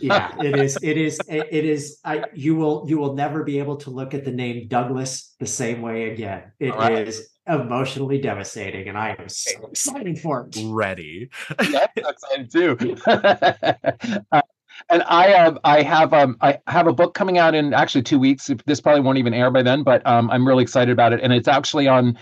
yeah, 0.00 0.34
it 0.40 0.56
is 0.58 0.78
it 0.82 0.96
is 0.96 1.20
it 1.28 1.64
is 1.64 1.98
I 2.04 2.24
you 2.34 2.54
will 2.54 2.84
you 2.86 2.98
will 2.98 3.14
never 3.14 3.42
be 3.42 3.58
able 3.58 3.76
to 3.78 3.90
look 3.90 4.14
at 4.14 4.24
the 4.24 4.32
name 4.32 4.68
Douglas 4.68 5.34
the 5.40 5.46
same 5.46 5.82
way 5.82 6.10
again. 6.10 6.52
It 6.60 6.74
right. 6.74 7.06
is 7.08 7.28
emotionally 7.46 8.20
devastating 8.20 8.88
and 8.88 8.98
I 8.98 9.16
am 9.18 9.28
so 9.28 9.66
excited 9.66 10.18
for 10.18 10.48
it. 10.50 10.58
Ready. 10.64 11.30
yeah, 11.70 11.86
I'm 11.96 12.04
excited 12.06 12.50
too. 12.50 12.96
uh, 14.32 14.42
and 14.90 15.02
I 15.04 15.28
have 15.28 15.58
I 15.64 15.82
have 15.82 16.12
um 16.12 16.36
I 16.42 16.58
have 16.66 16.86
a 16.86 16.92
book 16.92 17.14
coming 17.14 17.38
out 17.38 17.54
in 17.54 17.72
actually 17.72 18.02
two 18.02 18.18
weeks. 18.18 18.50
This 18.66 18.80
probably 18.80 19.00
won't 19.00 19.18
even 19.18 19.32
air 19.32 19.50
by 19.50 19.62
then, 19.62 19.82
but 19.82 20.06
um 20.06 20.30
I'm 20.30 20.46
really 20.46 20.62
excited 20.62 20.92
about 20.92 21.12
it. 21.14 21.20
And 21.22 21.32
it's 21.32 21.48
actually 21.48 21.88
on 21.88 22.18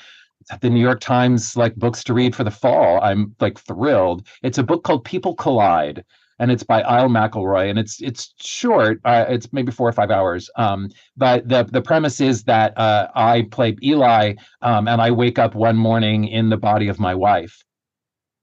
the 0.61 0.71
New 0.71 0.81
York 0.81 1.01
Times 1.01 1.57
like 1.57 1.75
books 1.77 2.05
to 2.05 2.15
read 2.15 2.35
for 2.35 2.45
the 2.45 2.51
fall. 2.51 3.01
I'm 3.03 3.35
like 3.41 3.59
thrilled. 3.59 4.27
It's 4.43 4.59
a 4.59 4.63
book 4.63 4.85
called 4.85 5.05
People 5.05 5.35
Collide, 5.35 6.05
and 6.39 6.51
it's 6.51 6.63
by 6.63 6.83
Isle 6.83 7.09
McElroy, 7.09 7.71
and 7.71 7.79
it's 7.79 8.01
it's 8.03 8.35
short. 8.39 9.01
Uh, 9.05 9.25
it's 9.29 9.53
maybe 9.53 9.73
four 9.73 9.89
or 9.89 9.93
five 9.93 10.11
hours. 10.11 10.51
Um, 10.57 10.91
but 11.17 11.49
the 11.49 11.65
the 11.65 11.83
premise 11.83 12.21
is 12.21 12.45
that 12.45 12.77
uh, 12.79 13.09
I 13.15 13.47
play 13.51 13.77
Eli, 13.83 14.35
um, 14.63 14.89
and 14.89 15.01
I 15.01 15.11
wake 15.11 15.39
up 15.39 15.55
one 15.55 15.77
morning 15.77 16.27
in 16.27 16.49
the 16.51 16.57
body 16.57 16.89
of 16.89 17.01
my 17.01 17.15
wife. 17.15 17.63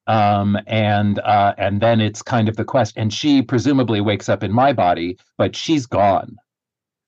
Um, 0.08 0.58
and 0.68 1.20
uh, 1.20 1.54
and 1.58 1.82
then 1.82 2.02
it's 2.02 2.22
kind 2.22 2.50
of 2.50 2.58
the 2.58 2.66
quest, 2.66 2.98
and 2.98 3.14
she 3.14 3.42
presumably 3.42 4.02
wakes 4.02 4.30
up 4.30 4.44
in 4.44 4.52
my 4.52 4.74
body, 4.74 5.18
but 5.38 5.56
she's 5.56 5.86
gone 5.86 6.38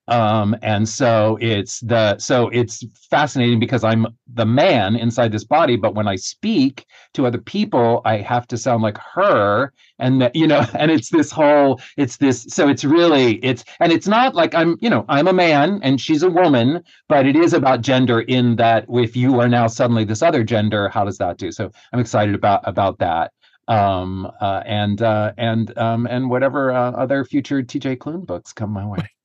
um 0.10 0.56
and 0.62 0.88
so 0.88 1.38
it's 1.40 1.80
the 1.82 2.18
so 2.18 2.50
it's 2.50 2.84
fascinating 3.10 3.60
because 3.60 3.84
i'm 3.84 4.06
the 4.34 4.46
man 4.46 4.96
inside 4.96 5.32
this 5.32 5.46
body 5.46 5.76
but 5.76 5.96
when 5.96 6.08
i 6.08 6.16
speak 6.16 6.86
to 7.14 7.26
other 7.26 7.38
people 7.40 8.02
i 8.06 8.18
have 8.18 8.46
to 8.46 8.58
sound 8.58 8.84
like 8.84 8.98
her 8.98 9.72
and 10.00 10.22
that 10.22 10.36
you 10.36 10.46
know 10.46 10.66
and 10.74 10.92
it's 10.92 11.10
this 11.10 11.32
whole 11.32 11.80
it's 11.98 12.18
this 12.18 12.46
so 12.50 12.68
it's 12.68 12.84
really 12.84 13.36
it's 13.36 13.64
and 13.80 13.92
it's 13.92 14.08
not 14.08 14.36
like 14.36 14.54
i'm 14.54 14.76
you 14.82 14.90
know 14.90 15.06
i'm 15.08 15.28
a 15.28 15.34
man 15.34 15.80
and 15.84 16.02
she's 16.02 16.24
a 16.24 16.30
woman 16.30 16.84
but 17.08 17.26
it 17.26 17.36
is 17.36 17.54
about 17.54 17.82
gender 17.82 18.22
in 18.22 18.56
that 18.58 18.86
if 18.90 19.16
you 19.16 19.40
are 19.40 19.48
now 19.48 19.68
suddenly 19.68 20.04
this 20.04 20.22
other 20.22 20.44
gender 20.44 20.90
how 20.90 21.04
does 21.04 21.18
that 21.18 21.38
do? 21.38 21.52
So 21.52 21.72
i'm 21.92 22.00
excited 22.00 22.36
about 22.36 22.62
about 22.66 23.00
that. 23.00 23.32
Um 23.68 24.30
uh, 24.42 24.62
and 24.66 25.02
uh 25.02 25.32
and 25.38 25.76
um 25.78 26.06
and 26.08 26.30
whatever 26.30 26.72
uh, 26.72 26.92
other 26.92 27.24
future 27.24 27.64
tj 27.64 27.98
klune 27.98 28.26
books 28.26 28.52
come 28.52 28.72
my 28.72 28.86
way 28.86 29.08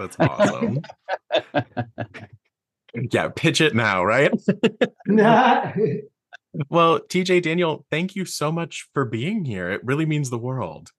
that's 0.00 0.16
awesome. 0.18 0.82
yeah, 3.12 3.28
pitch 3.28 3.60
it 3.60 3.74
now, 3.74 4.02
right? 4.04 4.32
well, 6.68 7.00
TJ 7.00 7.42
Daniel, 7.42 7.84
thank 7.90 8.16
you 8.16 8.24
so 8.24 8.50
much 8.50 8.88
for 8.94 9.04
being 9.04 9.44
here. 9.44 9.70
It 9.70 9.84
really 9.84 10.06
means 10.06 10.30
the 10.30 10.38
world. 10.38 10.90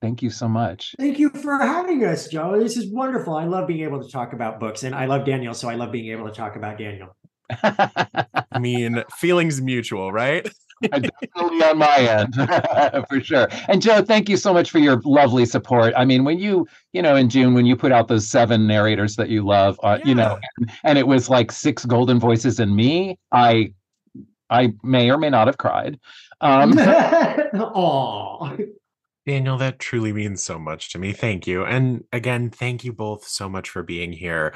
Thank 0.00 0.22
you 0.22 0.30
so 0.30 0.48
much. 0.48 0.94
Thank 0.98 1.18
you 1.18 1.28
for 1.30 1.58
having 1.58 2.04
us, 2.04 2.28
Joe. 2.28 2.58
This 2.58 2.76
is 2.76 2.90
wonderful. 2.90 3.34
I 3.34 3.44
love 3.44 3.66
being 3.66 3.82
able 3.82 4.02
to 4.02 4.08
talk 4.08 4.32
about 4.32 4.60
books, 4.60 4.84
and 4.84 4.94
I 4.94 5.06
love 5.06 5.26
Daniel, 5.26 5.54
so 5.54 5.68
I 5.68 5.74
love 5.74 5.90
being 5.90 6.12
able 6.12 6.26
to 6.26 6.34
talk 6.34 6.56
about 6.56 6.78
Daniel. 6.78 7.16
I 7.62 8.58
mean, 8.60 9.02
feelings 9.18 9.60
mutual, 9.60 10.12
right? 10.12 10.48
definitely 10.82 11.62
on 11.62 11.78
my 11.78 11.96
end 11.98 12.34
for 13.08 13.20
sure. 13.20 13.48
And 13.68 13.82
Joe, 13.82 14.02
thank 14.02 14.28
you 14.28 14.36
so 14.36 14.52
much 14.52 14.70
for 14.70 14.78
your 14.78 15.00
lovely 15.04 15.46
support. 15.46 15.92
I 15.96 16.04
mean, 16.04 16.24
when 16.24 16.38
you, 16.38 16.66
you 16.92 17.02
know, 17.02 17.16
in 17.16 17.28
June 17.28 17.54
when 17.54 17.66
you 17.66 17.76
put 17.76 17.92
out 17.92 18.08
those 18.08 18.28
seven 18.28 18.66
narrators 18.66 19.16
that 19.16 19.28
you 19.28 19.44
love, 19.44 19.78
uh, 19.82 19.98
yeah. 20.00 20.08
you 20.08 20.14
know, 20.14 20.38
and, 20.58 20.70
and, 20.84 20.98
it 20.98 21.06
was 21.06 21.28
like 21.28 21.52
six 21.52 21.84
golden 21.84 22.18
voices 22.20 22.60
and 22.60 22.74
me, 22.74 23.18
I, 23.32 23.72
I 24.50 24.72
may 24.82 25.10
or 25.10 25.18
may 25.18 25.30
not 25.30 25.46
have 25.46 25.58
cried. 25.58 25.98
Um, 26.40 26.72
Aww. 26.72 28.68
Daniel, 29.26 29.58
that 29.58 29.78
truly 29.78 30.12
means 30.12 30.42
so 30.42 30.58
much 30.58 30.90
to 30.92 30.98
me. 30.98 31.12
Thank 31.12 31.46
you. 31.46 31.64
And 31.64 32.04
again, 32.12 32.50
thank 32.50 32.84
you 32.84 32.92
both 32.94 33.26
so 33.26 33.48
much 33.48 33.68
for 33.68 33.82
being 33.82 34.12
here. 34.12 34.54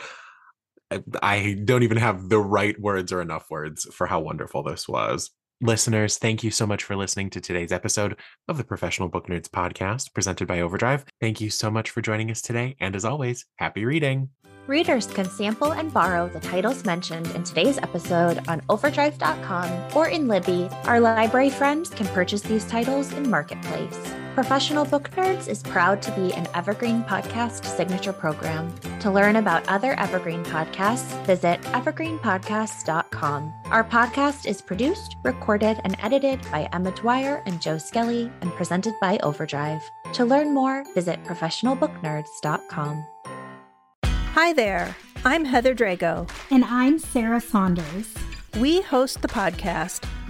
I 1.23 1.59
don't 1.65 1.83
even 1.83 1.99
have 1.99 2.29
the 2.29 2.39
right 2.39 2.79
words 2.81 3.13
or 3.13 3.21
enough 3.21 3.51
words 3.51 3.87
for 3.93 4.07
how 4.07 4.21
wonderful 4.21 4.63
this 4.63 4.89
was. 4.89 5.31
Listeners, 5.65 6.19
thank 6.19 6.43
you 6.43 6.51
so 6.51 6.67
much 6.67 6.83
for 6.83 6.97
listening 6.97 7.31
to 7.31 7.41
today's 7.41 7.71
episode 7.71 8.17
of 8.49 8.57
the 8.57 8.65
Professional 8.65 9.09
Book 9.09 9.29
Nerds 9.29 9.49
podcast 9.49 10.13
presented 10.13 10.49
by 10.49 10.61
Overdrive. 10.61 11.05
Thank 11.21 11.41
you 11.41 11.51
so 11.51 11.71
much 11.71 11.91
for 11.91 12.03
joining 12.03 12.33
us 12.33 12.43
today. 12.43 12.75
And 12.81 12.97
as 12.97 13.05
always, 13.05 13.47
happy 13.59 13.85
reading. 13.85 14.31
Readers 14.67 15.07
can 15.07 15.25
sample 15.25 15.73
and 15.73 15.93
borrow 15.93 16.29
the 16.29 16.41
titles 16.41 16.85
mentioned 16.85 17.29
in 17.37 17.45
today's 17.45 17.79
episode 17.79 18.41
on 18.49 18.61
overdrive.com 18.69 19.97
or 19.97 20.09
in 20.09 20.27
Libby. 20.27 20.69
Our 20.83 20.99
library 20.99 21.51
friends 21.51 21.91
can 21.91 22.09
purchase 22.09 22.43
these 22.43 22.67
titles 22.67 23.13
in 23.13 23.31
Marketplace. 23.31 24.15
Professional 24.35 24.87
Book 24.87 25.11
Nerds 25.11 25.47
is 25.47 25.63
proud 25.63 26.01
to 26.01 26.11
be 26.13 26.33
an 26.33 26.49
Evergreen 26.55 27.03
Podcast 27.05 27.67
signature 27.67 28.15
program. 28.15 28.75
To 29.01 29.11
learn 29.11 29.37
about 29.37 29.69
other 29.69 29.93
Evergreen 30.01 30.43
podcasts, 30.45 31.23
visit 31.27 31.61
evergreenpodcasts.com. 31.63 33.53
Our 33.67 33.85
podcast 33.85 34.47
is 34.47 34.63
produced, 34.63 35.17
recorded, 35.23 35.83
and 35.85 35.99
edited 36.01 36.41
by 36.51 36.67
Emma 36.73 36.93
Dwyer 36.93 37.43
and 37.45 37.61
Joe 37.61 37.77
Skelly 37.77 38.33
and 38.41 38.51
presented 38.53 38.95
by 39.03 39.19
Overdrive. 39.19 39.83
To 40.15 40.25
learn 40.25 40.55
more, 40.55 40.83
visit 40.95 41.23
professionalbooknerds.com. 41.25 43.07
Hi 44.05 44.53
there. 44.55 44.97
I'm 45.27 45.45
Heather 45.45 45.75
Drago. 45.75 46.27
And 46.51 46.65
I'm 46.65 46.99
Sarah 46.99 47.41
Saunders. 47.41 48.15
We 48.59 48.81
host 48.81 49.21
the 49.21 49.29
podcast 49.29 50.09